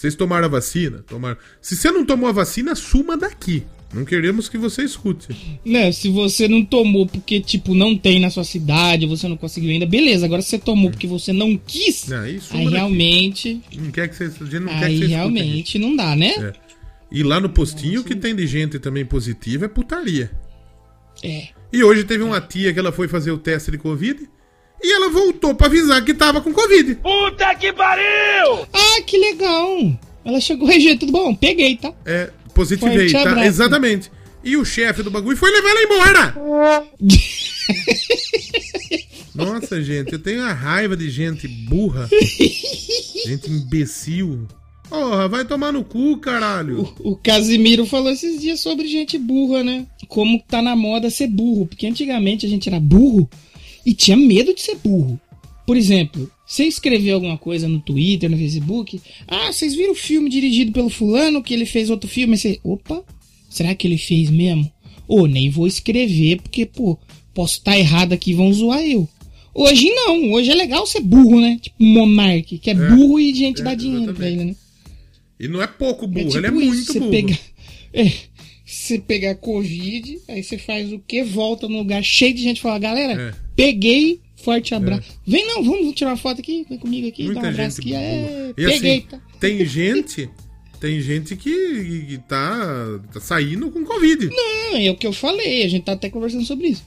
Vocês 0.00 0.14
tomaram 0.14 0.46
a 0.46 0.48
vacina? 0.48 1.04
Tomaram. 1.06 1.36
Se 1.60 1.76
você 1.76 1.90
não 1.90 2.06
tomou 2.06 2.26
a 2.26 2.32
vacina, 2.32 2.74
suma 2.74 3.18
daqui. 3.18 3.64
Não 3.92 4.02
queremos 4.02 4.48
que 4.48 4.56
você 4.56 4.82
escute. 4.82 5.28
Não, 5.62 5.92
se 5.92 6.08
você 6.08 6.48
não 6.48 6.64
tomou 6.64 7.06
porque, 7.06 7.38
tipo, 7.38 7.74
não 7.74 7.94
tem 7.94 8.18
na 8.18 8.30
sua 8.30 8.42
cidade, 8.42 9.04
você 9.04 9.28
não 9.28 9.36
conseguiu 9.36 9.70
ainda, 9.70 9.84
beleza. 9.84 10.24
Agora, 10.24 10.40
se 10.40 10.48
você 10.48 10.58
tomou 10.58 10.90
porque 10.90 11.06
você 11.06 11.34
não 11.34 11.54
quis, 11.54 12.10
Aí, 12.10 12.40
aí 12.50 12.66
realmente, 12.68 13.60
Não 13.76 13.90
quer 13.90 14.08
que 14.08 14.16
você, 14.16 14.24
não 14.58 14.68
quer 14.68 14.78
que 14.78 14.84
aí 14.86 14.96
você 14.96 15.04
escute 15.04 15.06
realmente 15.08 15.78
não 15.78 15.94
dá, 15.94 16.16
né? 16.16 16.30
É. 16.30 16.52
E 17.12 17.22
lá 17.22 17.38
no 17.38 17.50
postinho, 17.50 18.00
o 18.00 18.04
que 18.04 18.16
tem 18.16 18.34
de 18.34 18.46
gente 18.46 18.78
também 18.78 19.04
positiva 19.04 19.66
é 19.66 19.68
putaria. 19.68 20.30
É. 21.22 21.48
E 21.70 21.84
hoje 21.84 22.04
teve 22.04 22.24
uma 22.24 22.40
tia 22.40 22.72
que 22.72 22.78
ela 22.78 22.90
foi 22.90 23.06
fazer 23.06 23.32
o 23.32 23.38
teste 23.38 23.70
de 23.70 23.76
Covid 23.76 24.26
e 24.82 24.92
ela 24.92 25.10
voltou 25.10 25.54
pra 25.54 25.66
avisar 25.66 26.04
que 26.04 26.14
tava 26.14 26.40
com 26.40 26.52
Covid. 26.52 26.98
Ah, 28.72 29.02
que 29.02 29.18
legal! 29.18 29.98
Ela 30.24 30.40
chegou, 30.40 30.68
RG, 30.72 30.96
tudo 30.96 31.12
bom? 31.12 31.34
Peguei, 31.34 31.76
tá? 31.76 31.92
É, 32.04 32.30
positivei, 32.54 33.10
Forte 33.10 33.24
tá? 33.24 33.30
abraço. 33.30 33.46
Exatamente. 33.46 34.10
E 34.42 34.56
o 34.56 34.64
chefe 34.64 35.02
do 35.02 35.10
bagulho 35.10 35.36
foi 35.36 35.50
levar 35.50 35.68
ela 35.68 35.82
embora. 35.82 36.34
Nossa, 39.34 39.82
gente, 39.82 40.12
eu 40.14 40.18
tenho 40.18 40.42
a 40.42 40.52
raiva 40.52 40.96
de 40.96 41.10
gente 41.10 41.46
burra. 41.46 42.08
gente 43.26 43.50
imbecil. 43.50 44.48
Porra, 44.88 45.28
vai 45.28 45.44
tomar 45.44 45.72
no 45.72 45.84
cu, 45.84 46.16
caralho. 46.18 46.92
O 46.98 47.14
Casimiro 47.16 47.86
falou 47.86 48.10
esses 48.10 48.40
dias 48.40 48.60
sobre 48.60 48.88
gente 48.88 49.16
burra, 49.18 49.62
né? 49.62 49.86
Como 50.08 50.42
tá 50.48 50.60
na 50.60 50.74
moda 50.74 51.10
ser 51.10 51.28
burro. 51.28 51.66
Porque 51.66 51.86
antigamente 51.86 52.44
a 52.44 52.48
gente 52.48 52.68
era 52.68 52.80
burro 52.80 53.30
e 53.90 53.94
tinha 53.94 54.16
medo 54.16 54.54
de 54.54 54.60
ser 54.60 54.76
burro. 54.76 55.20
Por 55.66 55.76
exemplo, 55.76 56.30
você 56.46 56.62
escreveu 56.62 57.16
alguma 57.16 57.36
coisa 57.36 57.68
no 57.68 57.80
Twitter, 57.80 58.30
no 58.30 58.36
Facebook. 58.36 59.00
Ah, 59.26 59.52
vocês 59.52 59.74
viram 59.74 59.90
o 59.90 59.96
filme 59.96 60.30
dirigido 60.30 60.70
pelo 60.70 60.88
fulano 60.88 61.42
que 61.42 61.52
ele 61.52 61.66
fez 61.66 61.90
outro 61.90 62.08
filme? 62.08 62.38
Você, 62.38 62.60
opa, 62.62 63.02
será 63.48 63.74
que 63.74 63.88
ele 63.88 63.98
fez 63.98 64.30
mesmo? 64.30 64.70
Ô, 65.08 65.26
nem 65.26 65.50
vou 65.50 65.66
escrever 65.66 66.40
porque, 66.40 66.64
pô, 66.66 66.96
posso 67.34 67.58
estar 67.58 67.76
errado 67.76 68.12
aqui 68.12 68.30
e 68.30 68.34
vão 68.34 68.52
zoar 68.52 68.80
eu. 68.80 69.08
Hoje 69.52 69.90
não, 69.90 70.30
hoje 70.34 70.52
é 70.52 70.54
legal 70.54 70.86
ser 70.86 71.00
burro, 71.00 71.40
né? 71.40 71.58
Tipo 71.60 71.82
Monark, 71.82 72.58
que 72.58 72.70
é, 72.70 72.74
burro 72.74 73.18
e 73.18 73.34
gente 73.34 73.60
é, 73.60 73.64
dá 73.64 73.74
dinheiro 73.74 74.14
pra 74.14 74.28
exatamente. 74.28 74.40
ele, 74.40 74.50
né? 74.50 74.56
E 75.40 75.48
não 75.48 75.60
é 75.60 75.66
pouco 75.66 76.06
burro, 76.06 76.28
tipo 76.28 76.38
ele 76.38 76.46
é 76.46 76.50
isso, 76.50 76.58
muito 76.58 76.92
você 76.92 77.00
burro. 77.00 77.10
Pegar, 77.10 77.38
é, 77.92 78.12
você 78.70 78.98
pegar 78.98 79.34
Covid, 79.34 80.18
aí 80.28 80.42
você 80.42 80.56
faz 80.56 80.92
o 80.92 80.98
quê? 81.06 81.22
Volta 81.24 81.68
num 81.68 81.78
lugar 81.78 82.02
cheio 82.04 82.32
de 82.34 82.42
gente 82.42 82.58
e 82.58 82.60
fala, 82.60 82.78
galera, 82.78 83.20
É. 83.20 83.34
peguei, 83.56 84.20
forte 84.36 84.74
abraço. 84.74 85.08
Vem 85.26 85.46
não, 85.46 85.62
vamos 85.64 85.92
tirar 85.94 86.10
uma 86.10 86.16
foto 86.16 86.40
aqui, 86.40 86.64
vem 86.68 86.78
comigo 86.78 87.08
aqui, 87.08 87.24
dá 87.24 87.30
um 87.30 87.34
Muita 87.34 87.48
abraço 87.48 87.82
gente 87.82 87.94
aqui. 87.94 88.04
É. 88.04 88.50
E 88.50 88.54
peguei, 88.66 88.96
assim, 88.98 89.06
tá? 89.10 89.20
tem 89.40 89.64
gente, 89.66 90.30
tem 90.80 91.00
gente 91.00 91.36
que, 91.36 92.04
que 92.08 92.18
tá, 92.28 93.00
tá 93.12 93.20
saindo 93.20 93.70
com 93.70 93.84
Covid. 93.84 94.26
Não, 94.28 94.76
é 94.76 94.90
o 94.90 94.96
que 94.96 95.06
eu 95.06 95.12
falei, 95.12 95.64
a 95.64 95.68
gente 95.68 95.82
tá 95.84 95.92
até 95.92 96.08
conversando 96.08 96.44
sobre 96.44 96.68
isso. 96.68 96.84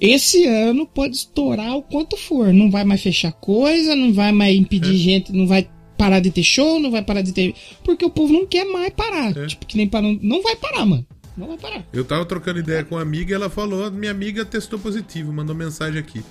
Esse 0.00 0.46
ano 0.46 0.86
pode 0.86 1.16
estourar 1.16 1.76
o 1.76 1.82
quanto 1.82 2.16
for. 2.16 2.54
Não 2.54 2.70
vai 2.70 2.84
mais 2.84 3.02
fechar 3.02 3.32
coisa, 3.32 3.94
não 3.94 4.12
vai 4.14 4.32
mais 4.32 4.54
É. 4.54 4.58
impedir 4.58 4.96
gente, 4.96 5.30
não 5.32 5.46
vai 5.46 5.68
parar 6.00 6.20
de 6.20 6.30
ter 6.30 6.42
show, 6.42 6.80
não 6.80 6.90
vai 6.90 7.02
parar 7.02 7.20
de 7.20 7.30
ter. 7.30 7.54
Porque 7.84 8.02
o 8.02 8.10
povo 8.10 8.32
não 8.32 8.46
quer 8.46 8.64
mais 8.64 8.90
parar. 8.94 9.36
É. 9.36 9.46
Tipo, 9.46 9.66
que 9.66 9.76
nem 9.76 9.86
parou. 9.86 10.18
Não 10.22 10.42
vai 10.42 10.56
parar, 10.56 10.86
mano. 10.86 11.06
Não 11.36 11.46
vai 11.48 11.58
parar. 11.58 11.86
Eu 11.92 12.04
tava 12.06 12.24
trocando 12.24 12.58
ideia 12.58 12.82
com 12.82 12.94
uma 12.94 13.02
amiga 13.02 13.32
e 13.32 13.34
ela 13.34 13.50
falou: 13.50 13.90
minha 13.90 14.10
amiga 14.10 14.42
testou 14.44 14.78
positivo, 14.78 15.30
mandou 15.30 15.54
mensagem 15.54 16.00
aqui. 16.00 16.22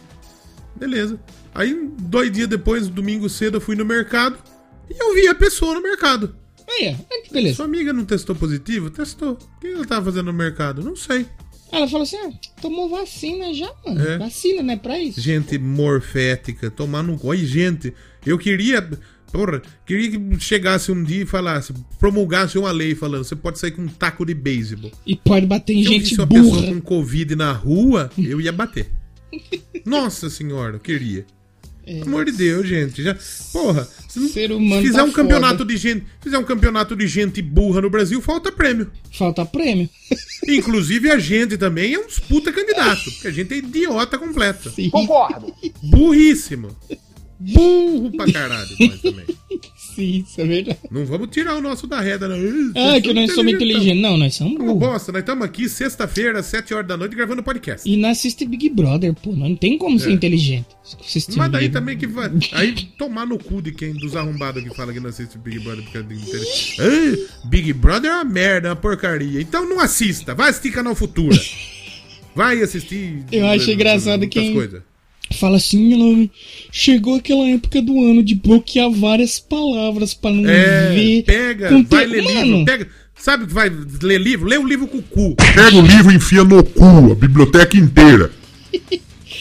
Beleza. 0.75 1.19
Aí, 1.53 1.87
dois 1.99 2.31
dias 2.31 2.47
depois, 2.47 2.87
domingo 2.87 3.29
cedo, 3.29 3.57
eu 3.57 3.61
fui 3.61 3.75
no 3.75 3.85
mercado 3.85 4.39
e 4.89 4.99
eu 4.99 5.13
vi 5.13 5.27
a 5.27 5.35
pessoa 5.35 5.75
no 5.75 5.83
mercado. 5.83 6.35
Aí. 6.67 6.87
Aí, 6.87 7.23
beleza. 7.31 7.57
Sua 7.57 7.65
amiga 7.65 7.93
não 7.93 8.05
testou 8.05 8.35
positivo? 8.35 8.89
Testou. 8.89 9.33
O 9.33 9.59
que 9.59 9.67
ela 9.67 9.85
tava 9.85 10.05
fazendo 10.05 10.27
no 10.27 10.33
mercado? 10.33 10.81
Não 10.81 10.95
sei. 10.95 11.27
Ela 11.71 11.87
falou 11.87 12.03
assim: 12.03 12.17
ah, 12.17 12.31
tomou 12.59 12.89
vacina 12.89 13.53
já, 13.53 13.71
mano. 13.85 14.01
É. 14.01 14.17
Vacina, 14.17 14.63
né? 14.63 14.77
Pra 14.77 14.99
isso. 14.99 15.21
Gente 15.21 15.59
morfética, 15.59 16.71
tomar 16.71 17.03
no. 17.03 17.19
Oi, 17.23 17.37
gente, 17.45 17.93
eu 18.25 18.37
queria. 18.39 18.89
Porra, 19.31 19.61
queria 19.85 20.11
que 20.11 20.39
chegasse 20.39 20.91
um 20.91 21.03
dia 21.03 21.23
e 21.23 21.25
falasse, 21.25 21.73
promulgasse 21.99 22.57
uma 22.57 22.71
lei 22.71 22.95
falando, 22.95 23.23
você 23.23 23.35
pode 23.35 23.59
sair 23.59 23.71
com 23.71 23.83
um 23.83 23.87
taco 23.87 24.25
de 24.25 24.33
beisebol. 24.33 24.91
E 25.05 25.15
pode 25.15 25.45
bater 25.45 25.73
em 25.73 25.83
Se 25.83 25.87
eu 25.87 25.93
gente 25.93 26.03
visse 26.03 26.15
uma 26.19 26.27
pessoa 26.27 26.61
burra. 26.61 26.73
com 26.73 26.81
Covid 26.81 27.35
na 27.35 27.51
rua, 27.51 28.09
eu 28.17 28.41
ia 28.41 28.51
bater. 28.51 28.89
Nossa 29.85 30.29
senhora, 30.29 30.75
eu 30.75 30.79
queria. 30.79 31.25
Pelo 31.85 32.03
amor 32.03 32.25
de 32.25 32.31
Deus, 32.33 32.67
gente. 32.67 33.01
Já, 33.01 33.17
porra, 33.51 33.87
se 34.07 34.19
não 34.19 34.27
É. 34.27 34.29
Ser 34.29 34.51
humano 34.51 34.81
fizer 34.81 34.97
tá 34.97 35.03
um 35.03 35.11
campeonato 35.11 35.59
foda. 35.59 35.73
de 35.73 35.77
gente, 35.77 36.05
fizer 36.21 36.37
um 36.37 36.43
campeonato 36.43 36.95
de 36.95 37.07
gente 37.07 37.41
burra 37.41 37.81
no 37.81 37.89
Brasil, 37.89 38.21
falta 38.21 38.51
prêmio. 38.51 38.91
Falta 39.17 39.43
prêmio. 39.43 39.89
Inclusive 40.47 41.09
a 41.09 41.17
gente 41.17 41.57
também 41.57 41.95
é 41.95 41.99
uns 41.99 42.19
puta 42.19 42.51
candidato, 42.51 43.11
porque 43.11 43.27
a 43.27 43.31
gente 43.31 43.53
é 43.53 43.57
idiota 43.57 44.19
completo. 44.19 44.69
Sim. 44.69 44.91
Burríssimo. 45.81 46.75
Burro 47.39 48.11
pra 48.17 48.31
caralho, 48.31 48.69
nós 48.79 49.01
também. 49.01 49.25
Sim, 49.95 50.23
isso 50.27 50.39
é 50.41 50.45
verdade. 50.45 50.77
Não 50.91 51.05
vamos 51.05 51.29
tirar 51.29 51.55
o 51.55 51.61
nosso 51.61 51.87
da 51.87 51.99
reta, 51.99 52.27
não. 52.27 52.37
Ah, 52.75 53.01
que 53.01 53.13
nós 53.13 53.33
somos 53.33 53.53
inteligentes. 53.53 54.01
Não, 54.01 54.17
nós 54.17 54.35
somos 54.35 54.57
burros. 54.57 54.77
bosta, 54.79 55.11
nós 55.11 55.21
estamos 55.21 55.43
aqui 55.43 55.67
sexta-feira, 55.67 56.39
às 56.39 56.45
7 56.45 56.73
horas 56.73 56.87
da 56.87 56.95
noite, 56.95 57.15
gravando 57.15 57.41
podcast. 57.43 57.89
E 57.89 57.97
não 57.97 58.09
assiste 58.09 58.45
Big 58.45 58.69
Brother, 58.69 59.13
pô. 59.13 59.31
Não 59.33 59.55
tem 59.55 59.77
como 59.77 59.99
ser 59.99 60.09
É. 60.09 60.13
inteligente. 60.13 60.67
Assistir 60.99 61.37
Mas 61.37 61.51
daí 61.51 61.63
Big 61.63 61.73
também 61.73 61.97
que 61.97 62.07
vai. 62.07 62.29
Aí 62.53 62.73
tomar 62.97 63.25
no 63.25 63.37
cu 63.37 63.61
de 63.61 63.71
quem 63.71 63.93
dos 63.93 64.15
arrombados 64.15 64.63
que 64.63 64.73
fala 64.75 64.93
que 64.93 64.99
não 64.99 65.09
assiste 65.09 65.37
Big 65.37 65.59
Brother 65.59 65.83
porque 65.83 65.97
é 65.97 66.01
interesse. 66.01 66.75
Ah, 66.81 67.47
Big 67.47 67.73
Brother 67.73 68.11
é 68.11 68.13
uma 68.15 68.23
merda, 68.25 68.67
é 68.67 68.71
uma 68.71 68.75
porcaria. 68.77 69.41
Então 69.41 69.67
não 69.67 69.79
assista, 69.79 70.35
vai 70.35 70.49
assistir 70.49 70.71
Canal 70.71 70.93
Futura. 70.95 71.37
Vai 72.35 72.61
assistir. 72.61 73.25
Eu 73.31 73.47
acho 73.47 73.69
engraçado 73.71 74.25
quem- 74.29 74.53
coisas. 74.53 74.81
Fala 75.35 75.57
assim, 75.57 75.93
ela 75.93 76.29
chegou 76.71 77.15
aquela 77.15 77.47
época 77.47 77.81
do 77.81 78.01
ano 78.03 78.23
de 78.23 78.33
bloquear 78.35 78.89
várias 78.89 79.39
palavras 79.39 80.13
pra 80.13 80.31
não 80.31 80.49
É, 80.49 80.91
ver. 80.93 81.23
pega, 81.23 81.69
conte- 81.69 81.87
vai 81.89 82.05
ler 82.05 82.23
Mano, 82.23 82.41
livro, 82.43 82.65
pega. 82.65 82.87
Sabe 83.15 83.45
que 83.47 83.53
vai 83.53 83.69
ler 84.01 84.19
livro? 84.19 84.47
Lê 84.47 84.57
o 84.57 84.65
livro 84.65 84.87
com 84.87 84.97
o 84.97 85.03
cu. 85.03 85.35
Pega 85.35 85.75
o 85.77 85.81
livro 85.81 86.11
e 86.11 86.15
enfia 86.15 86.43
no 86.43 86.63
cu, 86.63 87.11
a 87.11 87.15
biblioteca 87.15 87.77
inteira. 87.77 88.31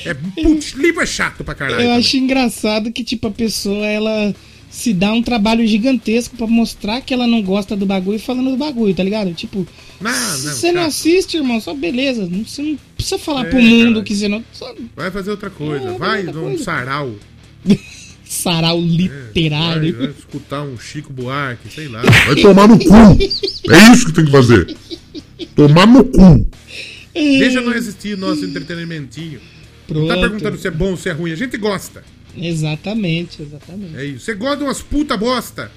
É, 0.04 0.14
putz, 0.14 0.72
livro 0.72 1.00
é 1.02 1.06
chato 1.06 1.42
pra 1.44 1.54
caralho. 1.54 1.76
Eu 1.80 1.82
também. 1.86 1.96
acho 1.98 2.16
engraçado 2.16 2.92
que, 2.92 3.02
tipo, 3.04 3.26
a 3.26 3.30
pessoa, 3.30 3.86
ela 3.86 4.34
se 4.78 4.92
dá 4.94 5.12
um 5.12 5.20
trabalho 5.20 5.66
gigantesco 5.66 6.36
pra 6.36 6.46
mostrar 6.46 7.00
que 7.00 7.12
ela 7.12 7.26
não 7.26 7.42
gosta 7.42 7.76
do 7.76 7.84
bagulho 7.84 8.20
falando 8.20 8.50
do 8.52 8.56
bagulho, 8.56 8.94
tá 8.94 9.02
ligado? 9.02 9.34
Tipo, 9.34 9.66
Não, 10.00 10.10
não, 10.12 10.38
você 10.38 10.70
não 10.70 10.82
assiste, 10.82 11.36
irmão, 11.36 11.60
só 11.60 11.74
beleza. 11.74 12.28
não- 12.30 12.44
Você 12.44 12.62
não 12.62 12.78
precisa 12.94 13.18
falar 13.18 13.46
É, 13.46 13.50
pro 13.50 13.60
mundo 13.60 13.78
caralho. 13.86 14.04
que 14.04 14.14
você 14.14 14.28
não. 14.28 14.44
Só 14.52 14.72
Vai 14.94 15.10
fazer 15.10 15.32
outra 15.32 15.50
coisa. 15.50 15.88
É, 15.90 15.98
vai 15.98 16.22
num 16.22 16.32
coisa. 16.32 16.62
sarau. 16.62 17.12
sarau 18.24 18.78
Vai, 18.80 18.88
literário. 18.88 19.96
vai 19.98 20.10
escutar 20.16 20.62
um 20.62 20.78
Chico 20.78 21.12
Buarque, 21.12 21.68
sei 21.74 21.88
lá. 21.88 22.02
Vai 22.02 22.36
tomar 22.36 22.68
no 22.68 22.78
cu. 22.78 22.94
É 23.70 23.92
isso 23.92 24.06
que 24.06 24.12
tem 24.12 24.24
que 24.26 24.30
fazer. 24.30 24.76
Tomar 25.56 25.86
no 25.88 26.04
cu. 26.04 26.46
Deixa 27.14 27.60
nós 27.60 27.76
assistir 27.78 28.16
nosso 28.16 28.44
entretenimentinho. 28.44 29.40
Não 29.88 30.06
tá 30.06 30.14
Pronto. 30.14 30.20
perguntando 30.20 30.58
se 30.58 30.68
é 30.68 30.70
bom 30.70 30.90
ou 30.90 30.96
se 30.96 31.08
é 31.08 31.12
ruim. 31.12 31.32
A 31.32 31.36
gente 31.36 31.56
gosta. 31.56 32.04
Exatamente, 32.36 33.42
exatamente. 33.42 33.96
É 33.96 34.04
isso. 34.04 34.24
Você 34.24 34.34
gosta 34.34 34.58
de 34.58 34.64
umas 34.64 34.82
puta 34.82 35.16
bosta. 35.16 35.70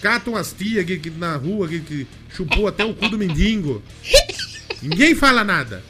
Cata 0.00 0.30
umas 0.30 0.52
tia 0.52 0.82
que, 0.84 0.96
que 0.98 1.10
na 1.10 1.36
rua 1.36 1.68
que, 1.68 1.80
que 1.80 2.06
chupou 2.34 2.66
até 2.68 2.84
o 2.84 2.94
cu 2.94 3.08
do 3.08 3.18
mendigo. 3.18 3.82
Ninguém 4.82 5.14
fala 5.14 5.44
nada. 5.44 5.82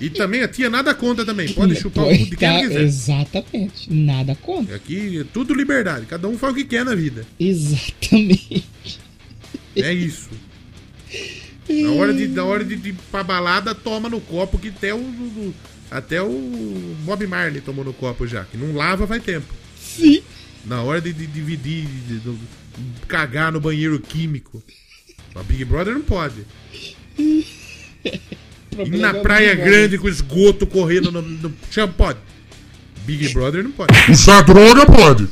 E 0.00 0.08
também 0.08 0.40
a 0.42 0.48
tia 0.48 0.70
nada 0.70 0.94
conta 0.94 1.26
também. 1.26 1.52
Pode 1.52 1.74
chupar 1.76 2.04
o 2.06 2.08
cu 2.08 2.24
de 2.24 2.36
quem 2.36 2.48
Tá, 2.48 2.60
quiser. 2.60 2.82
exatamente. 2.82 3.92
Nada 3.92 4.34
contra. 4.36 4.76
Aqui 4.76 5.18
é 5.20 5.24
tudo 5.24 5.52
liberdade. 5.52 6.06
Cada 6.06 6.26
um 6.28 6.38
faz 6.38 6.52
o 6.52 6.56
que 6.56 6.64
quer 6.64 6.84
na 6.84 6.94
vida. 6.94 7.26
Exatamente. 7.38 8.64
É 9.76 9.92
isso. 9.92 10.30
Na 11.68 11.90
hora 11.92 12.14
de, 12.14 12.28
na 12.28 12.44
hora 12.44 12.64
de, 12.64 12.76
de 12.76 12.88
ir 12.90 12.96
pra 13.10 13.22
balada, 13.22 13.74
toma 13.74 14.08
no 14.08 14.20
copo 14.20 14.58
que 14.58 14.68
até 14.68 14.94
o, 14.94 14.98
o- 14.98 15.54
até 15.90 16.22
o 16.22 16.94
Bob 17.04 17.26
Marley 17.26 17.60
tomou 17.60 17.84
no 17.84 17.92
copo 17.92 18.26
já. 18.26 18.44
Que 18.44 18.56
não 18.56 18.74
lava 18.74 19.06
faz 19.06 19.22
tempo. 19.22 19.52
Sim. 19.78 20.22
Na 20.64 20.82
hora 20.82 21.00
de, 21.00 21.12
de 21.12 21.26
dividir, 21.26 21.86
de, 21.86 22.18
de- 22.18 22.30
de 22.30 23.06
cagar 23.08 23.50
no 23.52 23.60
banheiro 23.60 23.98
químico. 23.98 24.62
A 25.34 25.42
Big 25.42 25.64
Brother 25.64 25.94
não 25.94 26.02
pode. 26.02 26.44
E 27.18 28.88
na 28.98 29.14
Praia 29.14 29.54
Grande 29.54 29.98
com 29.98 30.08
esgoto 30.08 30.66
correndo 30.66 31.10
no, 31.12 31.20
no 31.22 31.52
chão 31.70 31.88
pode. 31.92 32.18
Big 33.04 33.28
Brother 33.30 33.62
não 33.64 33.72
pode. 33.72 33.92
Usar 34.10 34.42
droga 34.42 34.86
pode. 34.86 35.28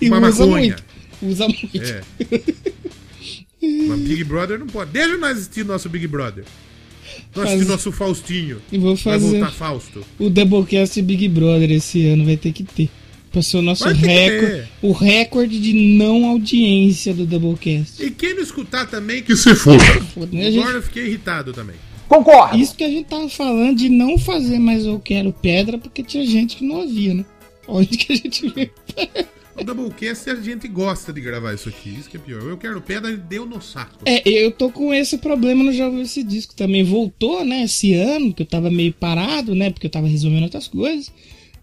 E 0.00 0.08
Uma 0.08 0.28
usa 0.28 0.46
maconha. 0.46 0.76
muito. 0.76 0.84
Usa 1.22 1.46
muito. 1.48 1.82
É. 1.82 2.00
Mas 3.88 4.00
Big 4.00 4.24
Brother 4.24 4.58
não 4.58 4.66
pode. 4.66 4.90
Deixa 4.92 5.16
nós 5.16 5.36
assistir 5.38 5.64
nosso 5.64 5.88
Big 5.88 6.06
Brother. 6.06 6.44
Nós 7.36 7.50
Faz- 7.50 7.66
nosso 7.68 7.92
Faustinho. 7.92 8.58
E 8.72 8.78
vou 8.78 8.94
Vai 8.96 9.14
fazer 9.18 9.38
voltar 9.38 9.52
Fausto. 9.52 10.04
o 10.18 10.28
Doublecast 10.30 11.00
Big 11.02 11.28
Brother 11.28 11.70
esse 11.70 12.06
ano, 12.06 12.24
vai 12.24 12.36
ter 12.36 12.52
que 12.52 12.64
ter. 12.64 12.88
Pra 13.30 13.42
ser 13.42 13.58
o 13.58 13.62
nosso 13.62 13.84
Vai 13.84 13.92
recorde. 13.92 14.68
O 14.80 14.92
recorde 14.92 15.60
de 15.60 15.72
não 15.74 16.24
audiência 16.26 17.12
do 17.12 17.26
Doublecast. 17.26 18.02
E 18.02 18.10
quem 18.10 18.34
não 18.34 18.42
escutar 18.42 18.86
também, 18.86 19.22
que 19.22 19.36
se 19.36 19.54
foda. 19.54 19.78
Foda, 20.14 20.28
né? 20.34 20.46
A 20.46 20.50
gente- 20.50 20.60
Agora 20.62 20.78
eu 20.78 20.82
fiquei 20.82 21.06
irritado 21.06 21.52
também. 21.52 21.76
Concordo. 22.08 22.56
Isso 22.58 22.74
que 22.74 22.82
a 22.84 22.88
gente 22.88 23.04
tava 23.06 23.28
falando 23.28 23.76
de 23.76 23.90
não 23.90 24.16
fazer 24.16 24.58
mais 24.58 24.86
Eu 24.86 24.98
Quero 24.98 25.30
Pedra, 25.30 25.76
porque 25.76 26.02
tinha 26.02 26.24
gente 26.26 26.56
que 26.56 26.64
não 26.64 26.76
ouvia, 26.76 27.12
né? 27.12 27.24
Onde 27.68 27.98
que 27.98 28.10
a 28.14 28.16
gente 28.16 28.48
vê? 28.48 28.70
O 29.60 29.64
Doublecast 29.64 30.30
a 30.30 30.36
gente 30.36 30.68
gosta 30.68 31.12
de 31.12 31.20
gravar 31.20 31.52
isso 31.54 31.68
aqui. 31.68 31.90
Isso 31.90 32.08
que 32.08 32.16
é 32.16 32.20
pior. 32.20 32.42
Eu 32.42 32.56
quero 32.56 32.80
pedra 32.80 33.10
e 33.10 33.16
deu 33.16 33.44
no 33.44 33.60
saco. 33.60 33.98
É, 34.06 34.22
eu 34.28 34.52
tô 34.52 34.70
com 34.70 34.94
esse 34.94 35.18
problema 35.18 35.64
no 35.64 35.72
Já 35.72 35.86
Ouviu 35.86 36.02
Esse 36.02 36.22
Disco 36.22 36.54
também. 36.54 36.84
Voltou, 36.84 37.44
né, 37.44 37.64
esse 37.64 37.92
ano, 37.92 38.32
que 38.32 38.42
eu 38.42 38.46
tava 38.46 38.70
meio 38.70 38.92
parado, 38.92 39.54
né, 39.54 39.70
porque 39.70 39.86
eu 39.86 39.90
tava 39.90 40.06
resolvendo 40.06 40.44
outras 40.44 40.68
coisas. 40.68 41.12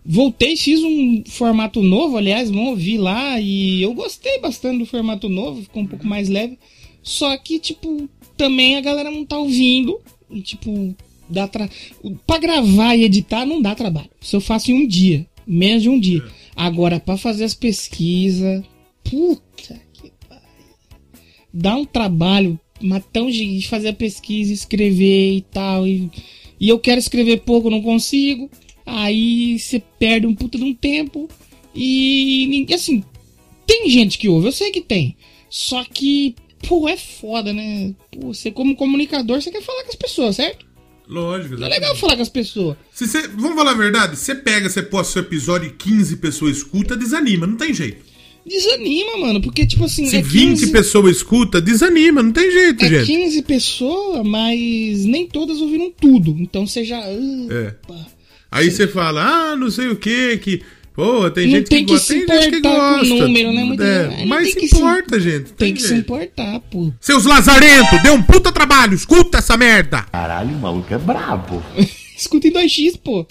Voltei, 0.05 0.55
fiz 0.55 0.81
um 0.83 1.23
formato 1.25 1.81
novo, 1.81 2.15
aliás, 2.15 2.51
vão 2.51 2.65
ouvir 2.65 2.99
lá, 2.99 3.39
e 3.39 3.81
eu 3.81 3.91
gostei 3.93 4.39
bastante 4.39 4.77
do 4.79 4.85
formato 4.85 5.27
novo, 5.27 5.63
ficou 5.63 5.81
um 5.81 5.87
pouco 5.87 6.05
mais 6.05 6.29
leve. 6.29 6.59
Só 7.01 7.35
que, 7.37 7.57
tipo, 7.57 8.07
também 8.37 8.75
a 8.75 8.81
galera 8.81 9.09
não 9.09 9.25
tá 9.25 9.39
ouvindo, 9.39 9.99
e, 10.29 10.41
tipo, 10.41 10.95
dá 11.27 11.47
tra... 11.47 11.67
pra 12.27 12.37
gravar 12.37 12.95
e 12.95 13.03
editar 13.03 13.47
não 13.47 13.59
dá 13.59 13.73
trabalho. 13.73 14.09
Isso 14.21 14.35
eu 14.35 14.41
faço 14.41 14.71
em 14.71 14.75
um 14.83 14.87
dia, 14.87 15.25
menos 15.47 15.81
de 15.81 15.89
um 15.89 15.99
dia. 15.99 16.23
Agora, 16.55 16.99
pra 16.99 17.17
fazer 17.17 17.43
as 17.43 17.53
pesquisas, 17.53 18.63
puta 19.03 19.81
que 19.93 20.11
dá 21.53 21.75
um 21.75 21.85
trabalho 21.85 22.59
matão 22.81 23.29
de 23.29 23.59
de 23.59 23.67
fazer 23.67 23.89
a 23.89 23.93
pesquisa, 23.93 24.53
escrever 24.53 25.37
e 25.37 25.41
tal. 25.41 25.87
E, 25.87 26.09
e 26.59 26.69
eu 26.69 26.79
quero 26.79 26.99
escrever 26.99 27.41
pouco, 27.41 27.69
não 27.69 27.81
consigo. 27.81 28.49
Aí 28.85 29.57
você 29.59 29.81
perde 29.99 30.27
um 30.27 30.35
puta 30.35 30.57
de 30.57 30.63
um 30.63 30.73
tempo. 30.73 31.27
E 31.73 32.65
assim, 32.73 33.03
tem 33.65 33.89
gente 33.89 34.17
que 34.17 34.29
ouve, 34.29 34.47
eu 34.47 34.51
sei 34.51 34.71
que 34.71 34.81
tem. 34.81 35.17
Só 35.49 35.83
que, 35.83 36.35
pô, 36.67 36.87
é 36.87 36.95
foda, 36.95 37.51
né? 37.51 37.93
Pô, 38.11 38.33
você 38.33 38.51
como 38.51 38.75
comunicador, 38.75 39.41
você 39.41 39.51
quer 39.51 39.61
falar 39.61 39.83
com 39.83 39.89
as 39.89 39.95
pessoas, 39.95 40.35
certo? 40.37 40.65
Lógico. 41.07 41.53
É 41.53 41.57
exatamente. 41.57 41.79
legal 41.79 41.95
falar 41.95 42.15
com 42.15 42.21
as 42.21 42.29
pessoas. 42.29 42.77
Se 42.91 43.05
vamos 43.29 43.55
falar 43.55 43.71
a 43.71 43.75
verdade? 43.75 44.15
Você 44.15 44.33
pega, 44.33 44.69
você 44.69 44.81
posta 44.81 45.13
seu 45.13 45.21
episódio 45.21 45.67
e 45.67 45.71
15 45.71 46.17
pessoas 46.17 46.57
escuta, 46.57 46.95
desanima, 46.95 47.45
não 47.45 47.55
tem 47.55 47.73
jeito. 47.73 48.03
Desanima, 48.45 49.17
mano, 49.17 49.41
porque 49.41 49.65
tipo 49.65 49.85
assim. 49.85 50.05
Se 50.05 50.17
é 50.17 50.21
20 50.21 50.59
15 50.59 50.71
pessoas 50.71 51.17
escuta, 51.17 51.59
desanima, 51.59 52.21
não 52.21 52.31
tem 52.31 52.51
jeito, 52.51 52.85
É 52.85 52.89
gente. 52.89 53.05
15 53.07 53.41
pessoas, 53.41 54.25
mas 54.25 55.03
nem 55.05 55.27
todas 55.27 55.59
ouviram 55.59 55.91
tudo. 55.91 56.35
Então 56.39 56.67
você 56.67 56.83
já. 56.83 56.99
É. 56.99 57.75
Aí 58.51 58.69
você 58.69 58.87
fala, 58.87 59.51
ah, 59.51 59.55
não 59.55 59.69
sei 59.69 59.87
o 59.87 59.95
que, 59.95 60.37
que. 60.37 60.61
Pô, 60.95 61.29
tem 61.29 61.45
Não 61.47 61.55
gente 61.57 61.67
tem 61.69 61.79
que 61.79 61.85
que 61.85 61.91
gosta, 61.93 62.13
se 62.13 62.25
tem 62.25 62.41
gente 62.41 62.51
que 62.51 62.57
importar 62.59 62.79
com 62.79 62.95
o 62.95 62.99
gosta. 63.09 63.27
número, 63.27 63.51
né? 63.51 63.63
Muita 63.65 63.83
É, 63.83 64.09
gente- 64.11 64.25
mas 64.27 64.43
tem 64.43 64.53
se 64.53 64.59
que 64.59 64.67
se- 64.69 64.75
importa, 64.77 65.19
gente. 65.19 65.53
Tem 65.53 65.73
que 65.73 65.81
se 65.81 65.87
jeito. 65.89 66.01
importar, 66.01 66.59
pô. 66.71 66.91
Seus 67.01 67.25
lazarentos, 67.25 68.01
deu 68.01 68.13
um 68.13 68.23
puta 68.23 68.51
trabalho, 68.51 68.93
escuta 68.93 69.39
essa 69.39 69.57
merda. 69.57 70.03
Caralho, 70.03 70.55
o 70.55 70.59
maluco 70.59 70.93
é 70.93 70.97
brabo. 70.97 71.61
Escuta 72.17 72.47
em 72.47 72.51
2x, 72.51 72.95
pô. 73.03 73.27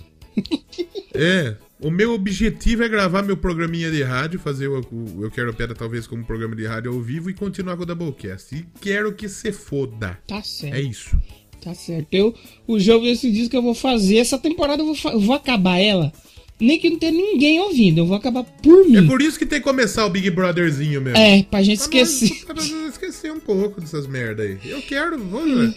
É, 1.14 1.57
o 1.81 1.90
meu 1.90 2.12
objetivo 2.12 2.83
é 2.85 2.88
gravar 2.88 3.22
meu 3.22 3.37
programinha 3.37 3.90
de 3.90 4.03
rádio, 4.03 4.38
fazer 4.38 4.68
o, 4.68 4.81
o 4.92 5.20
Eu 5.24 5.31
Quero 5.31 5.55
Pedra 5.55 5.74
talvez 5.74 6.07
como 6.07 6.24
programa 6.24 6.55
de 6.55 6.66
rádio 6.66 6.92
ao 6.92 7.00
vivo 7.00 7.31
e 7.31 7.35
continuar 7.35 7.77
com 7.77 7.83
o 7.83 7.87
Doublecast. 7.87 8.55
E 8.55 8.66
quero 8.81 9.12
que 9.14 9.29
se 9.29 9.53
foda. 9.53 10.18
Tá 10.27 10.42
certo. 10.42 10.74
É 10.74 10.83
isso. 10.83 11.16
Tá 11.62 11.72
certo. 11.74 12.09
Eu, 12.12 12.35
o 12.66 12.79
jogo 12.79 13.07
esse 13.07 13.31
disco 13.33 13.50
que 13.53 13.57
eu 13.57 13.62
vou 13.62 13.74
fazer, 13.74 14.18
essa 14.18 14.37
temporada 14.38 14.83
eu 14.83 14.92
vou, 14.94 15.12
eu 15.12 15.20
vou 15.20 15.35
acabar 15.35 15.79
ela. 15.79 16.12
Nem 16.61 16.79
que 16.79 16.88
não 16.88 16.99
tenha 16.99 17.12
ninguém 17.12 17.61
ouvindo, 17.61 17.99
eu 17.99 18.07
vou 18.07 18.17
acabar 18.17 18.45
por 18.45 18.88
mim. 18.88 18.97
É 18.99 19.03
por 19.03 19.21
isso 19.21 19.38
que 19.38 19.45
tem 19.47 19.59
que 19.59 19.64
começar 19.64 20.07
o 20.07 20.11
Big 20.11 20.31
Brotherzinho 20.31 21.01
mesmo. 21.03 21.19
É, 21.19 21.43
pra 21.43 21.62
gente 21.62 21.88
Pra 21.88 21.99
nós- 22.01 22.23
esquecer. 22.23 22.45
Pra 22.47 22.55
nós 22.55 22.71
esquecer 22.93 23.33
um 23.33 23.40
pouco 23.40 23.81
dessas 23.81 24.07
merda 24.07 24.43
aí. 24.45 24.59
Eu 24.64 24.81
quero, 24.83 25.19
vou. 25.19 25.45
né? 25.45 25.75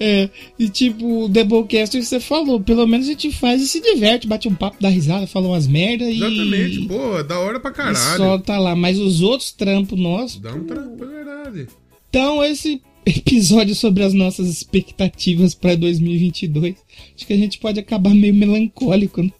É, 0.00 0.28
e 0.58 0.68
tipo, 0.68 1.24
o 1.24 1.28
Doublecast 1.28 2.00
você 2.00 2.20
falou, 2.20 2.60
pelo 2.60 2.86
menos 2.86 3.06
a 3.06 3.10
gente 3.10 3.32
faz 3.32 3.60
e 3.60 3.66
se 3.66 3.80
diverte, 3.80 4.28
bate 4.28 4.46
um 4.48 4.54
papo, 4.54 4.76
dá 4.80 4.88
risada, 4.88 5.26
fala 5.26 5.48
umas 5.48 5.66
merda 5.66 6.04
e. 6.04 6.16
Exatamente, 6.16 6.86
pô, 6.86 7.20
da 7.24 7.38
hora 7.40 7.58
pra 7.58 7.72
caralho. 7.72 7.96
solta 8.16 8.56
lá. 8.58 8.76
Mas 8.76 8.98
os 8.98 9.20
outros 9.22 9.50
trampos 9.52 9.98
nossos. 9.98 10.40
Dá 10.40 10.54
um 10.54 10.64
trampo, 10.64 11.02
é 11.02 11.06
verdade. 11.06 11.66
Então, 12.10 12.44
esse 12.44 12.80
episódio 13.06 13.74
sobre 13.74 14.04
as 14.04 14.12
nossas 14.14 14.48
expectativas 14.48 15.54
pra 15.54 15.74
2022, 15.74 16.76
acho 17.16 17.26
que 17.26 17.32
a 17.32 17.36
gente 17.36 17.58
pode 17.58 17.80
acabar 17.80 18.14
meio 18.14 18.34
melancólico. 18.34 19.22
Né? 19.22 19.30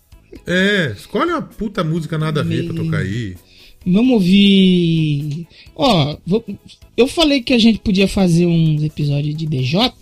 É, 0.46 0.92
escolhe 0.96 1.30
uma 1.30 1.42
puta 1.42 1.82
música 1.84 2.16
nada 2.18 2.40
a 2.40 2.44
ver 2.44 2.66
pra 2.66 2.74
tocar 2.74 2.98
aí. 2.98 3.34
Vamos 3.86 4.12
ouvir. 4.14 5.46
Ó, 5.74 6.16
eu 6.96 7.06
falei 7.06 7.42
que 7.42 7.52
a 7.54 7.58
gente 7.58 7.78
podia 7.78 8.08
fazer 8.08 8.46
uns 8.46 8.82
episódios 8.82 9.34
de 9.36 9.46
DJ. 9.46 9.92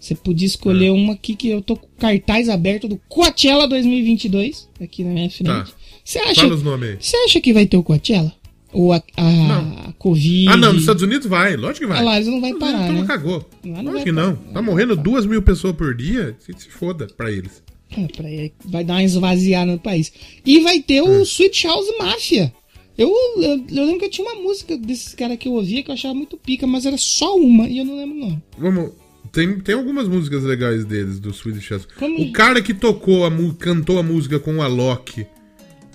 Você 0.00 0.14
podia 0.14 0.46
É. 0.46 0.48
escolher 0.48 0.90
uma 0.90 1.14
aqui 1.14 1.34
que 1.34 1.48
eu 1.48 1.60
tô 1.60 1.76
com 1.76 1.88
cartaz 1.98 2.48
aberto 2.48 2.86
do 2.88 2.96
Coachella 3.08 3.66
2022 3.66 4.68
aqui 4.80 5.02
na 5.02 5.10
minha 5.10 5.28
frente. 5.30 5.46
Tá. 5.48 5.66
Você 6.04 6.18
acha, 6.20 6.42
Fala 6.42 6.54
os 6.54 6.62
nomes 6.62 6.88
aí. 6.90 6.96
você 7.00 7.16
acha 7.16 7.40
que 7.40 7.52
vai 7.52 7.66
ter 7.66 7.76
o 7.76 7.82
Coachella? 7.82 8.32
Ou 8.72 8.92
a, 8.92 9.02
a 9.16 9.92
Covid. 9.98 10.48
Ah, 10.48 10.56
não, 10.56 10.72
nos 10.74 10.82
Estados 10.82 11.02
Unidos 11.02 11.26
vai, 11.26 11.56
lógico 11.56 11.80
que 11.80 11.86
vai. 11.86 11.98
Ah, 11.98 12.02
lá 12.02 12.16
eles 12.16 12.28
não 12.28 12.40
vai 12.40 12.52
parar, 12.54 12.84
Então 12.88 13.00
né? 13.00 13.06
cagou. 13.06 13.44
Lá 13.64 13.82
não 13.82 13.92
Lógico 13.92 14.04
que 14.04 14.12
não. 14.12 14.36
Tá 14.36 14.60
morrendo 14.62 14.94
duas 14.94 15.24
mil 15.26 15.42
pessoas 15.42 15.74
por 15.74 15.94
dia, 15.96 16.36
se 16.38 16.68
foda 16.70 17.06
pra 17.16 17.30
eles. 17.32 17.62
É, 17.96 18.50
vai 18.64 18.84
dar 18.84 18.94
uma 18.94 19.02
esvaziada 19.04 19.72
no 19.72 19.78
país. 19.78 20.12
E 20.44 20.60
vai 20.60 20.80
ter 20.80 21.00
o 21.02 21.22
Sweet 21.22 21.66
House 21.66 21.86
Mafia. 21.98 22.52
Eu, 22.96 23.08
eu, 23.36 23.64
eu 23.70 23.84
lembro 23.84 24.00
que 24.00 24.04
eu 24.06 24.10
tinha 24.10 24.28
uma 24.30 24.42
música 24.42 24.76
desses 24.76 25.14
caras 25.14 25.36
que 25.38 25.48
eu 25.48 25.52
ouvia 25.52 25.82
que 25.82 25.90
eu 25.90 25.94
achava 25.94 26.14
muito 26.14 26.36
pica, 26.36 26.66
mas 26.66 26.84
era 26.84 26.98
só 26.98 27.36
uma 27.36 27.68
e 27.68 27.78
eu 27.78 27.84
não 27.84 27.96
lembro 27.96 28.16
o 28.16 28.20
nome. 28.20 28.42
Vamos. 28.58 28.90
Tem, 29.30 29.60
tem 29.60 29.74
algumas 29.74 30.08
músicas 30.08 30.42
legais 30.42 30.84
deles, 30.84 31.20
do 31.20 31.32
Swedish 31.32 31.70
House. 31.70 31.86
Como- 31.98 32.20
O 32.20 32.32
cara 32.32 32.60
que 32.62 32.74
tocou 32.74 33.24
a 33.26 33.30
cantou 33.58 33.98
a 33.98 34.02
música 34.02 34.38
com 34.40 34.56
o 34.56 34.62
Alok 34.62 35.26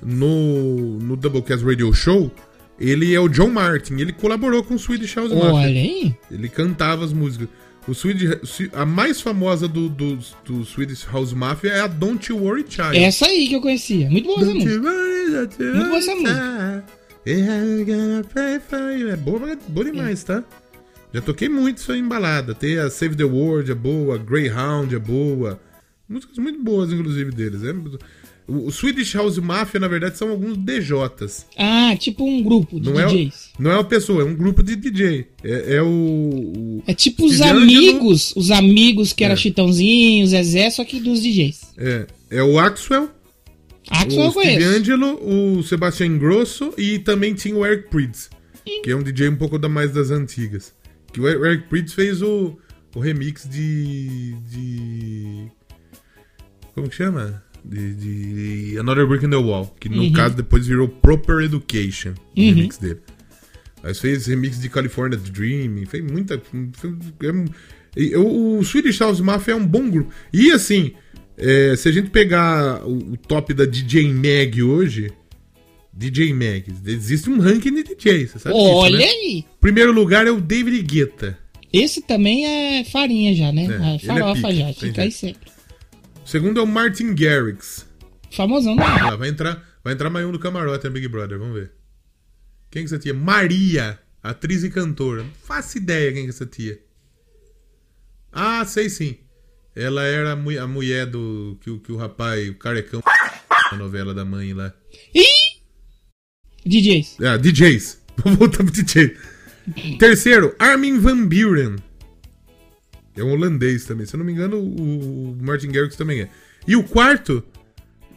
no, 0.01 0.99
no 0.99 1.15
Doublecast 1.15 1.63
Radio 1.65 1.91
Show, 1.93 2.31
ele 2.79 3.13
é 3.13 3.19
o 3.19 3.27
John 3.27 3.49
Martin. 3.49 3.95
Ele 3.95 4.13
colaborou 4.13 4.63
com 4.63 4.75
o 4.75 4.79
Swedish 4.79 5.15
House 5.15 5.31
Mafia. 5.31 5.51
Olha 5.53 5.65
aí. 5.81 6.15
Ele 6.31 6.49
cantava 6.49 7.05
as 7.05 7.13
músicas. 7.13 7.47
O 7.88 7.93
Swedish, 7.93 8.69
a 8.71 8.86
mais 8.86 9.19
famosa 9.19 9.67
do, 9.67 9.89
do, 9.89 10.17
do 10.45 10.63
Swedish 10.63 11.05
House 11.11 11.34
Mafia 11.34 11.71
é 11.71 11.79
a 11.81 11.88
Don't 11.88 12.31
You 12.31 12.41
Worry 12.41 12.65
Child. 12.67 12.97
Essa 12.97 13.25
aí 13.25 13.47
que 13.47 13.55
eu 13.55 13.61
conhecia. 13.61 14.09
Muito 14.09 14.25
boa 14.25 14.41
essa 14.41 14.53
música. 14.53 14.81
worry, 14.81 15.73
Muito 15.75 15.88
boa 15.88 15.97
essa 15.97 16.15
you. 16.15 16.84
É 19.09 19.17
boa, 19.17 19.57
boa 19.67 19.86
demais, 19.86 20.23
tá? 20.23 20.43
Já 21.13 21.21
toquei 21.21 21.49
muito 21.49 21.77
isso 21.77 21.91
aí 21.91 21.99
em 21.99 22.07
balada. 22.07 22.55
Tem 22.55 22.79
a 22.79 22.89
Save 22.89 23.15
the 23.15 23.23
World, 23.23 23.69
é 23.71 23.75
boa. 23.75 24.17
Greyhound 24.17 24.95
é 24.95 24.99
boa. 24.99 25.59
Músicas 26.07 26.38
muito 26.38 26.63
boas, 26.63 26.91
inclusive, 26.91 27.31
deles. 27.31 27.63
É, 27.63 27.73
o, 28.47 28.67
o 28.67 28.71
Swedish 28.71 29.13
House 29.15 29.37
Mafia, 29.37 29.79
na 29.79 29.87
verdade, 29.87 30.17
são 30.17 30.29
alguns 30.29 30.57
DJs. 30.57 31.45
Ah, 31.57 31.95
tipo 31.97 32.23
um 32.25 32.41
grupo 32.43 32.79
de 32.79 32.89
Não 32.89 32.99
é, 32.99 33.05
DJs. 33.07 33.49
não 33.59 33.71
é 33.71 33.75
uma 33.75 33.83
pessoa, 33.83 34.21
é 34.21 34.25
um 34.25 34.35
grupo 34.35 34.61
de 34.63 34.75
DJ. 34.75 35.27
É, 35.43 35.75
é 35.75 35.81
o, 35.81 35.87
o- 35.87 36.83
É 36.87 36.93
tipo 36.93 37.25
os 37.25 37.39
amigos, 37.41 38.33
os 38.35 38.51
amigos 38.51 39.13
que 39.13 39.23
era 39.23 39.33
É. 39.33 39.37
Chitãozinho, 39.37 40.27
Zezé, 40.27 40.69
só 40.69 40.83
que 40.83 40.99
dos 40.99 41.21
DJs. 41.21 41.61
É, 41.77 42.07
é 42.29 42.43
o 42.43 42.59
Axwell, 42.59 43.09
Axel 43.89 44.19
o 44.19 44.23
eu 44.25 44.31
conheço. 44.33 44.67
Angelo, 44.67 45.57
o 45.57 45.63
Sebastian 45.63 46.17
Grosso 46.17 46.73
e 46.77 46.99
também 46.99 47.33
tinha 47.33 47.55
o 47.55 47.65
Eric 47.65 47.89
Prydz, 47.89 48.29
que 48.83 48.89
é 48.91 48.95
um 48.95 49.03
DJ 49.03 49.29
um 49.29 49.35
pouco 49.35 49.59
da 49.59 49.67
mais 49.69 49.91
das 49.91 50.09
antigas. 50.09 50.73
Que 51.11 51.19
o 51.21 51.27
Eric 51.27 51.67
Prydz 51.67 51.93
fez 51.93 52.21
o, 52.21 52.57
o 52.95 52.99
remix 52.99 53.47
de, 53.47 54.33
de. 54.49 55.47
Como 56.73 56.89
que 56.89 56.95
chama? 56.95 57.43
De, 57.66 57.93
de 58.74 58.78
Another 58.78 59.07
Brick 59.07 59.26
in 59.26 59.30
the 59.30 59.38
Wall, 59.38 59.74
que 59.80 59.88
no 59.88 60.01
Uhum. 60.03 60.11
caso 60.11 60.36
depois 60.36 60.68
virou 60.68 60.88
Proper 60.88 61.43
Education, 61.45 62.14
o 62.36 62.41
remix 62.41 62.78
dele. 62.78 62.99
Aí 63.82 63.93
fez 63.93 64.26
remix 64.28 64.59
de 64.59 64.70
California 64.70 65.18
Dreaming, 65.18 65.86
fez 65.86 66.03
muita. 66.03 66.36
é 66.36 67.32
um- 67.32 67.45
e 67.95 68.16
o, 68.16 68.61
Swedish 68.64 68.99
House 68.99 69.20
Mafia 69.22 69.53
é 69.53 69.57
um 69.57 69.66
bom 69.66 69.89
grupo. 69.89 70.11
E 70.34 70.51
assim, 70.51 70.91
é, 71.38 71.76
se 71.78 71.88
a 71.88 71.91
gente 71.91 72.09
pegar 72.09 72.86
o, 72.86 73.14
o 73.14 73.18
top 73.18 73.53
da 73.53 73.66
DJ 73.66 74.11
Mag 74.11 74.61
hoje, 74.61 75.11
DJ 75.93 76.34
Mag, 76.34 76.66
existe 76.88 77.30
um 77.30 77.39
ranking 77.39 77.74
de 77.76 77.84
DJs, 77.84 78.32
você 78.32 78.39
sabe 78.39 78.55
disso, 78.55 78.68
Olha 78.68 78.97
né? 78.97 79.03
aí. 79.05 79.45
Primeiro 79.61 79.91
lugar 79.91 80.26
é 80.28 80.32
o 80.32 80.41
David 80.41 80.82
Guetta. 80.82 81.38
Esse 81.72 82.01
também 82.01 82.45
é 82.45 82.84
farinha 82.84 83.34
já, 83.36 83.51
né? 83.51 83.66
É, 83.66 83.95
é 83.95 83.99
farofa 83.99 84.47
pica, 84.49 84.53
já, 84.53 84.74
fica 84.74 85.01
aí 85.03 85.11
sempre. 85.11 85.52
O 86.24 86.28
segundo 86.28 86.59
é 86.59 86.63
o 86.63 86.67
Martin 86.67 87.13
Garrix. 87.13 87.86
Famosão, 88.32 88.76
né? 88.76 88.84
Lá, 88.84 89.15
vai 89.15 89.30
entrar, 89.30 89.63
vai 89.84 89.93
entrar 89.93 90.09
mais 90.09 90.26
um 90.26 90.32
do 90.32 90.39
camarote 90.39 90.89
Big 90.89 91.07
Brother, 91.07 91.38
vamos 91.38 91.53
ver. 91.55 91.71
Quem 92.71 92.84
que 92.86 92.93
é 92.93 92.95
essa 92.95 92.99
tia? 92.99 93.13
Maria, 93.13 93.99
atriz 94.21 94.63
e 94.63 94.69
cantora. 94.69 95.24
Não 95.24 95.32
faço 95.43 95.78
ideia 95.78 96.11
quem 96.11 96.24
que 96.24 96.28
é 96.28 96.30
essa 96.30 96.45
tia. 96.45 96.80
Ah, 98.32 98.65
sei 98.65 98.89
sim. 98.89 99.17
Ela 99.76 100.03
era 100.03 100.32
a, 100.32 100.36
mu- 100.36 100.59
a 100.59 100.67
mulher 100.67 101.05
do. 101.05 101.57
Que, 101.61 101.69
o- 101.69 101.80
que 101.80 101.91
o 101.91 101.97
rapaz, 101.97 102.47
o 102.49 102.55
carecão, 102.55 103.01
na 103.71 103.78
novela 103.78 104.13
da 104.13 104.24
mãe 104.26 104.53
lá. 104.53 104.74
Ih! 105.13 105.61
DJs. 106.65 107.17
Ah, 107.21 107.38
DJs. 107.38 108.01
Vou 108.24 108.36
voltar 108.36 108.63
pro 108.63 108.71
DJ. 108.71 109.15
Terceiro, 109.99 110.55
Armin 110.59 110.99
Van 110.99 111.26
Buren. 111.28 111.76
É 113.16 113.24
um 113.24 113.32
holandês 113.32 113.86
também. 113.86 114.05
Se 114.05 114.16
eu 114.16 114.18
não 114.18 114.26
me 114.26 114.32
engano, 114.32 114.59
o 114.59 115.38
Martin 115.39 115.72
Garrix 115.72 115.95
também 115.95 116.22
é. 116.22 116.30
E 116.68 116.76
o 116.76 116.84
quarto, 116.84 117.43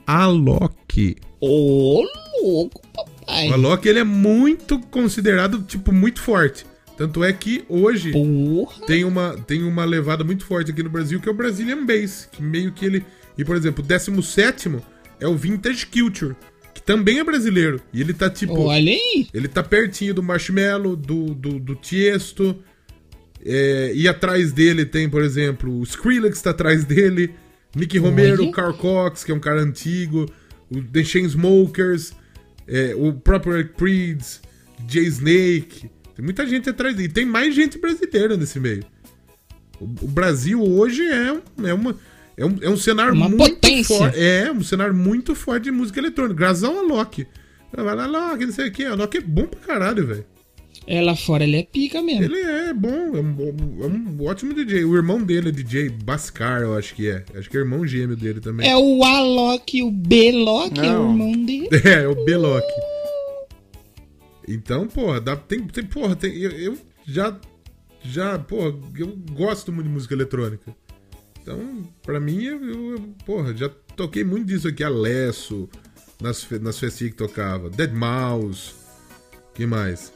Alok. 0.06 1.16
Ô, 1.40 2.02
louco, 2.42 2.80
papai. 2.94 3.50
O 3.50 3.54
Alok, 3.54 3.88
ele 3.88 3.98
é 3.98 4.04
muito 4.04 4.78
considerado, 4.78 5.62
tipo, 5.62 5.92
muito 5.92 6.20
forte. 6.22 6.64
Tanto 6.96 7.22
é 7.22 7.32
que 7.32 7.64
hoje 7.68 8.12
Porra. 8.12 8.86
tem 8.86 9.04
uma, 9.04 9.36
tem 9.46 9.62
uma 9.62 9.84
levada 9.84 10.24
muito 10.24 10.46
forte 10.46 10.70
aqui 10.70 10.82
no 10.82 10.88
Brasil, 10.88 11.20
que 11.20 11.28
é 11.28 11.32
o 11.32 11.34
Brazilian 11.34 11.84
Bass. 11.84 12.28
Que 12.32 12.42
meio 12.42 12.72
que 12.72 12.86
ele... 12.86 13.04
E, 13.36 13.44
por 13.44 13.54
exemplo, 13.54 13.84
o 13.84 13.86
17 13.86 14.76
é 15.20 15.28
o 15.28 15.36
Vintage 15.36 15.84
Culture, 15.86 16.34
que 16.72 16.80
também 16.80 17.18
é 17.18 17.24
brasileiro. 17.24 17.82
E 17.92 18.00
ele 18.00 18.14
tá, 18.14 18.30
tipo... 18.30 18.58
Olha 18.58 18.92
aí. 18.92 19.28
Ele 19.34 19.46
tá 19.46 19.62
pertinho 19.62 20.14
do 20.14 20.22
Marshmello, 20.22 20.96
do, 20.96 21.34
do, 21.34 21.58
do 21.58 21.74
Tiesto. 21.74 22.56
É, 23.44 23.92
e 23.94 24.08
atrás 24.08 24.52
dele 24.52 24.84
tem, 24.84 25.08
por 25.08 25.22
exemplo, 25.22 25.72
o 25.78 25.82
Skrillex 25.82 26.40
tá 26.42 26.50
atrás 26.50 26.84
dele. 26.84 27.34
Nick 27.74 27.98
Romero, 27.98 28.44
o 28.44 28.50
Carl 28.52 28.72
Cox, 28.74 29.22
que 29.22 29.30
é 29.30 29.34
um 29.34 29.40
cara 29.40 29.60
antigo. 29.60 30.26
O 30.70 30.82
The 30.82 31.04
Chainsmokers. 31.04 32.12
é, 32.66 32.94
o 32.96 33.12
próprio 33.12 33.54
Eric 33.54 33.74
Prydz. 33.74 34.40
Jay 34.88 35.04
Snake. 35.06 35.90
Tem 36.14 36.24
muita 36.24 36.46
gente 36.46 36.68
atrás 36.70 36.96
dele. 36.96 37.08
E 37.08 37.12
tem 37.12 37.24
mais 37.26 37.54
gente 37.54 37.78
brasileira 37.78 38.36
nesse 38.36 38.58
meio. 38.58 38.84
O, 39.78 39.84
o 39.84 40.08
Brasil 40.08 40.62
hoje 40.62 41.02
é, 41.06 41.32
um- 41.32 41.66
é 41.66 41.74
uma... 41.74 41.96
É 42.38 42.44
um, 42.44 42.56
é 42.60 42.68
um 42.68 42.76
cenário 42.76 43.14
Uma 43.14 43.30
muito 43.30 43.84
forte. 43.84 44.18
É, 44.18 44.52
um 44.52 44.62
cenário 44.62 44.94
muito 44.94 45.34
forte 45.34 45.64
de 45.64 45.70
música 45.70 45.98
eletrônica. 46.00 46.38
Graças 46.38 46.64
ao 46.64 46.78
Alok. 46.78 47.26
Vai 47.74 47.94
lá, 47.96 48.04
Alok, 48.04 48.44
não 48.44 48.52
sei 48.52 48.68
o 48.68 48.72
que. 48.72 48.84
Alok 48.84 49.16
é 49.16 49.20
bom 49.22 49.46
pra 49.46 49.60
caralho, 49.60 50.06
velho. 50.06 50.24
É, 50.86 51.00
lá 51.02 51.16
fora 51.16 51.42
ele 51.44 51.56
é 51.56 51.62
pica 51.64 52.00
mesmo. 52.00 52.22
Ele 52.24 52.40
é 52.40 52.72
bom, 52.72 52.88
é 53.16 53.20
um, 53.20 53.82
é 53.82 53.86
um 53.86 54.24
ótimo 54.24 54.54
DJ. 54.54 54.84
O 54.84 54.94
irmão 54.94 55.20
dele 55.22 55.48
é 55.48 55.52
DJ 55.52 55.88
Bascar, 55.90 56.62
eu 56.62 56.74
acho 56.76 56.94
que 56.94 57.08
é. 57.08 57.24
Acho 57.34 57.50
que 57.50 57.56
é 57.56 57.60
irmão 57.60 57.84
gêmeo 57.86 58.16
dele 58.16 58.40
também. 58.40 58.70
É 58.70 58.76
o 58.76 59.02
Alok 59.02 59.76
e 59.78 59.82
o 59.82 59.90
B-Lock, 59.90 60.78
é 60.78 60.96
o 60.96 61.10
irmão 61.10 61.32
dele. 61.44 61.68
É, 61.84 62.04
é 62.04 62.08
o 62.08 62.24
Beloc. 62.24 62.62
Então, 64.48 64.86
porra, 64.86 65.20
dá, 65.20 65.34
tem, 65.36 65.66
tem, 65.66 65.84
porra, 65.84 66.14
tem, 66.14 66.32
eu, 66.36 66.50
eu 66.52 66.78
já, 67.04 67.36
já, 68.04 68.38
porra, 68.38 68.72
eu 68.96 69.08
gosto 69.32 69.72
muito 69.72 69.88
de 69.88 69.92
música 69.92 70.14
eletrônica. 70.14 70.74
Então, 71.42 71.82
pra 72.02 72.20
mim, 72.20 72.44
eu, 72.44 72.64
eu- 72.64 72.90
eu, 72.92 73.00
porra, 73.24 73.54
já 73.56 73.68
toquei 73.96 74.22
muito 74.24 74.46
disso 74.46 74.68
aqui, 74.68 74.84
Alesso, 74.84 75.68
nas, 76.20 76.48
nas 76.60 76.78
festinhas 76.78 77.12
que 77.12 77.18
tocava. 77.18 77.68
Dead 77.70 77.92
Mouse, 77.92 78.72
que 79.54 79.66
mais? 79.66 80.12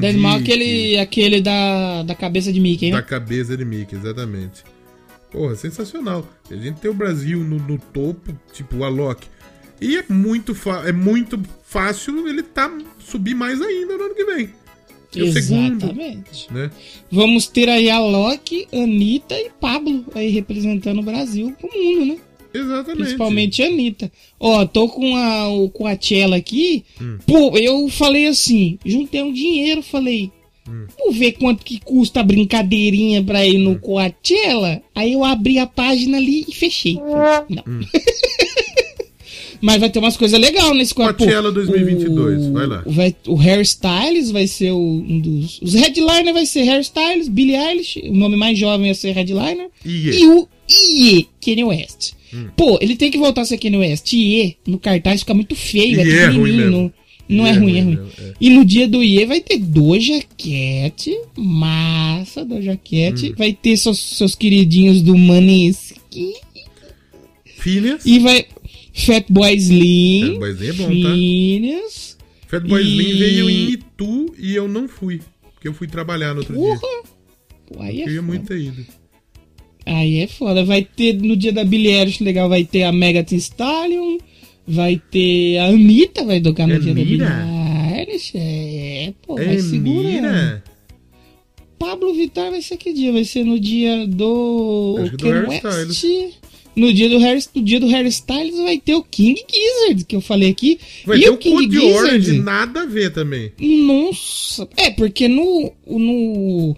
Dead 0.00 0.16
Mal, 0.16 0.38
aquele, 0.38 0.98
aquele 0.98 1.40
da, 1.40 2.02
da 2.02 2.14
cabeça 2.14 2.52
de 2.52 2.60
Mickey, 2.60 2.90
Da 2.90 2.96
né? 2.98 3.02
cabeça 3.02 3.56
de 3.56 3.64
Mickey, 3.64 3.96
exatamente. 3.96 4.64
Porra, 5.30 5.54
sensacional. 5.56 6.26
A 6.50 6.56
gente 6.56 6.80
tem 6.80 6.90
o 6.90 6.94
Brasil 6.94 7.40
no, 7.40 7.58
no 7.58 7.78
topo, 7.78 8.34
tipo 8.52 8.78
o 8.78 8.84
Alok. 8.84 9.26
E 9.80 9.96
é 9.96 10.04
muito, 10.08 10.56
é 10.86 10.92
muito 10.92 11.40
fácil 11.64 12.26
ele 12.28 12.42
tá 12.42 12.72
subir 12.98 13.34
mais 13.34 13.60
ainda 13.60 13.96
no 13.96 14.04
ano 14.04 14.14
que 14.14 14.24
vem. 14.24 14.50
É 15.16 15.22
o 15.22 15.32
segundo, 15.32 15.84
Exatamente. 15.86 16.52
né? 16.52 16.70
Vamos 17.10 17.46
ter 17.46 17.68
aí 17.68 17.88
a 17.88 17.98
Loki, 17.98 18.68
Anitta 18.72 19.34
e 19.34 19.50
Pablo 19.58 20.04
aí 20.14 20.28
representando 20.28 20.98
o 21.00 21.02
Brasil 21.02 21.54
pro 21.58 21.70
mundo, 21.72 22.06
né? 22.14 22.18
Exatamente. 22.52 22.96
Principalmente 22.96 23.62
a 23.62 23.66
Anitta. 23.66 24.12
Ó, 24.38 24.64
tô 24.66 24.88
com 24.88 25.16
a, 25.16 25.48
o 25.48 25.68
Coachella 25.70 26.36
aqui. 26.36 26.84
Hum. 27.00 27.18
Pô, 27.26 27.56
eu 27.56 27.88
falei 27.88 28.26
assim, 28.26 28.78
juntei 28.84 29.22
um 29.22 29.32
dinheiro, 29.32 29.82
falei, 29.82 30.30
Hum. 30.68 30.86
vamos 30.98 31.16
ver 31.16 31.32
quanto 31.32 31.64
que 31.64 31.80
custa 31.80 32.20
a 32.20 32.22
brincadeirinha 32.22 33.22
pra 33.24 33.46
ir 33.46 33.58
no 33.58 33.78
Coachella. 33.78 34.82
Aí 34.94 35.14
eu 35.14 35.24
abri 35.24 35.58
a 35.58 35.66
página 35.66 36.18
ali 36.18 36.44
e 36.46 36.54
fechei. 36.54 36.94
Não. 36.94 37.64
Hum. 37.66 37.80
Mas 39.60 39.80
vai 39.80 39.90
ter 39.90 39.98
umas 39.98 40.16
coisas 40.16 40.38
legais 40.38 40.76
nesse 40.76 40.94
Pô, 40.94 41.02
Coachella 41.12 41.50
2022, 41.50 42.46
vai 42.46 42.66
lá. 42.66 42.84
Vai, 42.86 43.14
o 43.26 43.36
Hairstyles 43.40 44.30
vai 44.30 44.46
ser 44.46 44.70
o, 44.70 44.78
um 44.78 45.18
dos... 45.18 45.60
Os 45.60 45.74
headliner 45.74 46.32
vai 46.32 46.46
ser 46.46 46.68
Hairstyles, 46.68 47.28
Billie 47.28 47.56
Eilish, 47.56 48.00
o 48.04 48.14
nome 48.14 48.36
mais 48.36 48.56
jovem 48.56 48.86
vai 48.86 48.94
ser 48.94 49.12
headliner. 49.12 49.68
Iê. 49.84 50.20
E 50.20 50.26
o 50.28 50.48
Iê, 50.68 51.26
Kanye 51.44 51.64
West. 51.64 52.12
Pô, 52.56 52.78
ele 52.80 52.96
tem 52.96 53.10
que 53.10 53.18
voltar 53.18 53.42
a 53.42 53.44
ser 53.44 53.58
Kanye 53.58 53.76
West. 53.78 54.12
Iê, 54.12 54.56
no 54.66 54.78
cartaz 54.78 55.20
fica 55.20 55.34
muito 55.34 55.54
feio, 55.56 56.00
é 56.00 56.04
Iê 56.04 56.16
é 56.18 56.26
ruim 56.26 56.56
mesmo. 56.56 56.70
não 56.70 56.92
não 57.30 57.46
é, 57.46 57.50
é 57.50 57.52
ruim, 57.52 57.76
é 57.76 57.82
ruim. 57.82 57.96
mesmo, 57.96 58.10
é. 58.20 58.32
E 58.40 58.48
no 58.50 58.64
dia 58.64 58.88
do 58.88 59.02
Iê 59.04 59.26
vai 59.26 59.40
ter 59.40 59.58
Doja 59.58 60.18
Cat, 60.38 61.14
massa 61.36 62.42
Doja 62.44 62.72
Hum. 62.72 62.78
Cat. 62.82 63.34
Vai 63.36 63.52
ter 63.52 63.76
seus, 63.76 63.98
seus 64.16 64.34
queridinhos 64.34 65.02
do 65.02 65.16
Maneskin. 65.16 66.32
Filhas. 67.58 68.04
E 68.06 68.18
vai... 68.18 68.46
Fat 68.94 69.24
Boy 69.28 69.54
Slim. 69.56 70.20
Fat 70.32 70.38
Boy 70.38 70.50
Slim 70.52 70.66
é 70.68 70.72
bom, 70.72 71.02
tá? 71.02 71.12
Filhas. 71.14 72.18
Fatboy 72.48 72.82
E- 72.82 72.86
Slim 72.88 73.18
veio 73.18 73.50
em 73.50 73.70
Itu 73.72 74.34
e 74.38 74.54
eu 74.54 74.66
não 74.66 74.88
fui. 74.88 75.20
Porque 75.54 75.68
eu 75.68 75.74
fui 75.74 75.86
trabalhar 75.86 76.32
no 76.34 76.40
outro 76.40 76.54
dia. 76.54 76.62
Porra! 76.78 77.02
Pô, 77.70 77.82
aí 77.82 78.00
é 78.00 78.04
Eu 78.04 78.08
foda. 78.08 78.22
muito 78.22 78.46
ter 78.46 78.58
ido. 78.58 78.86
Aí 79.88 80.18
é 80.20 80.26
foda. 80.26 80.64
Vai 80.64 80.82
ter 80.82 81.14
no 81.14 81.36
dia 81.36 81.52
da 81.52 81.64
Billie 81.64 81.92
Eilish, 81.94 82.22
legal, 82.22 82.48
vai 82.48 82.64
ter 82.64 82.82
a 82.82 82.92
Mega 82.92 83.24
Thee 83.24 83.38
Stallion, 83.38 84.18
vai 84.66 85.00
ter 85.10 85.58
a 85.58 85.66
Anitta, 85.66 86.24
vai 86.24 86.40
tocar 86.40 86.66
no 86.66 86.78
dia 86.78 86.94
da 86.94 87.00
Billie? 87.02 87.26
Eilish. 87.98 88.32
É, 88.34 89.12
pô, 89.26 89.34
vai 89.36 89.56
É, 89.56 89.58
segurando. 89.58 90.04
mira. 90.08 90.62
Pablo 91.78 92.12
Vittar 92.12 92.50
vai 92.50 92.60
ser 92.60 92.76
que 92.76 92.92
dia? 92.92 93.12
Vai 93.12 93.24
ser 93.24 93.44
no 93.44 93.58
dia 93.58 94.06
do 94.06 94.96
Acho 95.00 95.16
do 95.16 95.24
Harry 95.30 95.46
West. 95.48 96.04
No 96.74 96.92
dia 96.92 97.08
do 97.08 97.18
Harry, 97.18 97.40
no 97.54 97.62
dia 97.62 97.80
do 97.80 97.86
Harry 97.88 98.08
Styles 98.08 98.56
vai 98.58 98.78
ter 98.78 98.94
o 98.94 99.02
King 99.02 99.40
Gizzard, 99.52 100.04
que 100.04 100.14
eu 100.14 100.20
falei 100.20 100.50
aqui. 100.50 100.78
Vai 101.04 101.18
e 101.18 101.22
ter 101.22 101.30
o 101.30 101.36
King 101.36 101.56
Code 101.56 101.78
Orange, 101.78 102.18
Gizzard, 102.20 102.38
nada 102.42 102.82
a 102.82 102.86
ver 102.86 103.12
também. 103.12 103.52
nossa. 103.60 104.68
É, 104.76 104.90
porque 104.90 105.26
no 105.28 105.72
no 105.86 106.76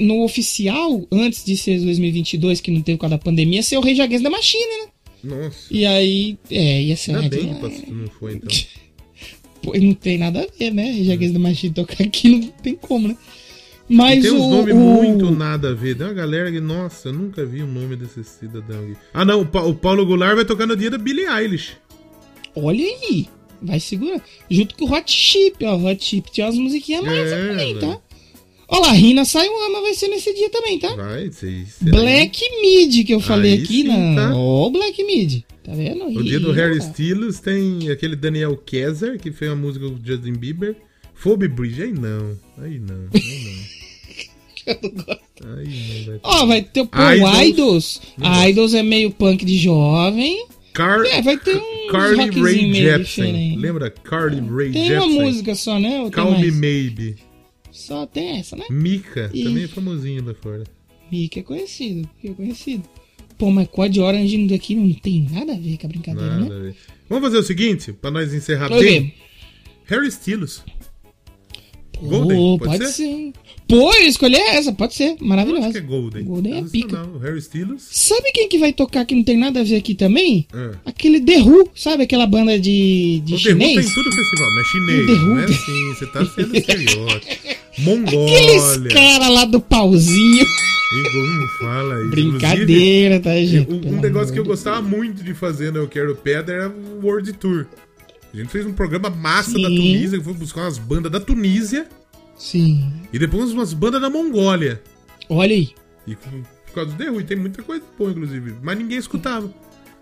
no 0.00 0.22
oficial, 0.24 1.06
antes 1.10 1.44
de 1.44 1.56
ser 1.56 1.80
2022, 1.80 2.60
que 2.60 2.70
não 2.70 2.80
teve 2.82 2.96
por 2.98 3.02
causa 3.02 3.16
da 3.16 3.22
pandemia, 3.22 3.56
ia 3.56 3.62
ser 3.62 3.76
o 3.78 3.80
Rei 3.80 4.00
Against 4.00 4.22
da 4.22 4.30
Machine, 4.30 4.64
né? 4.64 4.88
Nossa. 5.24 5.66
E 5.70 5.84
aí, 5.84 6.38
é, 6.50 6.82
ia 6.82 6.96
ser 6.96 7.16
Ainda 7.16 7.36
bem 7.36 7.54
que 7.54 7.60
passou- 7.60 7.94
não 7.94 8.06
foi, 8.08 8.34
então. 8.34 8.48
Pô, 9.62 9.72
não 9.76 9.94
tem 9.94 10.18
nada 10.18 10.42
a 10.42 10.46
ver, 10.58 10.72
né? 10.72 10.92
Rage 10.92 11.10
Against 11.12 11.32
the 11.32 11.38
Machine 11.40 11.74
tocar 11.74 12.02
aqui 12.04 12.28
não 12.28 12.40
tem 12.62 12.74
como, 12.76 13.08
né? 13.08 13.16
Mas 13.88 14.22
tem 14.22 14.32
uns 14.32 14.40
o, 14.44 14.50
nomes 14.50 14.74
o- 14.74 14.78
muito 14.78 15.30
nada 15.30 15.70
a 15.70 15.74
ver. 15.74 15.96
Tem 15.96 16.06
uma 16.06 16.12
galera 16.12 16.50
que, 16.52 16.60
nossa, 16.60 17.08
eu 17.08 17.12
nunca 17.12 17.44
vi 17.44 17.62
o 17.62 17.66
nome 17.66 17.96
desse 17.96 18.22
cidadão 18.24 18.82
aqui. 18.84 18.96
Ah, 19.14 19.24
não, 19.24 19.40
o, 19.42 19.46
Pa- 19.46 19.62
o 19.62 19.74
Paulo 19.74 20.04
Goulart 20.06 20.34
vai 20.36 20.44
tocar 20.44 20.66
no 20.66 20.76
dia 20.76 20.90
da 20.90 20.98
Billie 20.98 21.26
Eilish. 21.26 21.72
Olha 22.54 22.84
aí, 22.84 23.26
vai 23.62 23.78
segurar. 23.80 24.20
Junto 24.50 24.74
com 24.76 24.84
o 24.86 24.92
Hot 24.92 25.10
Chip, 25.10 25.64
ó. 25.64 25.76
Hot 25.76 26.04
Chip 26.04 26.30
tinha 26.32 26.46
umas 26.46 26.56
musiquinhas 26.58 27.04
mais 27.04 27.30
É, 27.32 27.48
também, 27.48 27.74
né? 27.74 27.80
tá? 27.80 28.00
Olha 28.68 28.80
lá, 28.88 28.92
Rina 28.92 29.24
Sayama 29.24 29.80
vai 29.80 29.94
ser 29.94 30.08
nesse 30.08 30.34
dia 30.34 30.50
também, 30.50 30.78
tá? 30.78 30.94
Vai, 30.94 31.30
sei. 31.30 31.64
Black 31.80 32.42
Mid 32.60 33.06
que 33.06 33.14
eu 33.14 33.20
falei 33.20 33.52
Aí 33.52 33.62
aqui, 33.62 33.82
sim, 33.82 33.88
não. 33.88 34.14
tá? 34.16 34.34
Ó, 34.34 34.66
o 34.66 34.70
Black 34.70 35.02
Mid. 35.04 35.42
Tá 35.62 35.72
vendo? 35.72 36.10
No 36.10 36.22
dia 36.22 36.40
do 36.40 36.52
Harry. 36.52 36.78
Styles 36.78 37.40
tem 37.40 37.90
aquele 37.90 38.16
Daniel 38.16 38.56
Kessler, 38.56 39.18
que 39.20 39.30
fez 39.32 39.50
uma 39.50 39.56
música 39.56 39.86
com 39.88 39.94
o 39.94 40.00
Justin 40.04 40.32
Bieber. 40.34 40.76
Phoebe 41.14 41.48
Bridge, 41.48 41.82
aí 41.82 41.92
não. 41.92 42.36
Aí 42.58 42.78
não, 42.78 43.08
aí 43.12 43.44
não. 43.44 43.86
Aí 45.58 45.66
não 45.66 46.04
vai 46.06 46.14
ter. 46.14 46.20
Ó, 46.24 46.46
vai 46.46 46.62
ter 46.62 46.80
o 46.80 46.86
Paul 46.86 47.42
Idols. 47.44 48.00
Idols. 48.48 48.74
É 48.74 48.82
meio 48.82 49.10
punk 49.12 49.44
de 49.44 49.56
jovem. 49.58 50.46
Car 50.72 51.06
É, 51.06 51.22
vai 51.22 51.38
ter 51.38 51.56
uns 51.56 51.90
Carly 51.90 52.30
meio 52.40 52.74
Jepsen. 52.74 53.56
Lembra? 53.58 53.90
Carly 53.90 54.72
Tem 54.72 54.86
Jepsen. 54.88 55.10
uma 55.10 55.24
música 55.24 55.54
só, 55.54 55.78
né? 55.78 56.00
Ou 56.00 56.10
tem 56.10 56.22
Call 56.22 56.38
Me? 56.38 56.50
Maybe. 56.50 57.16
Só 57.86 58.04
tem 58.06 58.38
essa, 58.38 58.56
né? 58.56 58.64
Mika, 58.70 59.30
Ih. 59.32 59.44
também 59.44 59.64
é 59.64 59.68
famosinho 59.68 60.24
lá 60.24 60.34
fora. 60.34 60.64
Mickey 61.10 61.40
é 61.40 61.42
conhecido, 61.42 62.08
é 62.24 62.28
conhecido. 62.30 62.82
Pô, 63.38 63.50
mas 63.50 63.68
Code 63.68 64.00
Orange 64.00 64.46
daqui 64.48 64.74
não 64.74 64.92
tem 64.94 65.26
nada 65.30 65.52
a 65.52 65.56
ver 65.56 65.76
com 65.78 65.86
a 65.86 65.90
brincadeira, 65.90 66.38
Nada 66.38 66.48
né? 66.48 66.56
a 66.56 66.62
ver. 66.64 66.76
Vamos 67.08 67.24
fazer 67.24 67.38
o 67.38 67.42
seguinte, 67.42 67.92
pra 67.92 68.10
nós 68.10 68.32
encerrar 68.34 68.72
Oi, 68.72 68.82
bem. 68.84 69.14
Harry 69.84 70.08
Styles. 70.08 70.64
Pô, 71.92 72.06
Golden, 72.08 72.58
pode, 72.58 72.78
pode 72.78 72.86
ser? 72.90 72.92
ser? 72.92 73.32
Pô, 73.68 73.92
eu 73.94 74.06
escolhi 74.06 74.36
essa, 74.36 74.72
pode 74.72 74.94
ser. 74.94 75.12
Acho 75.14 75.24
Maravilhosa. 75.24 75.72
que 75.72 75.78
é 75.78 75.80
Golden. 75.80 76.24
Golden 76.24 76.58
é 76.58 76.62
pica. 76.62 77.02
Não, 77.04 77.18
Harry 77.18 77.38
Styles. 77.38 77.82
Sabe 77.90 78.32
quem 78.32 78.48
que 78.48 78.58
vai 78.58 78.72
tocar 78.72 79.04
que 79.04 79.14
não 79.14 79.22
tem 79.22 79.36
nada 79.36 79.60
a 79.60 79.64
ver 79.64 79.76
aqui 79.76 79.94
também? 79.94 80.46
É. 80.52 80.70
Aquele 80.84 81.20
The 81.20 81.38
Who, 81.42 81.70
sabe 81.74 82.02
aquela 82.02 82.26
banda 82.26 82.58
de, 82.58 83.20
de 83.24 83.34
O 83.34 83.42
The 83.42 83.50
Who 83.52 83.60
chinês? 83.60 83.86
tem 83.86 83.94
tudo 83.94 84.12
festival, 84.16 84.54
mas 84.54 84.66
chinês, 84.66 85.00
O 85.02 85.06
The 85.06 85.12
Who 85.12 85.26
não 85.28 85.38
é 85.40 85.44
assim, 85.44 85.94
você 85.94 86.06
tá 86.06 86.26
sendo 86.26 86.56
estereótipo. 86.56 87.56
Aqueles 87.78 88.62
Mongólia. 88.62 88.90
cara 88.94 89.28
lá 89.28 89.44
do 89.44 89.60
pauzinho. 89.60 90.44
Igor, 90.98 91.26
não 91.34 91.48
fala 91.60 92.00
isso. 92.00 92.10
Brincadeira, 92.10 93.20
tá, 93.20 93.34
gente? 93.34 93.70
Um, 93.70 93.96
um 93.96 94.00
negócio 94.00 94.32
que 94.32 94.38
eu 94.38 94.44
gostava 94.44 94.80
muito 94.80 95.22
de 95.22 95.34
fazer 95.34 95.72
no 95.72 95.80
Eu 95.80 95.88
Quero 95.88 96.14
Pedra 96.16 96.54
era 96.54 96.68
o 96.70 97.00
World 97.04 97.32
Tour. 97.34 97.66
A 98.32 98.36
gente 98.36 98.48
fez 98.50 98.64
um 98.66 98.72
programa 98.72 99.10
massa 99.10 99.50
Sim. 99.50 99.62
da 99.62 99.68
Tunísia, 99.68 100.18
que 100.18 100.24
foi 100.24 100.34
buscar 100.34 100.62
umas 100.62 100.78
bandas 100.78 101.10
da 101.10 101.18
Tunísia 101.20 101.88
Sim. 102.36 102.92
e 103.12 103.18
depois 103.18 103.50
umas 103.52 103.72
bandas 103.74 104.00
da 104.00 104.08
Mongólia. 104.10 104.80
Olha 105.28 105.54
aí. 105.54 105.70
E 106.06 106.14
por 106.14 106.32
causa 106.74 106.92
do 106.92 106.96
The 106.96 107.10
e 107.20 107.24
tem 107.24 107.36
muita 107.36 107.62
coisa 107.62 107.82
boa, 107.98 108.10
inclusive. 108.10 108.54
Mas 108.62 108.78
ninguém 108.78 108.98
escutava. 108.98 109.52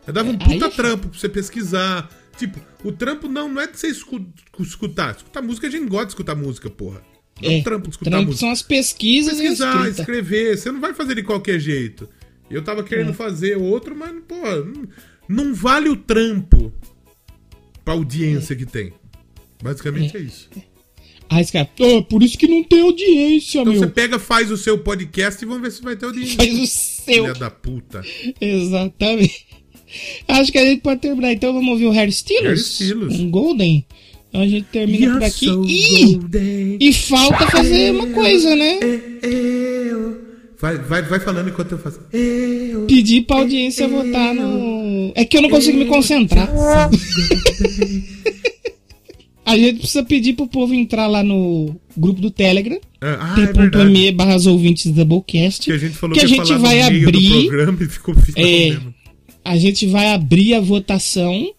Eu 0.06 0.12
dava 0.12 0.28
um 0.30 0.34
É, 0.34 0.36
aí 0.44 0.52
puta 0.58 0.66
é 0.66 0.70
trampo 0.70 1.08
pra 1.08 1.18
você 1.18 1.28
pesquisar. 1.28 2.10
Tipo, 2.36 2.60
o 2.82 2.92
trampo 2.92 3.26
não, 3.28 3.48
não 3.48 3.62
é 3.62 3.66
de 3.66 3.78
você 3.78 3.86
escu- 3.86 4.26
escutar. 4.60 5.14
Escutar 5.16 5.40
música, 5.40 5.66
a 5.66 5.70
gente 5.70 5.88
gosta 5.88 6.06
de 6.06 6.10
escutar 6.12 6.34
música, 6.34 6.68
porra. 6.68 7.00
É, 7.42 7.54
É, 7.54 7.58
um 7.58 7.62
trampo 7.62 7.90
escutar 7.90 8.10
trampo 8.10 8.26
música. 8.26 8.40
são 8.40 8.50
as 8.50 8.62
pesquisas 8.62 9.38
Pesquisar, 9.38 9.88
escrever. 9.88 10.56
Você 10.56 10.70
não 10.70 10.80
vai 10.80 10.94
fazer 10.94 11.14
de 11.16 11.22
qualquer 11.22 11.58
jeito. 11.58 12.08
Eu 12.50 12.62
tava 12.62 12.82
querendo 12.84 13.10
É. 13.10 13.14
fazer 13.14 13.56
outro, 13.56 13.96
mas, 13.96 14.12
porra, 14.28 14.56
não, 14.64 14.88
não 15.28 15.54
vale 15.54 15.88
o 15.88 15.96
trampo 15.96 16.72
pra 17.84 17.94
audiência 17.94 18.54
que 18.54 18.64
tem. 18.66 18.92
Basicamente 19.62 20.16
é, 20.16 20.20
isso. 20.20 20.48
Ah, 21.28 21.40
esse 21.40 21.50
cara, 21.50 21.68
"Ah, 21.80 22.02
por 22.02 22.22
isso 22.22 22.36
que 22.38 22.46
não 22.46 22.62
tem 22.62 22.82
audiência, 22.82 23.60
Então 23.62 23.72
meu. 23.72 23.80
você 23.82 23.88
pega, 23.88 24.18
faz 24.18 24.50
o 24.50 24.56
seu 24.56 24.78
podcast 24.78 25.42
e 25.42 25.46
vamos 25.48 25.62
ver 25.62 25.72
se 25.72 25.82
vai 25.82 25.96
ter 25.96 26.04
audiência. 26.06 26.36
Faz 26.36 26.58
o 26.58 26.66
seu. 26.66 27.24
Filha 27.24 27.34
da 27.34 27.50
puta. 27.50 28.02
Exatamente. 28.40 29.46
Acho 30.28 30.52
que 30.52 30.58
a 30.58 30.64
gente 30.64 30.82
pode 30.82 31.00
terminar. 31.00 31.32
Então 31.32 31.52
vamos 31.52 31.68
ouvir 31.70 31.86
o 31.86 31.90
Harry 31.90 32.10
Styles. 32.10 32.42
Harry 32.44 32.60
Styles. 32.60 33.14
Um 33.20 33.30
Golden. 33.30 33.86
A 34.34 34.46
gente 34.46 34.64
termina 34.64 35.14
por 35.14 35.22
aqui. 35.24 35.46
so 35.46 35.56
golden. 35.56 36.76
e 36.80 36.92
falta 36.92 37.46
fazer 37.46 37.92
uma 37.92 38.08
coisa, 38.08 38.56
né? 38.56 38.80
Eu. 39.22 40.22
Vai, 40.60 40.76
vai, 40.78 41.02
vai 41.02 41.20
falando 41.20 41.48
enquanto 41.48 41.72
eu 41.72 41.78
faço. 41.78 42.00
Eu. 42.12 42.86
Pedir 42.86 43.22
pra 43.22 43.36
audiência 43.36 43.86
votar 43.86 44.34
no. 44.34 45.12
É 45.14 45.24
que 45.24 45.36
eu 45.36 45.42
não 45.42 45.48
consigo 45.50 45.78
me 45.78 45.84
concentrar. 45.86 46.48
A 49.46 49.58
gente 49.58 49.80
precisa 49.80 50.02
pedir 50.02 50.32
pro 50.32 50.46
povo 50.46 50.72
entrar 50.74 51.06
lá 51.06 51.22
no 51.22 51.76
grupo 51.94 52.18
do 52.20 52.30
Telegram. 52.30 52.80
Ah, 53.00 53.36
é 53.38 53.46
T.me 53.46 53.68
verdade. 53.70 54.12
barra 54.12 54.36
ouvintes 54.50 54.90
Doublecast. 54.90 55.64
Que 55.66 55.72
a 55.72 55.78
gente 55.78 55.94
falou 55.96 56.14
que 56.14 56.20
que, 56.20 56.26
a 56.26 56.28
gente 56.28 56.54
vai 56.54 56.90
meio 56.90 57.02
do 57.02 57.08
abrir. 57.18 57.46
programa 57.48 57.78
e 57.82 57.86
ficou 57.86 58.14
final 58.14 58.48
É, 58.50 58.78
a 59.44 59.58
gente 59.58 59.86
vai 59.86 60.14
abrir 60.14 60.54
a 60.54 60.60
votação 60.60 61.52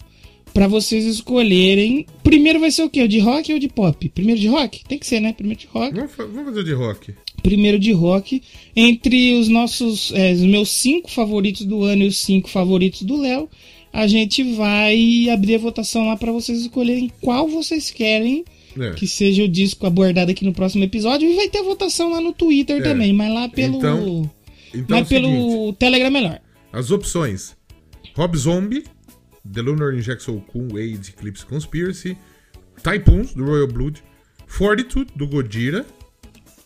pra 0.55 0.67
vocês 0.69 1.05
escolherem. 1.05 2.05
Primeiro 2.23 2.59
vai 2.61 2.71
ser 2.71 2.81
o 2.83 2.89
quê? 2.89 3.03
O 3.03 3.07
de 3.07 3.19
rock 3.19 3.51
ou 3.53 3.59
de 3.59 3.67
pop? 3.67 4.09
Primeiro 4.09 4.39
de 4.39 4.47
rock? 4.47 4.83
Tem 4.87 4.97
que 4.97 5.05
ser, 5.05 5.19
né? 5.19 5.33
Primeiro 5.33 5.59
de 5.59 5.67
rock. 5.67 5.93
Vamos, 5.93 6.11
fa- 6.13 6.23
vamos 6.25 6.45
fazer 6.45 6.59
o 6.61 6.63
de 6.63 6.73
rock. 6.73 7.13
Primeiro 7.43 7.77
de 7.77 7.91
rock. 7.91 8.41
Entre 8.75 9.35
os 9.37 9.49
nossos, 9.49 10.11
é, 10.13 10.31
os 10.31 10.39
meus 10.39 10.69
cinco 10.69 11.11
favoritos 11.11 11.65
do 11.65 11.83
ano 11.83 12.03
e 12.03 12.07
os 12.07 12.17
cinco 12.17 12.49
favoritos 12.49 13.01
do 13.03 13.17
Léo, 13.17 13.49
a 13.91 14.07
gente 14.07 14.43
vai 14.55 15.29
abrir 15.29 15.55
a 15.55 15.59
votação 15.59 16.07
lá 16.07 16.15
pra 16.17 16.31
vocês 16.31 16.61
escolherem 16.61 17.11
qual 17.21 17.47
vocês 17.47 17.91
querem 17.91 18.43
É. 18.79 18.91
que 18.91 19.05
seja 19.07 19.43
o 19.43 19.47
disco 19.49 19.85
abordado 19.85 20.31
aqui 20.31 20.43
no 20.45 20.53
próximo 20.53 20.83
episódio. 20.85 21.29
E 21.29 21.35
vai 21.35 21.49
ter 21.49 21.59
a 21.59 21.63
votação 21.63 22.11
lá 22.11 22.21
no 22.21 22.31
Twitter 22.33 22.77
É. 22.77 22.81
também, 22.81 23.11
mas 23.13 23.31
lá 23.31 23.49
pelo. 23.49 23.77
Então- 23.77 24.31
Então, 24.73 24.97
é 24.97 24.99
mas 25.01 25.07
seguinte, 25.09 25.31
pelo 25.31 25.73
Telegram 25.73 26.07
é 26.07 26.11
melhor. 26.11 26.41
as 26.73 26.91
opções: 26.91 27.55
Rob 28.15 28.37
Zombie, 28.37 28.83
The 29.51 29.61
Lunar 29.61 29.93
Injection 29.93 30.39
Cool 30.41 30.69
Wade 30.69 31.13
Eclipse 31.15 31.45
Conspiracy, 31.45 32.17
Typhoons, 32.83 33.33
do 33.33 33.45
Royal 33.45 33.67
Blood, 33.67 34.03
Fortitude, 34.47 35.11
do 35.15 35.27
Godira, 35.27 35.85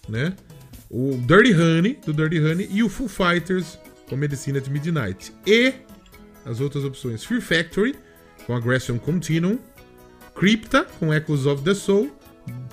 né? 0.08 0.34
O 0.90 1.18
Dirty 1.18 1.54
Honey, 1.54 2.00
do 2.06 2.14
Dirty 2.14 2.40
Honey, 2.40 2.68
e 2.72 2.82
o 2.82 2.90
Foo 2.90 3.08
Fighters, 3.08 3.78
com 4.08 4.16
Medicina 4.16 4.58
at 4.58 4.68
Midnight. 4.68 5.32
E 5.46 5.74
as 6.46 6.60
outras 6.60 6.84
opções: 6.84 7.24
Fear 7.24 7.42
Factory, 7.42 7.96
com 8.46 8.56
Aggression 8.56 8.98
Continuum, 8.98 9.60
Crypta, 10.36 10.86
com 11.00 11.14
Echoes 11.14 11.46
of 11.46 11.64
the 11.64 11.76
Soul, 11.76 12.10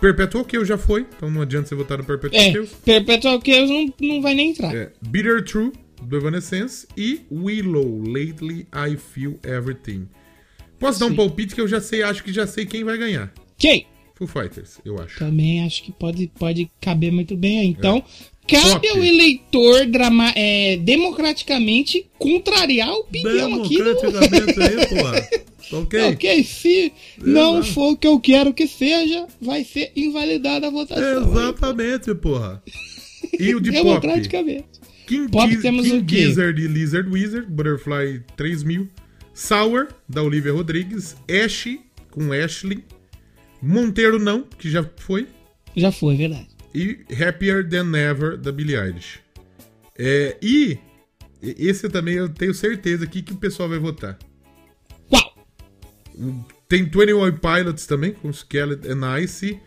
Perpetual 0.00 0.44
Kill 0.44 0.64
já 0.64 0.78
foi, 0.78 1.06
então 1.16 1.30
não 1.30 1.42
adianta 1.42 1.68
você 1.68 1.74
votar 1.74 1.98
no 1.98 2.04
Perpetual 2.04 2.42
É, 2.42 2.52
Kills. 2.52 2.74
Perpetual 2.84 3.40
Chaos 3.44 3.68
não, 3.68 3.94
não 4.00 4.22
vai 4.22 4.34
nem 4.34 4.50
entrar. 4.50 4.74
É, 4.74 4.92
Bitter 5.02 5.44
True, 5.44 5.72
do 6.06 6.16
Evanescence, 6.16 6.86
e 6.96 7.20
Willow, 7.30 8.02
Lately 8.06 8.66
I 8.72 8.96
Feel 8.96 9.38
Everything. 9.44 10.08
Posso 10.78 11.00
dar 11.00 11.06
um 11.06 11.10
Sim. 11.10 11.16
palpite 11.16 11.54
que 11.54 11.60
eu 11.60 11.68
já 11.68 11.80
sei, 11.80 12.02
acho 12.02 12.22
que 12.22 12.32
já 12.32 12.46
sei 12.46 12.66
quem 12.66 12.84
vai 12.84 12.98
ganhar. 12.98 13.32
Quem? 13.58 13.86
Foo 14.14 14.26
Fighters, 14.26 14.78
eu 14.84 14.98
acho. 15.00 15.18
Também 15.18 15.62
acho 15.64 15.82
que 15.82 15.92
pode, 15.92 16.30
pode 16.38 16.70
caber 16.80 17.12
muito 17.12 17.36
bem 17.36 17.60
aí. 17.60 17.66
Então, 17.66 18.02
cabe 18.48 18.66
É. 18.66 18.72
Top. 18.72 18.88
ao 18.88 19.04
eleitor 19.04 19.86
drama, 19.86 20.32
é, 20.34 20.76
democraticamente 20.78 22.06
contrariar 22.18 22.90
o 22.92 23.00
opinião 23.00 23.62
aqui 23.62 23.76
do... 23.76 23.84
Democraticamente 23.84 24.62
aí, 24.62 24.86
porra. 24.88 25.28
Ok? 25.72 26.00
Ok, 26.12 26.44
se 26.44 26.92
não 27.18 27.62
for 27.62 27.92
o 27.92 27.96
que 27.96 28.06
eu 28.06 28.20
quero 28.20 28.54
que 28.54 28.66
seja, 28.68 29.26
vai 29.40 29.64
ser 29.64 29.90
invalidada 29.96 30.68
a 30.68 30.70
votação. 30.70 31.30
Exatamente, 31.32 32.14
porra. 32.14 32.62
E 33.38 33.54
o 33.54 33.60
de 33.60 33.72
pop? 33.82 34.06
King, 35.06 35.30
Pop 35.30 35.50
Giz- 35.50 35.62
temos 35.62 35.84
King 35.84 35.98
o 35.98 36.04
quê? 36.06 36.16
Gizzard 36.26 36.60
e 36.62 36.66
Lizard 36.66 37.08
Wizard, 37.08 37.46
Butterfly 37.50 38.22
3000, 38.36 38.88
Sour, 39.32 39.88
da 40.08 40.22
Olivia 40.22 40.52
Rodrigues, 40.52 41.16
Ash, 41.30 41.78
com 42.10 42.32
Ashley, 42.32 42.84
Monteiro 43.62 44.18
não, 44.18 44.42
que 44.42 44.70
já 44.70 44.88
foi. 44.96 45.26
Já 45.76 45.90
foi, 45.92 46.14
é 46.14 46.18
verdade. 46.18 46.48
E 46.74 46.98
Happier 47.22 47.68
Than 47.68 47.96
Ever, 47.96 48.36
da 48.36 48.50
Billie 48.52 48.76
Eilish. 48.76 49.20
É, 49.98 50.36
e 50.42 50.78
e- 51.42 51.54
esse 51.68 51.88
também 51.88 52.14
eu 52.14 52.28
tenho 52.28 52.52
certeza 52.54 53.04
aqui 53.04 53.22
que 53.22 53.32
o 53.32 53.36
pessoal 53.36 53.68
vai 53.68 53.78
votar. 53.78 54.18
Qual? 55.08 55.34
Tem 56.68 56.84
21 56.84 57.32
Pilots 57.38 57.86
também, 57.86 58.12
com 58.12 58.30
Skeleton 58.30 58.88
and 58.92 59.20
Ice. 59.20 59.58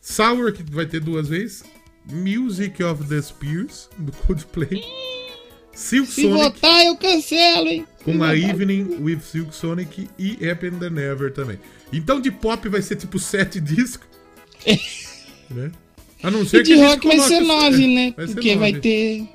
Sour, 0.00 0.52
que 0.52 0.62
vai 0.64 0.86
ter 0.86 1.00
duas 1.00 1.28
vezes. 1.28 1.62
Music 2.10 2.82
of 2.82 3.04
the 3.04 3.20
Spears, 3.22 3.88
do 3.98 4.12
Coldplay. 4.12 4.82
Silk 5.74 6.06
Se 6.10 6.22
Sonic, 6.22 6.36
votar, 6.42 6.84
eu 6.84 6.96
cancelo, 6.96 7.68
hein? 7.68 7.86
Se 7.98 8.04
com 8.04 8.10
a 8.12 8.14
votar- 8.34 8.36
Evening 8.36 8.98
with 9.00 9.20
Silk 9.20 9.54
Sonic 9.54 10.08
e 10.18 10.32
Happier 10.46 10.72
Than 10.78 11.00
Ever 11.00 11.32
também. 11.32 11.58
Então 11.92 12.20
de 12.20 12.30
pop 12.30 12.68
vai 12.68 12.82
ser 12.82 12.96
tipo 12.96 13.18
sete 13.18 13.58
discos. 13.60 14.06
né? 15.50 15.70
A 16.22 16.30
não 16.30 16.44
ser 16.46 16.60
E 16.60 16.62
de 16.62 16.74
que 16.74 16.80
rock 16.80 17.06
vai 17.06 17.18
ser 17.20 17.40
nove, 17.40 17.84
é, 17.84 17.86
né? 17.88 18.14
vai 18.16 18.26
ser 18.26 18.34
Porque 18.34 18.54
vai 18.56 18.70
nove. 18.72 18.82
ter. 18.82 19.28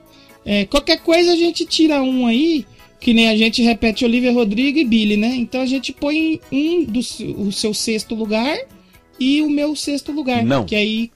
é, 0.46 0.66
qualquer 0.66 1.02
coisa 1.02 1.34
a 1.34 1.36
gente 1.36 1.66
tira 1.66 2.02
um 2.04 2.28
aí, 2.28 2.66
que 3.00 3.14
nem 3.14 3.30
a 3.30 3.36
gente 3.36 3.62
repete 3.64 4.06
Olivia 4.06 4.32
Rodrigo 4.32 4.78
e 4.80 4.86
Billy, 4.86 5.18
né? 5.18 5.36
Então 5.36 5.62
a 5.62 5.66
gente 5.66 5.92
põe 5.92 6.40
um 6.52 6.84
do 6.86 7.02
seu- 7.02 7.32
o 7.40 7.52
seu 7.52 7.74
sexto 7.74 8.14
lugar 8.16 8.56
e 9.20 9.42
o 9.42 9.50
meu 9.50 9.76
sexto 9.76 10.12
lugar. 10.12 10.44
Não. 10.46 10.66
Que 10.66 10.76
aí 10.76 11.12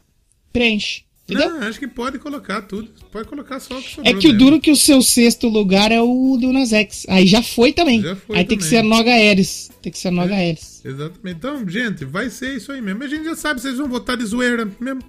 preenche. 0.52 1.04
Entendeu? 1.30 1.50
Não, 1.52 1.68
acho 1.68 1.80
que 1.80 1.88
pode 1.88 2.20
colocar 2.20 2.62
tudo. 2.64 2.90
Pode 3.12 3.28
colocar 3.28 3.60
só 3.60 3.78
o 3.78 3.82
que 3.82 3.90
sobrou 3.96 4.06
É 4.14 4.18
que 4.20 4.28
o 4.28 4.32
mesmo. 4.34 4.38
duro 4.40 4.60
que 4.60 4.72
o 4.72 4.76
seu 4.76 5.02
sexto 5.02 5.48
lugar 5.48 5.92
é 5.92 6.02
o 6.02 6.38
do 6.38 6.52
Nas 6.52 6.74
X. 6.74 7.06
Aí 7.08 7.26
já 7.28 7.42
foi 7.42 7.72
também. 7.72 8.02
Já 8.02 8.16
foi 8.16 8.38
aí 8.38 8.44
tem 8.44 8.58
que 8.58 8.64
também. 8.66 8.80
ser 8.82 8.86
a 8.86 8.90
Noga 8.90 9.12
Ares. 9.14 9.72
Tem 9.82 9.92
que 9.92 9.98
ser 9.98 10.08
a 10.10 10.12
Noga 10.12 10.36
Ares. 10.36 10.82
Exatamente. 10.84 11.38
Então, 11.38 11.70
gente, 11.70 12.04
vai 12.06 12.30
ser 12.30 12.56
isso 12.58 12.72
aí 12.72 12.82
mesmo. 12.82 13.04
A 13.04 13.08
gente 13.08 13.24
já 13.24 13.36
sabe, 13.36 13.62
vocês 13.62 13.78
vão 13.78 13.88
votar 13.88 14.18
de 14.18 14.26
zoeira 14.26 14.70
mesmo. 14.80 15.02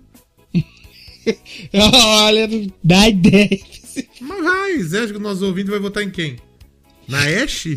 Olha, 1.73 2.49
dá 2.83 3.09
ideia. 3.09 3.59
Mas 4.21 4.43
vai, 4.45 4.79
você 4.79 4.99
acha 4.99 5.13
que 5.13 5.19
o 5.19 5.23
nosso 5.23 5.45
ouvinte 5.45 5.71
vai 5.71 5.79
votar 5.79 6.03
em 6.03 6.11
quem? 6.11 6.37
Na 7.09 7.19
Ash? 7.25 7.69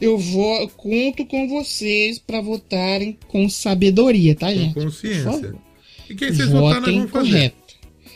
Eu 0.00 0.18
vou, 0.18 0.56
eu 0.60 0.68
conto 0.68 1.24
com 1.26 1.48
vocês 1.48 2.18
pra 2.18 2.40
votarem 2.40 3.16
com 3.28 3.48
sabedoria, 3.48 4.34
tá, 4.34 4.48
Com 4.48 4.54
gente? 4.54 4.74
consciência. 4.74 5.54
E 6.12 6.14
quem 6.14 6.32
vocês 6.32 6.50
votarem, 6.50 6.80
nós 6.80 6.94
vamos 6.94 7.10
fazer. 7.10 7.30
correto. 7.30 7.62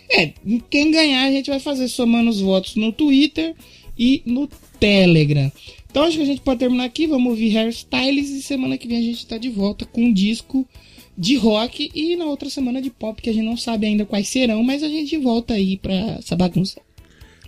É, 0.09 0.33
quem 0.71 0.91
ganhar 0.91 1.25
a 1.25 1.31
gente 1.31 1.51
vai 1.51 1.59
fazer 1.59 1.89
somando 1.89 2.31
os 2.31 2.41
votos 2.41 2.77
no 2.77 2.93
Twitter 2.93 3.55
e 3.99 4.23
no 4.25 4.49
Telegram. 4.79 5.51
Então 5.91 6.05
acho 6.05 6.17
que 6.17 6.23
a 6.23 6.27
gente 6.27 6.43
pode 6.43 6.61
terminar 6.61 6.85
aqui, 6.85 7.07
vamos 7.07 7.31
ouvir 7.31 7.57
hairstyles 7.57 8.29
e 8.31 8.43
semana 8.43 8.77
que 8.77 8.87
vem 8.87 8.99
a 8.99 9.03
gente 9.03 9.27
tá 9.27 9.39
de 9.39 9.49
volta 9.49 9.87
com 9.87 10.05
um 10.05 10.13
disco 10.13 10.69
de 11.17 11.37
rock 11.37 11.91
e 11.95 12.15
na 12.17 12.27
outra 12.27 12.51
semana 12.51 12.83
de 12.83 12.91
pop, 12.91 13.21
que 13.21 13.31
a 13.31 13.33
gente 13.33 13.47
não 13.47 13.57
sabe 13.57 13.87
ainda 13.87 14.05
quais 14.05 14.29
serão, 14.29 14.63
mas 14.63 14.83
a 14.83 14.89
gente 14.89 15.17
volta 15.17 15.55
aí 15.55 15.79
pra 15.79 15.95
essa 16.19 16.37
bagunça. 16.37 16.81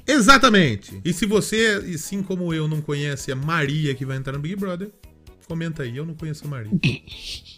Exatamente. 0.06 0.98
E 1.04 1.12
se 1.12 1.26
você, 1.26 1.82
assim 1.94 2.22
como 2.22 2.54
eu, 2.54 2.66
não 2.66 2.80
conhece 2.80 3.30
a 3.30 3.36
Maria 3.36 3.94
que 3.94 4.06
vai 4.06 4.16
entrar 4.16 4.32
no 4.32 4.38
Big 4.38 4.56
Brother, 4.56 4.90
comenta 5.46 5.82
aí. 5.82 5.96
Eu 5.96 6.06
não 6.06 6.14
conheço 6.14 6.46
a 6.46 6.48
Maria. 6.48 6.70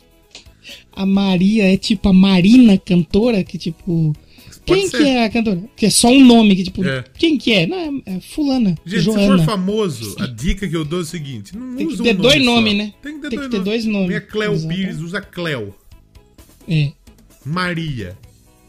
A 0.93 1.05
Maria 1.07 1.73
é 1.73 1.77
tipo 1.77 2.09
a 2.09 2.13
Marina 2.13 2.77
cantora, 2.79 3.43
que 3.45 3.57
tipo. 3.59 4.13
Pode 4.67 4.81
Quem 4.83 4.89
ser. 4.91 4.99
que 4.99 5.03
é 5.05 5.25
a 5.25 5.31
cantora? 5.31 5.63
Que 5.77 5.87
é 5.87 5.91
só 5.91 6.09
um 6.09 6.25
nome, 6.25 6.55
que 6.55 6.65
tipo. 6.65 6.85
É. 6.85 7.05
Quem 7.19 7.39
que 7.39 7.53
é? 7.53 7.67
Não, 7.67 7.77
é, 8.07 8.17
é 8.17 8.21
fulana. 8.21 8.77
Gente, 8.85 9.03
Joana. 9.03 9.21
se 9.21 9.27
for 9.29 9.45
famoso, 9.45 10.17
a 10.21 10.27
dica 10.27 10.69
que 10.69 10.77
eu 10.77 10.85
dou 10.85 11.01
é 11.01 11.03
o 11.03 11.05
seguinte: 11.05 11.57
não 11.57 11.77
Tem 11.77 11.87
que 11.87 11.95
usa 11.95 12.03
ter 12.05 12.17
um 12.17 12.21
dois 12.23 12.45
nome 12.45 12.47
nomes, 12.47 12.73
só. 12.73 12.79
né? 12.79 12.95
Tem 13.03 13.15
que 13.15 13.21
ter, 13.23 13.29
Tem 13.31 13.39
dois, 13.39 13.51
que 13.51 13.57
ter 13.57 13.65
dois 13.65 13.85
nomes. 13.87 14.09
Minha 14.09 14.21
Cleo 14.21 14.53
Exato. 14.53 14.75
Pires 14.75 15.01
usa 15.01 15.21
Cleo. 15.21 15.75
É. 16.69 16.93
Maria. 17.45 18.17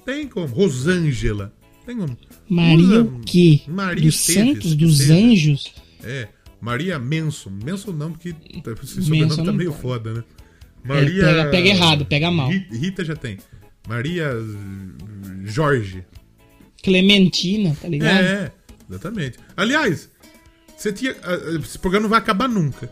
Tem 0.06 0.28
como. 0.28 0.48
Rosângela. 0.48 1.54
Tem 1.86 1.98
como. 1.98 2.18
Maria 2.50 2.78
Usa 2.86 3.02
o 3.04 3.20
quê? 3.26 3.62
Maria 3.68 4.04
dos 4.04 4.16
Esteves, 4.28 4.54
santos, 4.54 4.76
dos 4.76 5.10
anjos? 5.10 5.74
É. 6.04 6.28
Maria 6.60 7.00
Menson. 7.00 7.50
Menson 7.64 7.92
não, 7.92 8.12
porque 8.12 8.30
esse 8.30 8.98
Manson 8.98 9.02
sobrenome 9.02 9.46
tá 9.46 9.52
meio 9.52 9.72
pode. 9.72 9.82
foda, 9.82 10.14
né? 10.14 10.24
É, 10.88 11.06
pega- 11.06 11.50
pega 11.50 11.70
errado, 11.70 12.06
pega 12.06 12.32
mal. 12.32 12.50
Ri- 12.50 12.68
Rita 12.72 13.04
já 13.06 13.16
tem. 13.16 13.38
Maria 13.88 14.32
Jorge. 15.46 16.04
Clementina, 16.84 17.76
tá 17.80 17.88
ligado? 17.88 18.24
É, 18.24 18.52
exatamente. 18.90 19.38
Aliás, 19.56 20.10
você 20.76 20.92
tinha. 20.92 21.16
ah, 21.24 21.34
ah, 21.34 21.60
Esse 21.60 21.78
programa 21.78 22.04
não 22.04 22.10
vai 22.10 22.20
acabar 22.20 22.48
nunca. 22.48 22.92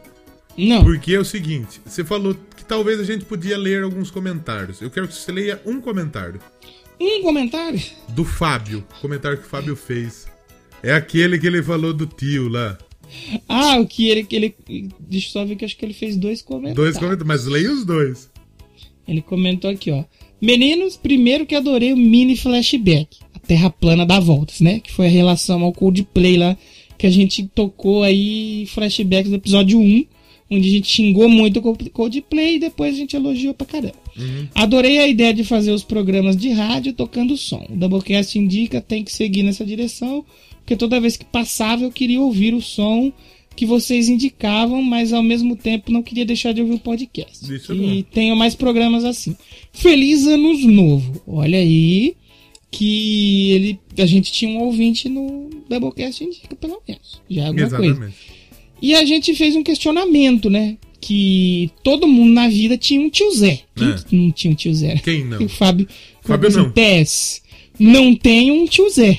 Não. 0.58 0.84
Porque 0.84 1.14
é 1.14 1.20
o 1.20 1.26
seguinte: 1.26 1.82
você 1.86 2.04
falou 2.04 2.36
que 2.56 2.64
talvez 2.66 3.00
a 3.00 3.04
gente 3.04 3.26
podia 3.26 3.58
ler 3.58 3.84
alguns 3.84 4.12
comentários. 4.12 4.82
Eu 4.82 4.92
quero 4.92 5.08
que 5.08 5.14
você 5.16 5.32
leia 5.32 5.60
um 5.66 5.82
comentário. 5.82 6.40
Um 7.00 7.22
comentário? 7.24 7.82
Do 8.10 8.26
Fábio. 8.26 8.86
Comentário 9.02 9.38
que 9.38 9.46
o 9.46 9.50
Fábio 9.50 9.76
fez. 9.76 10.28
É 10.84 10.94
aquele 10.94 11.40
que 11.40 11.48
ele 11.48 11.64
falou 11.64 11.94
do 11.94 12.06
tio 12.06 12.48
lá. 12.50 12.78
Ah, 13.47 13.80
o 13.80 13.88
que 13.88 14.07
ele, 14.07 14.28
ele. 14.32 14.55
Deixa 14.99 15.28
eu 15.28 15.32
só 15.32 15.45
ver 15.45 15.55
que 15.55 15.66
acho 15.66 15.76
que 15.76 15.86
ele 15.86 15.93
fez 15.93 16.16
dois 16.16 16.41
comentários. 16.41 16.76
Dois 16.76 16.97
comentários, 16.97 17.28
mas 17.28 17.45
leia 17.45 17.72
os 17.72 17.86
dois. 17.86 18.30
Ele 19.07 19.22
comentou 19.22 19.70
aqui, 19.70 19.91
ó. 19.91 20.03
Meninos, 20.41 20.95
primeiro 20.95 21.45
que 21.45 21.55
adorei 21.55 21.91
o 21.91 21.97
mini 21.97 22.38
flashback. 22.38 23.18
A 23.34 23.39
Terra 23.39 23.70
Plana 23.70 24.05
dá 24.05 24.20
voltas, 24.20 24.62
né? 24.62 24.80
Que 24.80 24.91
foi 24.91 25.07
a 25.07 25.10
relação 25.10 25.64
ao 25.64 25.74
Coldplay 25.74 26.38
lá. 26.38 26.57
Que 26.97 27.07
a 27.07 27.10
gente 27.10 27.47
tocou 27.47 28.03
aí 28.03 28.66
flashbacks 28.68 29.30
do 29.30 29.38
episódio 29.38 29.80
1. 29.80 30.05
Onde 30.51 30.68
a 30.68 30.72
gente 30.72 30.88
xingou 30.88 31.30
muito 31.30 31.60
o 31.60 31.89
Coldplay 31.91 32.55
e 32.55 32.60
depois 32.60 32.95
a 32.95 32.97
gente 32.97 33.16
elogiou 33.16 33.53
pra 33.53 33.68
caramba. 33.68 33.93
Adorei 34.55 34.97
a 34.99 35.07
ideia 35.07 35.34
de 35.34 35.43
fazer 35.43 35.72
os 35.72 35.84
programas 35.84 36.36
de 36.36 36.49
rádio 36.49 36.93
tocando 36.93 37.38
som. 37.38 37.66
O 37.70 37.76
Doublecast 37.76 38.38
indica 38.38 38.82
tem 38.82 39.03
que 39.03 39.14
seguir 39.14 39.43
nessa 39.43 39.64
direção, 39.64 40.26
porque 40.70 40.78
toda 40.78 41.02
vez 41.02 41.18
que 41.18 41.26
passava 41.26 41.84
eu 41.84 41.92
queria 41.92 42.22
ouvir 42.22 42.54
o 42.54 42.62
som 42.62 43.12
que 43.56 43.66
vocês 43.66 44.08
indicavam, 44.08 44.84
mas 44.84 45.12
ao 45.12 45.24
mesmo 45.24 45.56
tempo 45.56 45.92
não 45.92 46.04
queria 46.04 46.24
deixar 46.24 46.54
de 46.54 46.62
ouvir 46.62 46.76
o 46.76 46.80
podcast. 46.80 47.52
Isso 47.52 47.72
é 47.72 47.76
e 47.76 48.04
tenho 48.04 48.36
mais 48.36 48.54
programas 48.54 49.04
assim. 49.04 49.36
Feliz 49.74 50.28
Anos 50.28 50.64
Novo. 50.64 51.24
Olha 51.26 51.58
aí 51.58 52.16
que 52.70 53.50
ele, 53.52 53.80
a 53.98 54.06
gente 54.06 54.32
tinha 54.32 54.52
um 54.52 54.62
ouvinte 54.62 55.10
no 55.10 55.50
Doublecast 55.68 56.24
indica 56.24 56.56
pelo 56.56 56.80
menos. 56.88 57.20
Já 57.28 57.46
é 57.46 57.48
alguma 57.48 57.68
coisa. 57.68 57.86
Exatamente. 57.86 58.16
E 58.80 58.94
a 58.94 59.04
gente 59.04 59.34
fez 59.34 59.56
um 59.56 59.64
questionamento, 59.64 60.52
né? 60.52 60.78
Que 61.02 61.72
todo 61.84 62.08
mundo 62.08 62.32
na 62.32 62.48
vida 62.48 62.78
tinha 62.78 63.02
um 63.02 63.10
tio 63.10 63.32
Zé. 63.32 63.62
Quem 63.76 63.88
É. 63.88 63.96
não 64.12 64.32
tinha 64.32 64.52
um 64.54 64.56
tio 64.56 64.74
Zé? 64.76 64.98
Quem 65.04 65.26
não? 65.26 65.42
O 65.44 65.50
Fábio. 65.50 65.88
Fábio 66.22 66.52
não. 66.52 66.72
Tess, 66.72 67.42
não 67.80 68.16
tenho 68.16 68.54
um 68.54 68.66
tio 68.68 68.88
Zé. 68.92 69.18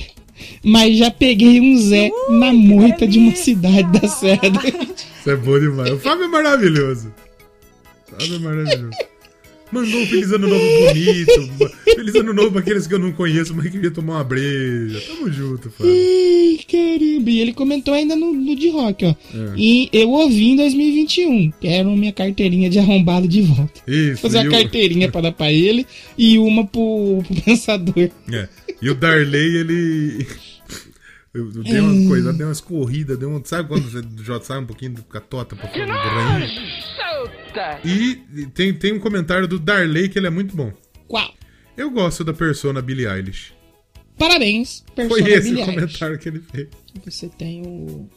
Mas 0.64 0.96
já 0.98 1.10
peguei 1.10 1.60
um 1.60 1.76
Zé 1.78 2.10
na 2.30 2.52
moita 2.52 3.06
de 3.06 3.18
uma 3.18 3.34
cidade 3.34 4.00
da 4.00 4.08
Serra 4.08 4.40
Isso 5.20 5.30
é 5.30 5.36
bom 5.36 5.58
demais. 5.58 5.90
O 5.92 5.98
Fábio 5.98 6.24
é 6.24 6.28
maravilhoso. 6.28 7.12
O 8.08 8.10
Fábio 8.20 8.36
é 8.36 8.38
maravilhoso. 8.38 8.90
Mandou 9.72 10.00
um 10.00 10.06
feliz 10.06 10.32
ano 10.32 10.48
novo 10.48 10.64
bonito. 10.88 11.70
Feliz 11.84 12.14
ano 12.16 12.32
novo 12.34 12.50
pra 12.50 12.60
aqueles 12.60 12.88
que 12.88 12.94
eu 12.94 12.98
não 12.98 13.12
conheço, 13.12 13.54
mas 13.54 13.68
queria 13.70 13.92
tomar 13.92 14.14
uma 14.14 14.24
breja. 14.24 15.00
Tamo 15.06 15.30
junto, 15.30 15.70
Fábio. 15.70 15.92
Ai, 15.94 16.58
caramba. 16.68 17.30
E 17.30 17.38
ele 17.40 17.52
comentou 17.52 17.94
ainda 17.94 18.16
no, 18.16 18.32
no 18.32 18.56
de 18.56 18.68
rock, 18.70 19.04
ó. 19.04 19.10
É. 19.10 19.14
E 19.56 19.88
eu 19.92 20.10
ouvi 20.10 20.48
em 20.50 20.56
2021. 20.56 21.52
Quero 21.60 21.88
minha 21.96 22.12
carteirinha 22.12 22.68
de 22.68 22.80
arrombado 22.80 23.28
de 23.28 23.42
volta. 23.42 23.80
Isso. 23.86 24.20
Fazer 24.22 24.38
e 24.38 24.46
a 24.46 24.48
o- 24.48 24.50
carteirinha 24.50 25.08
pra 25.08 25.20
dar 25.20 25.32
pra 25.32 25.52
ele 25.52 25.86
e 26.18 26.36
uma 26.40 26.66
pro, 26.66 27.22
pro 27.24 27.36
pensador. 27.44 28.10
É. 28.32 28.48
E 28.82 28.90
o 28.90 28.94
Darley, 28.94 29.56
ele. 29.56 30.26
Eu 31.32 31.46
eu 31.54 31.62
dei 31.62 31.76
É. 31.76 31.80
uma 31.82 32.08
coisa, 32.08 32.32
dei 32.32 32.44
umas 32.46 32.60
corridas, 32.60 33.16
dei 33.18 33.28
um. 33.28 33.40
Sabe 33.44 33.68
quando 33.68 33.88
você 33.88 34.02
já 34.24 34.40
sai 34.40 34.58
um 34.58 34.66
pouquinho 34.66 34.94
do 34.94 35.02
catota 35.04 35.54
pra 35.54 35.68
fora 35.68 35.86
do? 35.86 35.92
E 37.88 38.16
tem, 38.54 38.72
tem 38.74 38.92
um 38.92 38.98
comentário 39.00 39.46
do 39.46 39.58
Darley 39.58 40.08
que 40.08 40.18
ele 40.18 40.26
é 40.26 40.30
muito 40.30 40.56
bom. 40.56 40.72
Qual? 41.06 41.32
Eu 41.76 41.90
gosto 41.90 42.24
da 42.24 42.32
persona 42.32 42.82
Billie 42.82 43.06
Eilish. 43.06 43.52
Parabéns, 44.18 44.84
Foi 44.94 45.08
persona 45.08 45.28
esse 45.30 45.48
Billie 45.50 45.54
o 45.54 45.58
Eilish. 45.66 45.74
comentário 45.80 46.18
que 46.18 46.28
ele 46.28 46.40
fez. 46.40 46.68
Você 47.04 47.28
tem 47.28 47.62
o. 47.62 48.08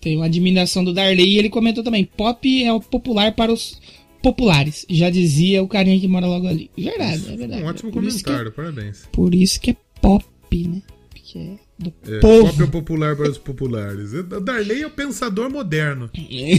Tem 0.00 0.16
uma 0.16 0.26
admiração 0.26 0.84
do 0.84 0.92
Darley 0.92 1.34
e 1.34 1.38
ele 1.38 1.50
comentou 1.50 1.82
também: 1.82 2.04
pop 2.04 2.64
é 2.64 2.72
o 2.72 2.80
popular 2.80 3.32
para 3.34 3.52
os 3.52 3.80
populares. 4.22 4.86
Já 4.88 5.10
dizia 5.10 5.62
o 5.62 5.68
carinha 5.68 5.98
que 6.00 6.08
mora 6.08 6.26
logo 6.26 6.46
ali. 6.46 6.70
Verdade, 6.76 7.32
é 7.32 7.36
verdade. 7.36 7.62
Um 7.62 7.66
ótimo 7.66 7.90
Isso 7.90 8.00
comentário, 8.22 8.48
é, 8.48 8.50
parabéns. 8.50 9.08
por 9.12 9.34
isso 9.34 9.60
que 9.60 9.70
é 9.72 9.76
pop, 10.08 10.68
né? 10.68 10.82
Porque 11.10 11.38
é 11.38 11.58
do 11.78 11.92
É, 12.06 12.20
povo. 12.20 12.46
pop 12.48 12.60
é 12.60 12.64
o 12.64 12.70
popular 12.70 13.16
para 13.16 13.30
os 13.30 13.38
populares. 13.38 14.10
Darley 14.42 14.82
é 14.82 14.86
o 14.86 14.90
pensador 14.90 15.50
moderno. 15.50 16.10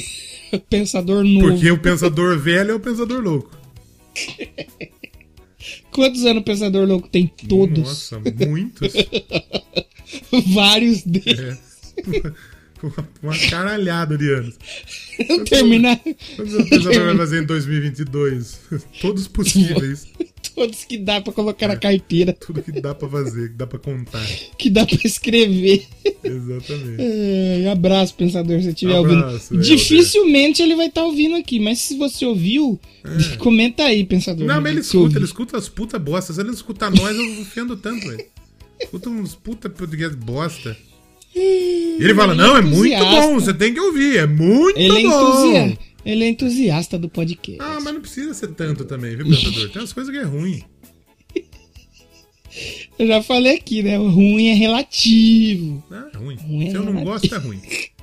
Pensador 0.70 1.24
novo. 1.24 1.50
Porque 1.50 1.72
o 1.72 1.78
pensador 1.80 2.38
velho 2.40 2.72
é 2.72 2.76
o 2.76 2.80
pensador 2.80 3.22
louco. 3.22 3.52
Quantos 5.92 6.26
anos 6.26 6.42
o 6.42 6.46
Pensador 6.46 6.86
Louco 6.88 7.08
tem? 7.08 7.26
Todos. 7.48 7.80
Nossa, 7.80 8.22
muitos. 8.46 8.94
Vários 10.54 11.04
deles. 11.04 11.40
É. 11.40 12.32
Uma, 13.24 13.38
caralhada 13.50 14.18
de 14.18 14.32
anos. 14.34 14.56
Terminar 15.50 16.00
Quantos 16.36 16.54
episódios 16.54 17.04
vai 17.04 17.18
fazer 17.18 17.44
em 17.44 17.46
2022? 17.46 18.60
Todos 19.02 19.28
possíveis. 19.28 20.08
todos 20.56 20.84
que 20.86 20.98
dá 20.98 21.20
pra 21.22 21.34
colocar 21.34 21.68
na 21.68 21.76
carteira, 21.78 22.34
Tudo 22.34 22.62
que 22.62 22.72
dá 22.80 22.94
pra 22.94 23.10
fazer, 23.10 23.50
que 23.50 23.56
dá 23.56 23.66
pra 23.68 23.80
contar. 23.80 24.26
que 24.58 24.70
dá 24.70 24.86
pra 24.86 24.98
escrever. 25.04 25.86
Exatamente. 26.24 26.98
É, 27.00 27.70
abraço, 27.72 28.14
pensador, 28.16 28.58
se 28.60 28.64
você 28.66 28.70
estiver 28.70 28.96
ouvindo. 28.98 29.26
Dificilmente 29.62 30.62
ele 30.62 30.76
vai 30.76 30.88
estar 30.88 31.04
ouvindo 31.04 31.36
aqui, 31.36 31.60
mas 31.60 31.80
se 31.80 31.98
você 31.98 32.26
ouviu, 32.26 32.80
comenta 33.40 33.84
aí, 33.84 34.04
pensador. 34.06 34.44
É. 34.44 34.48
Não, 34.48 34.62
mas 34.62 34.72
ele 34.72 34.82
escuta, 34.82 35.18
ele 35.18 35.26
escuta 35.26 35.58
as 35.58 35.68
puta 35.70 35.98
bosta. 36.00 36.32
Se 36.34 36.40
ele 36.40 36.48
não 36.50 36.56
escutar 36.56 36.90
nós, 36.92 37.18
eu 37.18 37.42
ofendo 37.42 37.76
tanto, 37.78 38.08
velho. 38.08 38.26
Escuta 38.80 39.10
uns 39.10 39.34
puta 39.36 39.70
podcast 39.70 40.16
bosta. 40.18 40.78
E 41.36 41.98
ele 42.00 42.16
fala, 42.16 42.34
não, 42.34 42.56
é 42.58 42.62
muito 42.62 42.86
entusiasta. 42.94 43.22
bom, 43.28 43.34
você 43.36 43.54
tem 43.54 43.74
que 43.74 43.80
ouvir, 43.80 44.18
é 44.18 44.26
muito 44.26 44.78
Ele 44.80 45.00
é, 45.06 45.10
bom. 45.10 45.78
ele 46.06 46.24
é 46.24 46.30
entusiasta 46.30 46.98
do 46.98 47.10
podcast. 47.10 47.62
Ah, 47.62 47.80
mas 47.84 47.94
não 47.94 48.00
precisa 48.02 48.34
ser 48.34 48.48
tanto 48.54 48.86
também, 48.86 49.16
viu, 49.18 49.26
pensador? 49.28 49.70
Tem 49.70 49.82
umas 49.82 49.92
coisas 49.94 50.14
que 50.14 50.20
é 50.20 50.24
ruim. 50.24 50.64
Eu 52.98 53.08
já 53.08 53.22
falei 53.22 53.56
aqui, 53.58 53.84
né? 53.84 54.00
O 54.00 54.08
ruim 54.10 54.48
é 54.48 54.54
relativo. 54.54 55.84
Não, 55.90 56.08
é 56.08 56.18
ruim. 56.18 56.36
Ruim 56.38 56.68
é 56.68 56.70
Se 56.70 56.76
eu 56.78 56.84
não 56.84 56.94
relativo. 56.94 57.12
gosto, 57.12 57.36
é 57.36 57.38
ruim. 57.38 57.62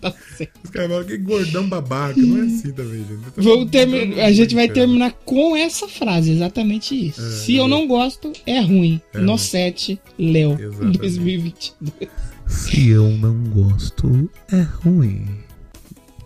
Tá 0.00 0.12
certo. 0.36 0.52
Os 0.64 0.70
caras 0.70 0.90
falam 0.90 1.04
que 1.04 1.16
gordão 1.18 1.68
babaca. 1.68 2.20
Não 2.20 2.38
é 2.38 2.46
assim 2.46 2.72
também, 2.72 2.98
gente. 3.04 3.20
Vou 3.36 3.66
termi- 3.66 4.20
a 4.20 4.30
gente 4.32 4.54
vai 4.54 4.68
terminar 4.68 5.12
com 5.24 5.56
essa 5.56 5.88
frase, 5.88 6.30
exatamente 6.32 6.94
isso. 7.08 7.20
Se 7.20 7.56
eu 7.56 7.66
não 7.66 7.86
gosto, 7.88 8.32
é 8.46 8.60
ruim. 8.60 9.00
É 9.12 9.18
no 9.18 9.32
ruim. 9.32 9.38
7, 9.38 10.00
Léo, 10.18 10.56
Exatamente. 10.60 10.98
2022. 10.98 12.10
Se 12.46 12.88
eu 12.90 13.08
não 13.10 13.34
gosto, 13.44 14.30
é 14.52 14.60
ruim. 14.60 15.26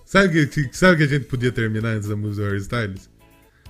Sabe 0.04 0.42
o 0.42 0.48
que, 0.48 0.68
sabe 0.72 0.98
que 0.98 1.02
a 1.04 1.06
gente 1.18 1.24
podia 1.24 1.50
terminar 1.50 1.96
antes 1.96 2.08
da 2.08 2.14
música 2.16 2.42
do 2.42 2.48
Harry 2.50 2.60
Styles? 2.60 3.10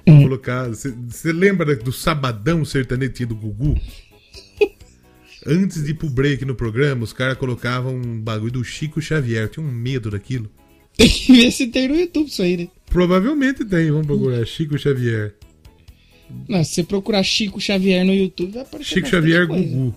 Hum. 0.07 0.23
Colocar. 0.23 0.69
Você 0.69 1.33
lembra 1.33 1.77
do 1.77 1.93
Sabadão 1.93 2.65
Sertanejo 2.65 3.27
do 3.29 3.37
Gugu? 3.37 3.81
Antes 5.47 5.83
de 5.85 5.91
ir 5.91 5.95
pro 5.95 6.09
break 6.09 6.45
no 6.45 6.55
programa, 6.55 7.03
os 7.05 7.13
caras 7.13 7.37
colocavam 7.37 7.95
um 7.97 8.21
bagulho 8.21 8.53
do 8.53 8.65
Chico 8.65 9.01
Xavier. 9.01 9.43
Eu 9.45 9.49
tinha 9.49 9.67
um 9.67 9.71
medo 9.71 10.11
daquilo. 10.11 10.49
Tem 10.97 11.09
que 11.09 11.33
ver 11.33 11.51
se 11.51 11.67
tem 11.69 11.89
no 11.89 11.95
YouTube 11.97 12.29
isso 12.29 12.43
aí, 12.43 12.57
né? 12.57 12.69
Provavelmente 12.87 13.65
tem, 13.65 13.91
vamos 13.91 14.07
procurar. 14.07 14.45
Chico 14.47 14.79
Xavier. 14.79 15.35
Não, 16.49 16.63
se 16.63 16.75
você 16.75 16.83
procurar 16.85 17.23
Chico 17.23 17.61
Xavier 17.61 18.05
no 18.05 18.15
YouTube, 18.15 18.53
vai 18.53 18.63
aparecer 18.63 18.95
Chico 18.97 19.09
Xavier 19.09 19.47
coisa. 19.49 19.65
Gugu. 19.65 19.95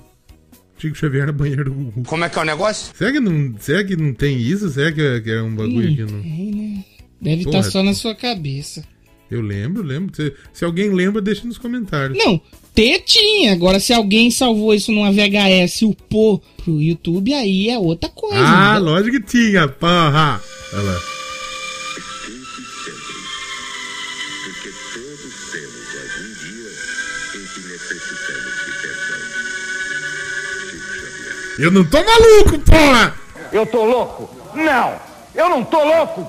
Chico 0.78 0.96
Xavier 0.98 1.26
na 1.28 1.32
banheira 1.32 1.64
do 1.64 1.74
Gugu. 1.74 2.04
Como 2.04 2.24
é 2.24 2.30
que 2.30 2.38
é 2.38 2.42
o 2.42 2.46
negócio? 2.46 2.94
Será 2.96 3.12
que 3.12 3.20
não, 3.20 3.56
será 3.60 3.84
que 3.84 3.96
não 3.96 4.14
tem 4.14 4.38
isso? 4.38 4.70
Será 4.70 4.92
que 4.92 5.02
é, 5.02 5.22
que 5.22 5.32
é 5.32 5.42
um 5.42 5.56
bagulho 5.56 5.92
Hum, 5.92 5.96
que 5.96 6.02
não. 6.12 6.22
tem, 6.22 6.52
né? 6.52 6.86
Deve 7.22 7.44
estar 7.44 7.64
só 7.64 7.82
na 7.84 7.94
sua 7.94 8.14
cabeça. 8.16 8.84
Eu 9.32 9.42
lembro, 9.42 9.82
lembro. 9.84 10.16
Se, 10.16 10.34
se 10.54 10.66
alguém 10.66 10.90
lembra, 10.94 11.22
deixa 11.22 11.46
nos 11.48 11.58
comentários. 11.58 12.18
Não, 12.18 12.40
tetinha. 12.76 13.54
Agora, 13.54 13.80
se 13.80 13.94
alguém 13.94 14.30
salvou 14.30 14.74
isso 14.74 14.92
numa 14.92 15.12
VHS 15.12 15.82
e 15.82 15.86
upou 15.86 16.44
pro 16.64 16.82
YouTube, 16.82 17.34
aí 17.34 17.70
é 17.70 17.80
outra 17.80 18.10
coisa. 18.10 18.38
Ah, 18.38 18.74
entendeu? 18.74 18.94
lógico 18.94 19.18
que 19.22 19.26
tinha, 19.26 19.68
porra! 19.68 20.42
Olha 20.74 20.84
lá. 20.84 21.00
Eu 31.58 31.72
não 31.72 31.86
tô 31.86 31.98
maluco, 32.04 32.60
porra! 32.60 33.16
Eu 33.54 33.66
tô 33.66 33.86
louco? 33.86 34.30
Não! 34.54 35.00
Eu 35.34 35.50
não 35.50 35.64
tô 35.64 35.82
louco! 35.82 36.28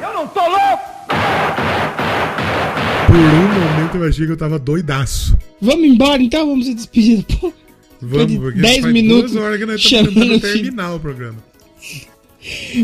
Eu 0.00 0.14
não 0.14 0.26
tô 0.26 0.40
louco! 0.40 0.96
Por 3.06 3.14
um 3.16 3.20
momento 3.20 3.96
eu 3.96 4.04
achei 4.08 4.26
que 4.26 4.32
eu 4.32 4.36
tava 4.36 4.58
doidaço. 4.58 5.36
Vamos 5.60 5.84
embora 5.86 6.22
então? 6.22 6.46
Vamos 6.46 6.66
se 6.66 6.74
despedir. 6.74 7.24
Pô, 7.40 7.52
Vamos, 8.00 8.36
porque 8.36 8.60
10 8.60 8.80
faz 8.82 8.92
minutos 8.92 9.32
duas 9.32 9.44
horas 9.44 9.58
que 9.58 9.66
nós 9.66 9.80
estamos 9.82 10.14
tentando 10.14 10.40
terminar 10.40 10.94
o 10.94 11.00
programa. 11.00 11.38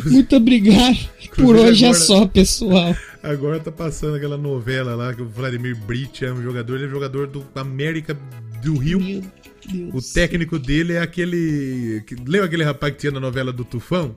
muito 0.07 0.37
obrigado. 0.37 0.99
Por 1.37 1.57
hoje 1.57 1.85
é 1.85 1.89
agora- 1.89 2.03
só, 2.05 2.27
pessoal. 2.27 2.97
Agora 3.23 3.59
tá 3.61 3.71
passando 3.73 4.17
aquela 4.17 4.37
novela 4.37 4.95
lá 4.95 5.15
que 5.15 5.23
o 5.23 5.29
Vladimir 5.29 5.77
Brich 5.77 6.25
é 6.25 6.33
um 6.33 6.43
jogador, 6.43 6.77
ele 6.77 6.87
é 6.87 6.89
jogador 6.89 7.27
do 7.27 7.45
América 7.55 8.17
do 8.63 8.77
Rio. 8.77 9.01
Meu 9.01 9.23
Deus. 9.69 10.11
O 10.11 10.15
técnico 10.15 10.59
dele 10.59 10.95
é 10.95 11.01
aquele. 11.01 12.03
que- 12.07 12.17
Lembra 12.17 12.47
aquele 12.47 12.65
rapaz 12.65 12.93
que 12.95 13.01
tinha 13.01 13.13
na 13.13 13.21
novela 13.21 13.53
do 13.53 13.65
Tufão? 13.65 14.15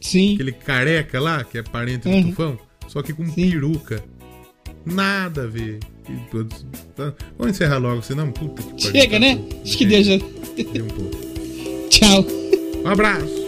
Sim. 0.00 0.34
Aquele 0.34 0.52
careca 0.52 1.20
lá, 1.20 1.44
que 1.44 1.58
é 1.58 1.62
parente 1.62 2.08
do 2.08 2.14
Uhum. 2.14 2.30
Tufão? 2.30 2.58
Só 2.88 3.02
que 3.02 3.12
com 3.12 3.28
peruca. 3.30 4.02
Nada 4.84 5.44
a 5.44 5.46
ver. 5.46 5.78
Tá- 6.96 7.14
Vamos 7.38 7.54
encerrar 7.54 7.78
logo, 7.78 8.02
senão, 8.02 8.30
puta 8.32 8.62
que. 8.62 8.82
Chega, 8.90 9.12
tá 9.12 9.18
né? 9.20 9.38
Acho 9.64 9.78
que 9.78 9.86
deu 9.86 10.02
já. 10.02 10.14
Um 10.14 10.88
pouco. 10.88 11.88
Tchau. 11.88 12.26
Um 12.84 12.88
abraço. 12.88 13.41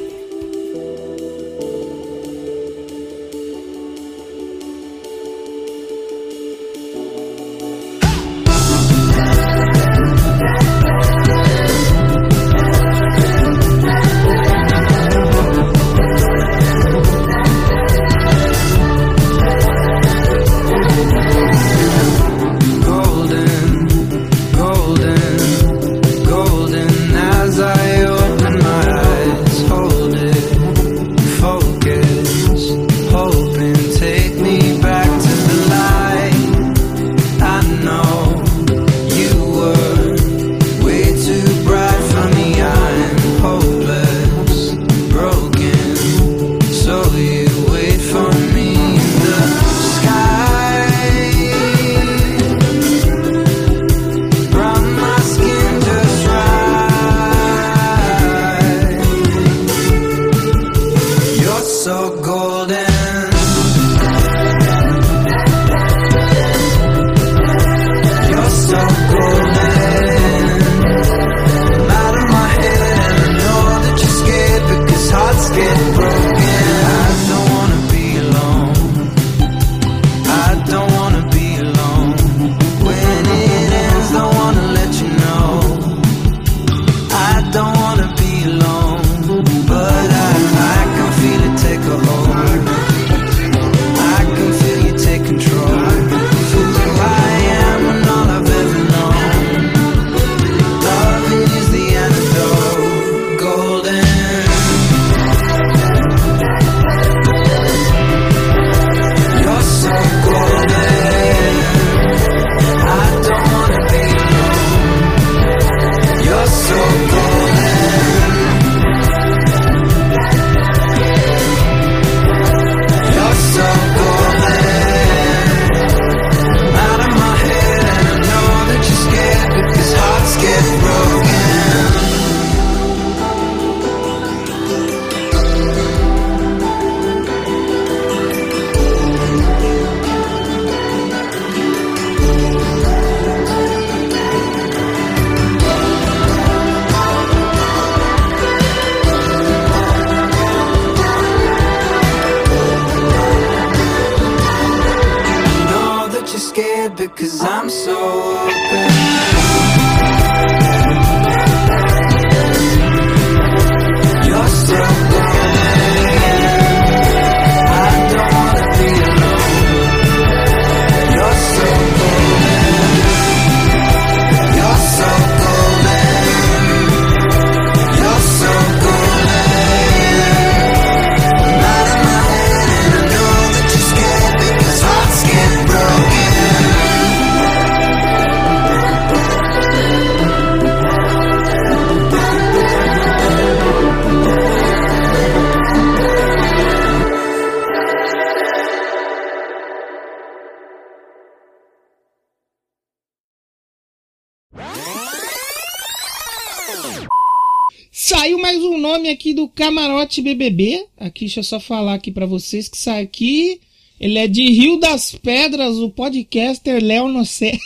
BBB. 210.22 210.86
Aqui, 210.96 211.26
deixa 211.26 211.40
eu 211.40 211.44
só 211.44 211.60
falar 211.60 211.94
aqui 211.94 212.10
pra 212.10 212.26
vocês 212.26 212.68
que 212.68 212.76
sai 212.76 213.02
aqui. 213.02 213.60
Ele 214.00 214.18
é 214.18 214.26
de 214.26 214.42
Rio 214.42 214.78
das 214.78 215.14
Pedras, 215.14 215.76
o 215.76 215.90
podcaster 215.90 216.82
Léo 216.82 217.08
Nocé. 217.08 217.56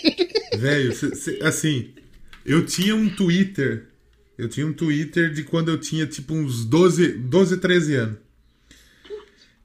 Velho, 0.58 0.92
assim, 1.42 1.90
eu 2.44 2.66
tinha 2.66 2.94
um 2.94 3.08
Twitter. 3.08 3.88
Eu 4.36 4.48
tinha 4.48 4.66
um 4.66 4.72
Twitter 4.72 5.32
de 5.32 5.44
quando 5.44 5.70
eu 5.70 5.78
tinha 5.78 6.06
tipo 6.06 6.34
uns 6.34 6.64
12, 6.64 7.12
12 7.12 7.56
13 7.58 7.94
anos. 7.94 8.18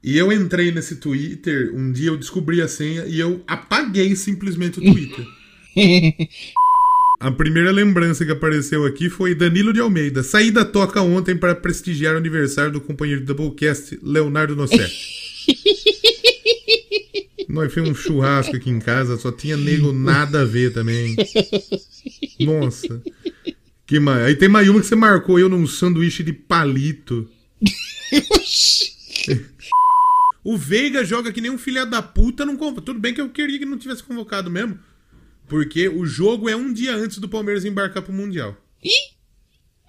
E 0.02 0.18
eu 0.18 0.32
entrei 0.32 0.72
nesse 0.72 0.96
Twitter, 0.96 1.72
um 1.74 1.92
dia 1.92 2.08
eu 2.08 2.16
descobri 2.16 2.60
a 2.60 2.66
senha 2.66 3.04
e 3.06 3.20
eu 3.20 3.42
apaguei 3.46 4.16
simplesmente 4.16 4.80
o 4.80 4.82
Twitter. 4.82 5.24
A 7.22 7.30
primeira 7.30 7.70
lembrança 7.70 8.24
que 8.24 8.32
apareceu 8.32 8.84
aqui 8.84 9.08
foi 9.08 9.32
Danilo 9.32 9.72
de 9.72 9.78
Almeida. 9.78 10.24
Saí 10.24 10.50
da 10.50 10.64
toca 10.64 11.00
ontem 11.02 11.36
para 11.36 11.54
prestigiar 11.54 12.16
o 12.16 12.18
aniversário 12.18 12.72
do 12.72 12.80
companheiro 12.80 13.20
do 13.20 13.32
Doublecast, 13.32 13.96
Leonardo 14.02 14.56
Nocé. 14.56 14.84
Nós 17.48 17.72
fizemos 17.72 17.90
um 17.90 17.94
churrasco 17.94 18.56
aqui 18.56 18.70
em 18.70 18.80
casa, 18.80 19.16
só 19.16 19.30
tinha 19.30 19.56
nego 19.56 19.92
nada 19.92 20.40
a 20.40 20.44
ver 20.44 20.72
também. 20.72 21.14
Nossa. 22.40 23.00
Que 23.86 24.00
mais? 24.00 24.24
Aí 24.24 24.34
tem 24.34 24.48
mais 24.48 24.68
uma 24.68 24.80
que 24.80 24.86
você 24.88 24.96
marcou 24.96 25.38
eu 25.38 25.48
num 25.48 25.64
sanduíche 25.64 26.24
de 26.24 26.32
palito. 26.32 27.30
o 30.42 30.58
Veiga 30.58 31.04
joga 31.04 31.30
que 31.30 31.40
nem 31.40 31.52
um 31.52 31.58
filho 31.58 31.86
da 31.86 32.02
puta, 32.02 32.44
não 32.44 32.56
convoca. 32.56 32.82
Tudo 32.82 32.98
bem 32.98 33.14
que 33.14 33.20
eu 33.20 33.30
queria 33.30 33.60
que 33.60 33.64
não 33.64 33.78
tivesse 33.78 34.02
convocado 34.02 34.50
mesmo. 34.50 34.76
Porque 35.48 35.88
o 35.88 36.04
jogo 36.06 36.48
é 36.48 36.56
um 36.56 36.72
dia 36.72 36.94
antes 36.94 37.18
do 37.18 37.28
Palmeiras 37.28 37.64
embarcar 37.64 38.02
pro 38.02 38.12
Mundial. 38.12 38.56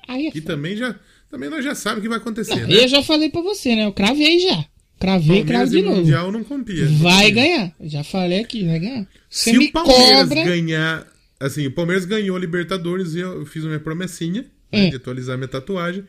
Aí 0.07 0.27
é 0.27 0.31
Que 0.31 0.41
também 0.41 0.75
já. 0.75 0.95
Também 1.29 1.49
nós 1.49 1.63
já 1.63 1.73
sabemos 1.73 1.99
o 1.99 2.01
que 2.03 2.09
vai 2.09 2.17
acontecer, 2.17 2.55
Não, 2.61 2.67
né? 2.67 2.83
Eu 2.83 2.87
já 2.87 3.01
falei 3.01 3.29
pra 3.29 3.41
você, 3.41 3.75
né? 3.75 3.85
Eu 3.85 3.93
cravei 3.93 4.39
já. 4.39 4.65
Cravei, 4.99 5.43
Palmeiras 5.43 5.47
cravo 5.47 5.71
de 5.71 5.77
e 5.77 5.81
novo. 5.81 5.97
Mundial 5.97 6.31
não 6.31 6.43
compia. 6.43 6.85
Vai 6.87 7.31
ganhar. 7.31 7.73
Já 7.81 8.03
falei 8.03 8.39
aqui, 8.39 8.65
vai 8.65 8.79
ganhar. 8.79 9.07
Você 9.29 9.51
Se 9.51 9.57
o 9.57 9.71
Palmeiras 9.71 10.29
cobra. 10.29 10.43
ganhar. 10.43 11.07
Assim, 11.39 11.65
o 11.67 11.71
Palmeiras 11.71 12.05
ganhou 12.05 12.37
a 12.37 12.39
Libertadores 12.39 13.15
e 13.15 13.19
eu 13.19 13.45
fiz 13.45 13.63
uma 13.63 13.79
promessinha 13.79 14.45
né, 14.71 14.85
Hum. 14.85 14.89
de 14.91 14.95
atualizar 14.95 15.37
minha 15.37 15.47
tatuagem 15.47 16.03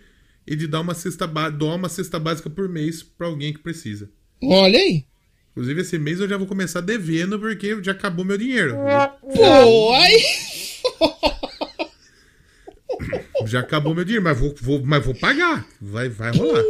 e 0.47 0.55
de 0.55 0.67
dar 0.67 0.81
uma 0.83 0.95
cesta, 0.95 1.27
ba- 1.27 1.49
doar 1.49 1.77
uma 1.77 1.89
cesta 1.89 2.19
básica 2.21 2.51
por 2.51 2.69
mês 2.69 3.03
pra 3.03 3.27
alguém 3.27 3.53
que 3.53 3.59
precisa. 3.61 4.11
Olha 4.43 4.79
aí. 4.79 5.05
Inclusive, 5.57 5.81
esse 5.83 5.99
mês 5.99 6.19
eu 6.21 6.29
já 6.29 6.37
vou 6.37 6.47
começar 6.49 6.81
devendo 6.81 7.39
porque 7.39 7.81
já 7.83 7.93
acabou 7.93 8.25
meu 8.25 8.37
dinheiro. 8.37 8.75
Pô, 9.35 9.95
aí. 9.95 10.21
Já 13.47 13.61
acabou 13.61 13.95
meu 13.95 14.05
dinheiro, 14.05 14.25
mas 14.25 14.39
vou, 14.39 14.55
vou- 14.61 14.83
mas 14.85 15.05
vou 15.05 15.15
pagar. 15.15 15.67
Vai, 15.81 16.09
vai 16.09 16.31
rolar. 16.35 16.61
É. 16.61 16.65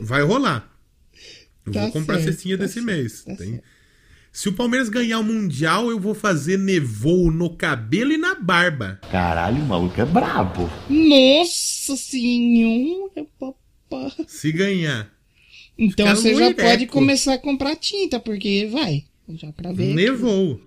Vai 0.00 0.22
rolar. 0.22 0.72
Eu 1.64 1.72
Tá 1.72 1.80
vou 1.82 1.92
comprar 1.92 2.16
a 2.16 2.18
certo, 2.20 2.32
cestinha 2.34 2.56
tá 2.56 2.62
desse 2.64 2.74
certo, 2.74 2.86
mês. 2.86 3.24
tá 3.24 3.34
Tem- 3.34 3.60
Se 4.30 4.48
o 4.48 4.52
Palmeiras 4.52 4.88
ganhar 4.88 5.18
o 5.18 5.24
Mundial, 5.24 5.90
eu 5.90 5.98
vou 5.98 6.14
fazer 6.14 6.58
nevoo 6.58 7.30
no 7.32 7.56
cabelo 7.56 8.12
e 8.12 8.16
na 8.18 8.34
barba. 8.36 9.00
Caralho, 9.10 9.60
o 9.62 9.66
maluco 9.66 10.00
é 10.00 10.04
brabo. 10.04 10.70
Nossa 10.88 11.96
senhora, 11.96 13.26
papá. 13.40 14.12
Se 14.28 14.52
ganhar. 14.52 15.10
Então 15.78 16.06
Ficar 16.06 16.16
você 16.16 16.34
já 16.34 16.54
pode 16.54 16.86
começar 16.86 17.34
a 17.34 17.38
comprar 17.38 17.76
tinta, 17.76 18.18
porque 18.18 18.68
vai. 18.70 19.04
Já 19.28 19.52
cravei. 19.52 19.92
aqui. 19.92 19.94
Nevou. 19.94 20.60